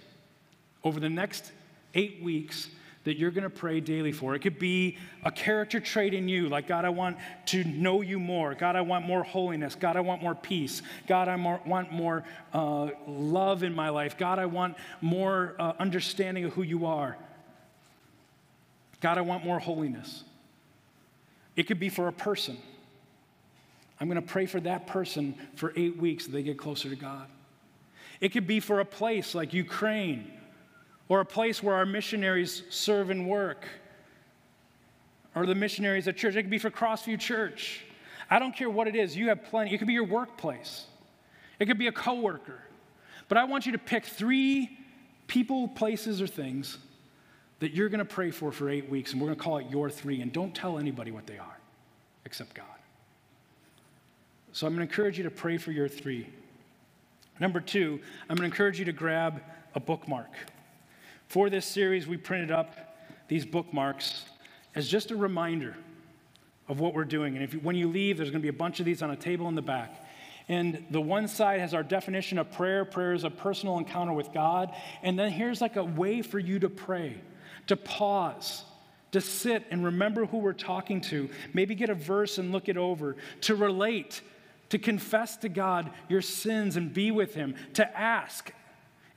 over 0.84 1.00
the 1.00 1.08
next 1.08 1.52
eight 1.94 2.22
weeks 2.22 2.68
that 3.04 3.18
you're 3.18 3.30
going 3.30 3.42
to 3.44 3.50
pray 3.50 3.80
daily 3.80 4.12
for. 4.12 4.34
It 4.34 4.40
could 4.40 4.58
be 4.58 4.96
a 5.24 5.30
character 5.30 5.80
trait 5.80 6.14
in 6.14 6.28
you, 6.28 6.48
like, 6.48 6.68
God, 6.68 6.84
I 6.84 6.90
want 6.90 7.16
to 7.46 7.64
know 7.64 8.00
you 8.00 8.20
more. 8.20 8.54
God, 8.54 8.76
I 8.76 8.80
want 8.80 9.06
more 9.06 9.24
holiness. 9.24 9.74
God, 9.74 9.96
I 9.96 10.00
want 10.00 10.22
more 10.22 10.34
peace. 10.34 10.82
God, 11.08 11.28
I 11.28 11.36
more, 11.36 11.60
want 11.66 11.92
more 11.92 12.24
uh, 12.52 12.90
love 13.06 13.62
in 13.62 13.74
my 13.74 13.88
life. 13.88 14.16
God, 14.16 14.38
I 14.38 14.46
want 14.46 14.76
more 15.00 15.54
uh, 15.58 15.72
understanding 15.78 16.44
of 16.44 16.52
who 16.52 16.62
you 16.62 16.86
are. 16.86 17.16
God, 19.00 19.18
I 19.18 19.22
want 19.22 19.44
more 19.44 19.58
holiness. 19.58 20.22
It 21.56 21.64
could 21.64 21.80
be 21.80 21.88
for 21.88 22.08
a 22.08 22.12
person. 22.12 22.56
I'm 24.00 24.08
going 24.08 24.20
to 24.20 24.26
pray 24.26 24.46
for 24.46 24.60
that 24.60 24.86
person 24.86 25.34
for 25.54 25.72
eight 25.76 25.96
weeks 25.96 26.26
so 26.26 26.32
they 26.32 26.42
get 26.42 26.58
closer 26.58 26.88
to 26.88 26.96
God. 26.96 27.26
It 28.20 28.30
could 28.30 28.46
be 28.46 28.60
for 28.60 28.80
a 28.80 28.84
place 28.84 29.34
like 29.34 29.52
Ukraine 29.52 30.30
or 31.08 31.20
a 31.20 31.24
place 31.24 31.62
where 31.62 31.74
our 31.74 31.86
missionaries 31.86 32.62
serve 32.70 33.10
and 33.10 33.28
work, 33.28 33.66
or 35.34 35.46
the 35.46 35.54
missionaries 35.54 36.08
at 36.08 36.16
church. 36.16 36.36
It 36.36 36.42
could 36.42 36.50
be 36.50 36.58
for 36.58 36.70
Crossview 36.70 37.18
Church. 37.18 37.84
I 38.30 38.38
don't 38.38 38.54
care 38.54 38.70
what 38.70 38.88
it 38.88 38.96
is, 38.96 39.16
you 39.16 39.28
have 39.28 39.44
plenty. 39.44 39.74
It 39.74 39.78
could 39.78 39.86
be 39.86 39.92
your 39.92 40.04
workplace, 40.04 40.86
it 41.58 41.66
could 41.66 41.78
be 41.78 41.86
a 41.88 41.92
coworker. 41.92 42.60
But 43.28 43.38
I 43.38 43.44
want 43.44 43.66
you 43.66 43.72
to 43.72 43.78
pick 43.78 44.04
three 44.04 44.78
people, 45.26 45.68
places, 45.68 46.20
or 46.20 46.26
things 46.26 46.78
that 47.60 47.72
you're 47.72 47.88
going 47.88 48.00
to 48.00 48.04
pray 48.04 48.30
for 48.30 48.52
for 48.52 48.68
eight 48.68 48.90
weeks, 48.90 49.12
and 49.12 49.20
we're 49.20 49.28
going 49.28 49.38
to 49.38 49.42
call 49.42 49.58
it 49.58 49.70
your 49.70 49.88
three. 49.88 50.20
And 50.20 50.32
don't 50.32 50.54
tell 50.54 50.78
anybody 50.78 51.10
what 51.10 51.26
they 51.26 51.38
are 51.38 51.58
except 52.24 52.54
God. 52.54 52.66
So 54.52 54.66
I'm 54.66 54.74
going 54.74 54.86
to 54.86 54.90
encourage 54.90 55.16
you 55.16 55.24
to 55.24 55.30
pray 55.30 55.56
for 55.56 55.72
your 55.72 55.88
three. 55.88 56.28
Number 57.40 57.60
two, 57.60 58.00
I'm 58.28 58.36
going 58.36 58.50
to 58.50 58.52
encourage 58.54 58.78
you 58.78 58.84
to 58.84 58.92
grab 58.92 59.42
a 59.74 59.80
bookmark. 59.80 60.30
For 61.32 61.48
this 61.48 61.64
series, 61.64 62.06
we 62.06 62.18
printed 62.18 62.50
up 62.50 62.74
these 63.26 63.46
bookmarks 63.46 64.26
as 64.74 64.86
just 64.86 65.10
a 65.12 65.16
reminder 65.16 65.74
of 66.68 66.78
what 66.78 66.92
we're 66.92 67.06
doing. 67.06 67.36
And 67.36 67.42
if 67.42 67.54
you, 67.54 67.60
when 67.60 67.74
you 67.74 67.88
leave, 67.88 68.18
there's 68.18 68.28
going 68.28 68.42
to 68.42 68.44
be 68.44 68.50
a 68.50 68.52
bunch 68.52 68.80
of 68.80 68.84
these 68.84 69.00
on 69.00 69.10
a 69.12 69.16
table 69.16 69.48
in 69.48 69.54
the 69.54 69.62
back. 69.62 70.04
And 70.50 70.84
the 70.90 71.00
one 71.00 71.26
side 71.26 71.60
has 71.60 71.72
our 71.72 71.82
definition 71.82 72.36
of 72.36 72.52
prayer. 72.52 72.84
Prayer 72.84 73.14
is 73.14 73.24
a 73.24 73.30
personal 73.30 73.78
encounter 73.78 74.12
with 74.12 74.30
God. 74.34 74.74
And 75.02 75.18
then 75.18 75.30
here's 75.30 75.62
like 75.62 75.76
a 75.76 75.84
way 75.84 76.20
for 76.20 76.38
you 76.38 76.58
to 76.58 76.68
pray, 76.68 77.16
to 77.66 77.76
pause, 77.76 78.64
to 79.12 79.22
sit 79.22 79.64
and 79.70 79.86
remember 79.86 80.26
who 80.26 80.36
we're 80.36 80.52
talking 80.52 81.00
to, 81.00 81.30
maybe 81.54 81.74
get 81.74 81.88
a 81.88 81.94
verse 81.94 82.36
and 82.36 82.52
look 82.52 82.68
it 82.68 82.76
over, 82.76 83.16
to 83.40 83.54
relate, 83.54 84.20
to 84.68 84.78
confess 84.78 85.38
to 85.38 85.48
God 85.48 85.92
your 86.10 86.20
sins 86.20 86.76
and 86.76 86.92
be 86.92 87.10
with 87.10 87.32
Him, 87.32 87.54
to 87.72 87.98
ask 87.98 88.52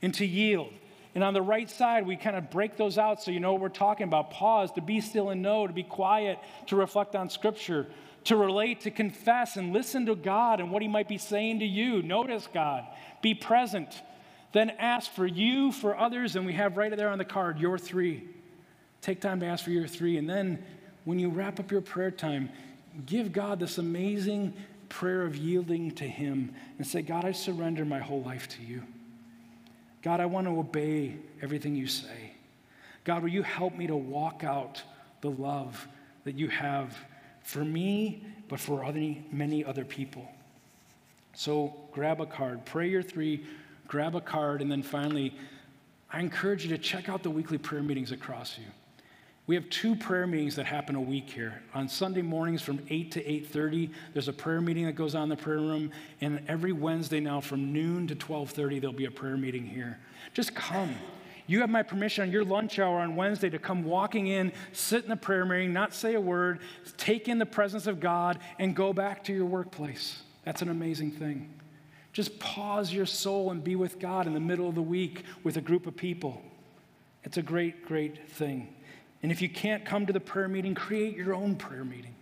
and 0.00 0.14
to 0.14 0.24
yield. 0.24 0.72
And 1.16 1.24
on 1.24 1.32
the 1.32 1.40
right 1.40 1.70
side, 1.70 2.06
we 2.06 2.14
kind 2.14 2.36
of 2.36 2.50
break 2.50 2.76
those 2.76 2.98
out 2.98 3.22
so 3.22 3.30
you 3.30 3.40
know 3.40 3.54
what 3.54 3.62
we're 3.62 3.68
talking 3.70 4.04
about. 4.04 4.30
Pause, 4.30 4.72
to 4.72 4.82
be 4.82 5.00
still 5.00 5.30
and 5.30 5.40
know, 5.40 5.66
to 5.66 5.72
be 5.72 5.82
quiet, 5.82 6.38
to 6.66 6.76
reflect 6.76 7.16
on 7.16 7.30
Scripture, 7.30 7.86
to 8.24 8.36
relate, 8.36 8.82
to 8.82 8.90
confess, 8.90 9.56
and 9.56 9.72
listen 9.72 10.04
to 10.04 10.14
God 10.14 10.60
and 10.60 10.70
what 10.70 10.82
He 10.82 10.88
might 10.88 11.08
be 11.08 11.16
saying 11.16 11.60
to 11.60 11.64
you. 11.64 12.02
Notice 12.02 12.46
God, 12.52 12.84
be 13.22 13.32
present. 13.32 14.02
Then 14.52 14.68
ask 14.78 15.10
for 15.10 15.26
you, 15.26 15.72
for 15.72 15.96
others, 15.96 16.36
and 16.36 16.44
we 16.44 16.52
have 16.52 16.76
right 16.76 16.94
there 16.94 17.08
on 17.08 17.16
the 17.16 17.24
card, 17.24 17.58
your 17.58 17.78
three. 17.78 18.28
Take 19.00 19.22
time 19.22 19.40
to 19.40 19.46
ask 19.46 19.64
for 19.64 19.70
your 19.70 19.88
three. 19.88 20.18
And 20.18 20.28
then 20.28 20.62
when 21.06 21.18
you 21.18 21.30
wrap 21.30 21.58
up 21.58 21.70
your 21.70 21.80
prayer 21.80 22.10
time, 22.10 22.50
give 23.06 23.32
God 23.32 23.58
this 23.58 23.78
amazing 23.78 24.52
prayer 24.90 25.22
of 25.22 25.34
yielding 25.34 25.92
to 25.92 26.04
Him 26.04 26.54
and 26.76 26.86
say, 26.86 27.00
God, 27.00 27.24
I 27.24 27.32
surrender 27.32 27.86
my 27.86 28.00
whole 28.00 28.20
life 28.20 28.48
to 28.50 28.62
you. 28.62 28.82
God, 30.06 30.20
I 30.20 30.26
want 30.26 30.46
to 30.46 30.56
obey 30.56 31.16
everything 31.42 31.74
you 31.74 31.88
say. 31.88 32.30
God, 33.02 33.24
will 33.24 33.28
you 33.28 33.42
help 33.42 33.76
me 33.76 33.88
to 33.88 33.96
walk 33.96 34.44
out 34.44 34.80
the 35.20 35.32
love 35.32 35.88
that 36.22 36.36
you 36.36 36.46
have 36.46 36.96
for 37.42 37.64
me, 37.64 38.24
but 38.48 38.60
for 38.60 38.84
other, 38.84 39.16
many 39.32 39.64
other 39.64 39.84
people? 39.84 40.24
So 41.34 41.74
grab 41.90 42.20
a 42.20 42.26
card, 42.26 42.64
pray 42.64 42.88
your 42.88 43.02
three, 43.02 43.46
grab 43.88 44.14
a 44.14 44.20
card, 44.20 44.62
and 44.62 44.70
then 44.70 44.84
finally, 44.84 45.34
I 46.12 46.20
encourage 46.20 46.62
you 46.62 46.70
to 46.70 46.78
check 46.78 47.08
out 47.08 47.24
the 47.24 47.30
weekly 47.30 47.58
prayer 47.58 47.82
meetings 47.82 48.12
at 48.12 48.20
Crossview. 48.20 48.70
We 49.46 49.54
have 49.54 49.70
two 49.70 49.94
prayer 49.94 50.26
meetings 50.26 50.56
that 50.56 50.66
happen 50.66 50.96
a 50.96 51.00
week 51.00 51.30
here. 51.30 51.62
On 51.72 51.88
Sunday 51.88 52.22
mornings 52.22 52.62
from 52.62 52.80
8 52.90 53.12
to 53.12 53.24
8:30, 53.24 53.90
there's 54.12 54.26
a 54.26 54.32
prayer 54.32 54.60
meeting 54.60 54.86
that 54.86 54.96
goes 54.96 55.14
on 55.14 55.24
in 55.24 55.28
the 55.28 55.36
prayer 55.36 55.58
room, 55.58 55.92
and 56.20 56.42
every 56.48 56.72
Wednesday 56.72 57.20
now 57.20 57.40
from 57.40 57.72
noon 57.72 58.08
to 58.08 58.16
12:30 58.16 58.80
there'll 58.80 58.92
be 58.92 59.04
a 59.04 59.10
prayer 59.10 59.36
meeting 59.36 59.64
here. 59.64 59.98
Just 60.34 60.56
come. 60.56 60.96
You 61.46 61.60
have 61.60 61.70
my 61.70 61.84
permission 61.84 62.22
on 62.22 62.32
your 62.32 62.44
lunch 62.44 62.80
hour 62.80 62.98
on 62.98 63.14
Wednesday 63.14 63.48
to 63.50 63.58
come 63.60 63.84
walking 63.84 64.26
in, 64.26 64.50
sit 64.72 65.04
in 65.04 65.10
the 65.10 65.16
prayer 65.16 65.44
meeting, 65.44 65.72
not 65.72 65.94
say 65.94 66.14
a 66.14 66.20
word, 66.20 66.58
take 66.96 67.28
in 67.28 67.38
the 67.38 67.46
presence 67.46 67.86
of 67.86 68.00
God, 68.00 68.40
and 68.58 68.74
go 68.74 68.92
back 68.92 69.22
to 69.24 69.32
your 69.32 69.46
workplace. 69.46 70.24
That's 70.42 70.60
an 70.60 70.70
amazing 70.70 71.12
thing. 71.12 71.54
Just 72.12 72.40
pause 72.40 72.92
your 72.92 73.06
soul 73.06 73.52
and 73.52 73.62
be 73.62 73.76
with 73.76 74.00
God 74.00 74.26
in 74.26 74.34
the 74.34 74.40
middle 74.40 74.68
of 74.68 74.74
the 74.74 74.82
week 74.82 75.22
with 75.44 75.56
a 75.56 75.60
group 75.60 75.86
of 75.86 75.94
people. 75.94 76.42
It's 77.22 77.36
a 77.36 77.42
great, 77.42 77.84
great 77.84 78.28
thing. 78.28 78.74
And 79.26 79.32
if 79.32 79.42
you 79.42 79.48
can't 79.48 79.84
come 79.84 80.06
to 80.06 80.12
the 80.12 80.20
prayer 80.20 80.46
meeting, 80.46 80.76
create 80.76 81.16
your 81.16 81.34
own 81.34 81.56
prayer 81.56 81.84
meeting. 81.84 82.14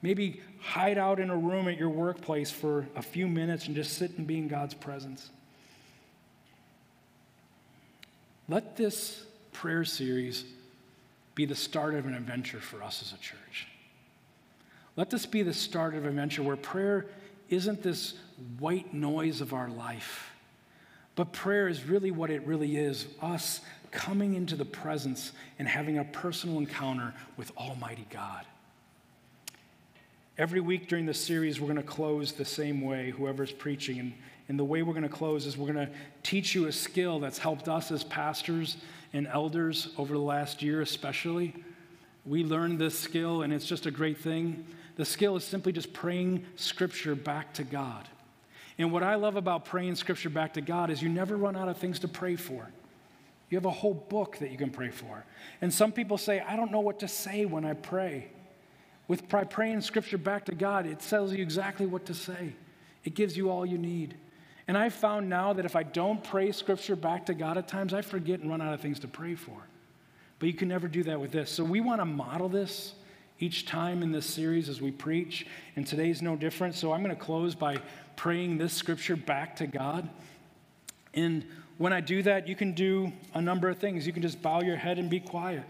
Maybe 0.00 0.40
hide 0.58 0.96
out 0.96 1.20
in 1.20 1.28
a 1.28 1.36
room 1.36 1.68
at 1.68 1.76
your 1.76 1.90
workplace 1.90 2.50
for 2.50 2.88
a 2.96 3.02
few 3.02 3.28
minutes 3.28 3.66
and 3.66 3.76
just 3.76 3.98
sit 3.98 4.16
and 4.16 4.26
be 4.26 4.38
in 4.38 4.48
God's 4.48 4.72
presence. 4.72 5.28
Let 8.48 8.74
this 8.74 9.22
prayer 9.52 9.84
series 9.84 10.46
be 11.34 11.44
the 11.44 11.54
start 11.54 11.94
of 11.94 12.06
an 12.06 12.14
adventure 12.14 12.60
for 12.60 12.82
us 12.82 13.02
as 13.02 13.12
a 13.12 13.18
church. 13.18 13.66
Let 14.96 15.10
this 15.10 15.26
be 15.26 15.42
the 15.42 15.52
start 15.52 15.94
of 15.94 16.04
an 16.04 16.08
adventure 16.08 16.42
where 16.42 16.56
prayer 16.56 17.04
isn't 17.50 17.82
this 17.82 18.14
white 18.58 18.94
noise 18.94 19.42
of 19.42 19.52
our 19.52 19.68
life, 19.68 20.30
but 21.16 21.34
prayer 21.34 21.68
is 21.68 21.84
really 21.84 22.10
what 22.10 22.30
it 22.30 22.46
really 22.46 22.78
is 22.78 23.08
us 23.20 23.60
coming 23.90 24.34
into 24.34 24.56
the 24.56 24.64
presence 24.64 25.32
and 25.58 25.66
having 25.66 25.98
a 25.98 26.04
personal 26.04 26.58
encounter 26.58 27.14
with 27.36 27.50
Almighty 27.56 28.06
God. 28.10 28.44
Every 30.38 30.60
week 30.60 30.88
during 30.88 31.04
this 31.04 31.22
series, 31.22 31.60
we're 31.60 31.66
going 31.66 31.76
to 31.76 31.82
close 31.82 32.32
the 32.32 32.44
same 32.44 32.80
way, 32.80 33.10
whoever's 33.10 33.52
preaching. 33.52 33.98
And, 33.98 34.14
and 34.48 34.58
the 34.58 34.64
way 34.64 34.82
we're 34.82 34.94
going 34.94 35.02
to 35.02 35.08
close 35.08 35.44
is 35.44 35.58
we're 35.58 35.72
going 35.72 35.86
to 35.86 35.92
teach 36.22 36.54
you 36.54 36.66
a 36.66 36.72
skill 36.72 37.18
that's 37.18 37.38
helped 37.38 37.68
us 37.68 37.90
as 37.90 38.04
pastors 38.04 38.78
and 39.12 39.26
elders 39.26 39.88
over 39.98 40.14
the 40.14 40.20
last 40.20 40.62
year, 40.62 40.80
especially. 40.80 41.54
We 42.24 42.44
learned 42.44 42.78
this 42.78 42.98
skill, 42.98 43.42
and 43.42 43.52
it's 43.52 43.66
just 43.66 43.86
a 43.86 43.90
great 43.90 44.18
thing. 44.18 44.64
The 44.96 45.04
skill 45.04 45.36
is 45.36 45.44
simply 45.44 45.72
just 45.72 45.92
praying 45.92 46.46
Scripture 46.56 47.14
back 47.14 47.52
to 47.54 47.64
God. 47.64 48.08
And 48.78 48.92
what 48.92 49.02
I 49.02 49.16
love 49.16 49.36
about 49.36 49.66
praying 49.66 49.96
Scripture 49.96 50.30
back 50.30 50.54
to 50.54 50.62
God 50.62 50.90
is 50.90 51.02
you 51.02 51.08
never 51.10 51.36
run 51.36 51.54
out 51.54 51.68
of 51.68 51.76
things 51.76 51.98
to 51.98 52.08
pray 52.08 52.36
for. 52.36 52.66
You 53.50 53.56
have 53.56 53.66
a 53.66 53.70
whole 53.70 53.94
book 53.94 54.38
that 54.38 54.50
you 54.50 54.56
can 54.56 54.70
pray 54.70 54.90
for. 54.90 55.24
And 55.60 55.74
some 55.74 55.92
people 55.92 56.16
say, 56.16 56.40
I 56.40 56.56
don't 56.56 56.70
know 56.70 56.80
what 56.80 57.00
to 57.00 57.08
say 57.08 57.44
when 57.44 57.64
I 57.64 57.74
pray. 57.74 58.28
With 59.08 59.28
praying 59.28 59.80
scripture 59.80 60.18
back 60.18 60.44
to 60.44 60.54
God, 60.54 60.86
it 60.86 61.00
tells 61.00 61.32
you 61.32 61.42
exactly 61.42 61.84
what 61.84 62.06
to 62.06 62.14
say, 62.14 62.54
it 63.04 63.14
gives 63.14 63.36
you 63.36 63.50
all 63.50 63.66
you 63.66 63.76
need. 63.76 64.14
And 64.68 64.78
I've 64.78 64.94
found 64.94 65.28
now 65.28 65.52
that 65.52 65.64
if 65.64 65.74
I 65.74 65.82
don't 65.82 66.22
pray 66.22 66.52
scripture 66.52 66.94
back 66.94 67.26
to 67.26 67.34
God 67.34 67.58
at 67.58 67.66
times, 67.66 67.92
I 67.92 68.02
forget 68.02 68.38
and 68.38 68.48
run 68.48 68.62
out 68.62 68.72
of 68.72 68.80
things 68.80 69.00
to 69.00 69.08
pray 69.08 69.34
for. 69.34 69.56
But 70.38 70.46
you 70.46 70.54
can 70.54 70.68
never 70.68 70.86
do 70.86 71.02
that 71.02 71.20
with 71.20 71.32
this. 71.32 71.50
So 71.50 71.64
we 71.64 71.80
want 71.80 72.00
to 72.00 72.04
model 72.04 72.48
this 72.48 72.94
each 73.40 73.66
time 73.66 74.04
in 74.04 74.12
this 74.12 74.26
series 74.26 74.68
as 74.68 74.80
we 74.80 74.92
preach, 74.92 75.44
and 75.74 75.84
today's 75.84 76.22
no 76.22 76.36
different. 76.36 76.76
So 76.76 76.92
I'm 76.92 77.02
going 77.02 77.14
to 77.14 77.20
close 77.20 77.56
by 77.56 77.78
praying 78.14 78.58
this 78.58 78.72
scripture 78.72 79.16
back 79.16 79.56
to 79.56 79.66
God. 79.66 80.08
And 81.14 81.44
when 81.78 81.92
I 81.92 82.00
do 82.00 82.22
that, 82.22 82.46
you 82.46 82.54
can 82.54 82.72
do 82.72 83.12
a 83.34 83.40
number 83.40 83.68
of 83.68 83.78
things. 83.78 84.06
You 84.06 84.12
can 84.12 84.22
just 84.22 84.42
bow 84.42 84.60
your 84.60 84.76
head 84.76 84.98
and 84.98 85.08
be 85.08 85.20
quiet. 85.20 85.64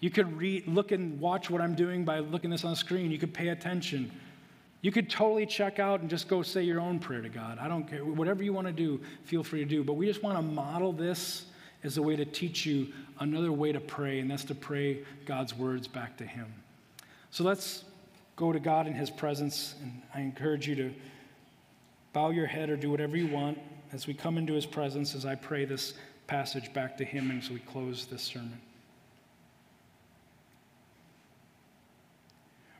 You 0.00 0.10
could 0.10 0.40
look 0.66 0.92
and 0.92 1.20
watch 1.20 1.50
what 1.50 1.60
I'm 1.60 1.74
doing 1.74 2.04
by 2.04 2.20
looking 2.20 2.50
this 2.50 2.64
on 2.64 2.76
screen. 2.76 3.10
You 3.10 3.18
could 3.18 3.34
pay 3.34 3.48
attention. 3.48 4.10
You 4.80 4.92
could 4.92 5.10
totally 5.10 5.46
check 5.46 5.80
out 5.80 6.00
and 6.00 6.08
just 6.08 6.28
go 6.28 6.42
say 6.42 6.62
your 6.62 6.80
own 6.80 7.00
prayer 7.00 7.20
to 7.20 7.28
God. 7.28 7.58
I 7.58 7.66
don't 7.66 7.88
care. 7.88 8.04
Whatever 8.04 8.44
you 8.44 8.52
want 8.52 8.68
to 8.68 8.72
do, 8.72 9.00
feel 9.24 9.42
free 9.42 9.60
to 9.60 9.64
do. 9.64 9.82
But 9.82 9.94
we 9.94 10.06
just 10.06 10.22
want 10.22 10.38
to 10.38 10.42
model 10.42 10.92
this 10.92 11.46
as 11.82 11.96
a 11.96 12.02
way 12.02 12.16
to 12.16 12.24
teach 12.24 12.64
you 12.66 12.88
another 13.20 13.52
way 13.52 13.72
to 13.72 13.80
pray, 13.80 14.20
and 14.20 14.30
that's 14.30 14.44
to 14.44 14.54
pray 14.54 15.00
God's 15.26 15.54
words 15.54 15.88
back 15.88 16.16
to 16.18 16.24
Him. 16.24 16.46
So 17.30 17.44
let's 17.44 17.84
go 18.36 18.52
to 18.52 18.60
God 18.60 18.86
in 18.86 18.94
His 18.94 19.10
presence, 19.10 19.74
and 19.82 20.02
I 20.14 20.20
encourage 20.20 20.68
you 20.68 20.74
to 20.76 20.94
bow 22.12 22.30
your 22.30 22.46
head 22.46 22.70
or 22.70 22.76
do 22.76 22.90
whatever 22.90 23.16
you 23.16 23.28
want 23.28 23.58
as 23.92 24.06
we 24.06 24.14
come 24.14 24.38
into 24.38 24.52
His 24.52 24.66
presence 24.66 25.14
as 25.14 25.24
I 25.24 25.34
pray 25.34 25.64
this 25.64 25.94
passage 26.26 26.72
back 26.72 26.96
to 26.98 27.04
Him 27.04 27.30
as 27.30 27.50
we 27.50 27.60
close 27.60 28.06
this 28.06 28.22
sermon. 28.22 28.60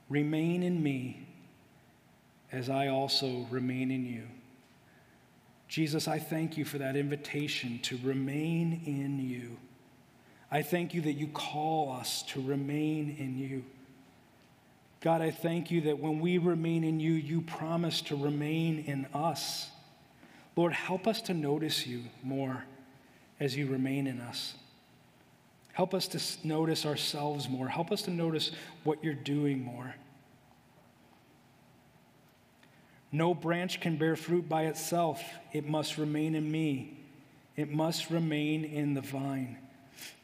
Remain 0.09 0.63
in 0.63 0.83
me 0.83 1.27
as 2.51 2.71
I 2.71 2.89
also 2.89 3.47
remain 3.51 3.91
in 3.91 4.07
you. 4.07 4.25
Jesus, 5.69 6.09
I 6.09 6.19
thank 6.19 6.57
you 6.57 6.65
for 6.65 6.79
that 6.79 6.97
invitation 6.97 7.79
to 7.83 7.99
remain 8.03 8.81
in 8.87 9.19
you. 9.19 9.59
I 10.51 10.63
thank 10.63 10.95
you 10.95 11.03
that 11.03 11.13
you 11.13 11.29
call 11.29 11.93
us 11.93 12.23
to 12.29 12.41
remain 12.41 13.17
in 13.19 13.39
you. 13.39 13.65
God, 15.01 15.21
I 15.21 15.31
thank 15.31 15.71
you 15.71 15.83
that 15.83 15.99
when 15.99 16.21
we 16.21 16.39
remain 16.39 16.85
in 16.85 17.01
you, 17.01 17.13
you 17.13 17.43
promise 17.43 18.01
to 18.03 18.17
remain 18.17 18.85
in 18.87 19.07
us. 19.15 19.69
Lord, 20.59 20.73
help 20.73 21.07
us 21.07 21.23
to 21.23 21.35
notice 21.35 21.87
you 21.87 22.03
more 22.21 22.65
as 23.39 23.57
you 23.57 23.69
remain 23.69 24.09
in 24.09 24.21
us. 24.21 24.55
Help 25.73 25.95
us 25.95 26.09
to 26.09 26.21
notice 26.45 26.85
ourselves 26.85 27.49
more. 27.49 27.69
Help 27.69 27.93
us 27.93 28.03
to 28.03 28.11
notice 28.11 28.51
what 28.83 29.05
you're 29.05 29.15
doing 29.15 29.63
more. 29.63 29.95
No 33.13 33.35
branch 33.35 33.81
can 33.81 33.99
bear 33.99 34.17
fruit 34.17 34.49
by 34.49 34.65
itself, 34.65 35.23
it 35.53 35.69
must 35.69 35.97
remain 35.97 36.35
in 36.35 36.51
me. 36.51 36.99
It 37.55 37.71
must 37.71 38.11
remain 38.11 38.65
in 38.65 38.95
the 38.95 39.01
vine. 39.01 39.59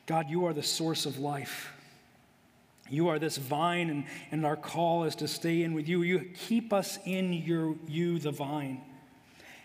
God, 0.07 0.28
you 0.28 0.47
are 0.47 0.53
the 0.53 0.64
source 0.64 1.07
of 1.07 1.20
life. 1.20 1.70
You 2.91 3.07
are 3.07 3.20
this 3.20 3.37
vine, 3.37 3.89
and, 3.89 4.05
and 4.32 4.45
our 4.45 4.57
call 4.57 5.05
is 5.05 5.14
to 5.16 5.28
stay 5.28 5.62
in 5.62 5.74
with 5.74 5.89
you. 5.89 6.03
You 6.03 6.28
keep 6.35 6.72
us 6.72 6.99
in 7.05 7.32
your, 7.32 7.76
you, 7.87 8.18
the 8.18 8.32
vine. 8.32 8.80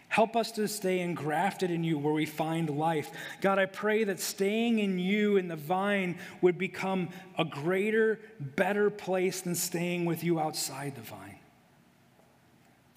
Help 0.09 0.35
us 0.35 0.51
to 0.53 0.67
stay 0.67 0.99
engrafted 0.99 1.69
in 1.69 1.83
you 1.83 1.97
where 1.97 2.13
we 2.13 2.25
find 2.25 2.69
life. 2.69 3.11
God, 3.41 3.59
I 3.59 3.67
pray 3.67 4.03
that 4.05 4.19
staying 4.19 4.79
in 4.79 4.97
you 4.97 5.37
in 5.37 5.47
the 5.47 5.55
vine 5.55 6.17
would 6.41 6.57
become 6.57 7.09
a 7.37 7.45
greater, 7.45 8.19
better 8.39 8.89
place 8.89 9.41
than 9.41 9.53
staying 9.53 10.05
with 10.05 10.23
you 10.23 10.39
outside 10.39 10.95
the 10.95 11.01
vine. 11.01 11.37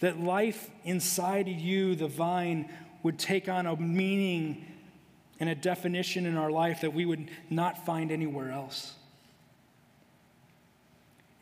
That 0.00 0.20
life 0.20 0.70
inside 0.84 1.48
you, 1.48 1.94
the 1.94 2.08
vine, 2.08 2.70
would 3.02 3.18
take 3.18 3.46
on 3.46 3.66
a 3.66 3.76
meaning 3.76 4.64
and 5.38 5.50
a 5.50 5.54
definition 5.54 6.24
in 6.24 6.38
our 6.38 6.50
life 6.50 6.80
that 6.80 6.94
we 6.94 7.04
would 7.04 7.30
not 7.50 7.84
find 7.84 8.10
anywhere 8.10 8.50
else. 8.50 8.94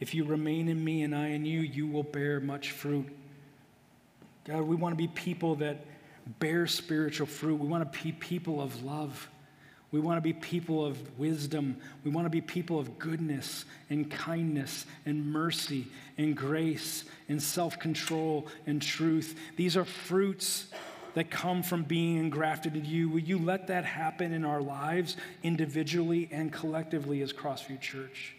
If 0.00 0.14
you 0.14 0.24
remain 0.24 0.68
in 0.68 0.82
me 0.82 1.02
and 1.02 1.14
I 1.14 1.28
in 1.28 1.44
you, 1.44 1.60
you 1.60 1.86
will 1.86 2.02
bear 2.02 2.40
much 2.40 2.72
fruit. 2.72 3.06
God, 4.50 4.62
we 4.62 4.74
want 4.74 4.92
to 4.92 4.96
be 4.96 5.06
people 5.06 5.54
that 5.56 5.84
bear 6.40 6.66
spiritual 6.66 7.28
fruit. 7.28 7.60
We 7.60 7.68
want 7.68 7.90
to 7.92 8.02
be 8.02 8.10
people 8.10 8.60
of 8.60 8.82
love. 8.82 9.28
We 9.92 10.00
want 10.00 10.16
to 10.16 10.20
be 10.20 10.32
people 10.32 10.84
of 10.84 11.18
wisdom. 11.20 11.76
We 12.02 12.10
want 12.10 12.26
to 12.26 12.30
be 12.30 12.40
people 12.40 12.80
of 12.80 12.98
goodness 12.98 13.64
and 13.90 14.10
kindness 14.10 14.86
and 15.06 15.32
mercy 15.32 15.86
and 16.18 16.36
grace 16.36 17.04
and 17.28 17.40
self 17.40 17.78
control 17.78 18.48
and 18.66 18.82
truth. 18.82 19.38
These 19.54 19.76
are 19.76 19.84
fruits 19.84 20.66
that 21.14 21.30
come 21.30 21.62
from 21.62 21.84
being 21.84 22.16
engrafted 22.18 22.74
in 22.74 22.84
you. 22.84 23.08
Will 23.08 23.20
you 23.20 23.38
let 23.38 23.68
that 23.68 23.84
happen 23.84 24.32
in 24.32 24.44
our 24.44 24.60
lives 24.60 25.16
individually 25.44 26.28
and 26.32 26.52
collectively 26.52 27.22
as 27.22 27.32
Crossview 27.32 27.80
Church? 27.80 28.34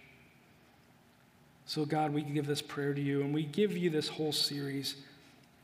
So, 1.66 1.86
God, 1.86 2.14
we 2.14 2.22
give 2.22 2.47
this 2.47 2.62
prayer 2.62 2.93
to 2.93 3.01
you 3.01 3.22
and 3.22 3.34
we 3.34 3.43
give 3.43 3.78
you 3.78 3.89
this 3.89 4.09
whole 4.09 4.34
series. 4.34 4.97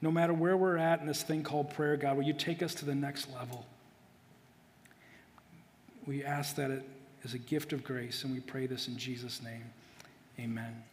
No 0.02 0.12
matter 0.12 0.34
where 0.34 0.56
we're 0.56 0.78
at 0.78 1.02
in 1.02 1.08
this 1.08 1.24
thing 1.24 1.44
called 1.44 1.74
prayer, 1.74 1.98
God, 1.98 2.18
will 2.18 2.24
you 2.24 2.34
take 2.34 2.62
us 2.62 2.76
to 2.76 2.86
the 2.86 2.96
next 2.96 3.34
level? 3.34 3.66
We 6.06 6.24
ask 6.24 6.56
that 6.56 6.72
it 6.72 6.88
is 7.24 7.34
a 7.34 7.40
gift 7.40 7.74
of 7.74 7.84
grace, 7.84 8.24
and 8.24 8.34
we 8.34 8.40
pray 8.40 8.68
this 8.68 8.88
in 8.88 8.98
Jesus' 8.98 9.42
name. 9.42 9.64
Amen. 10.40 10.84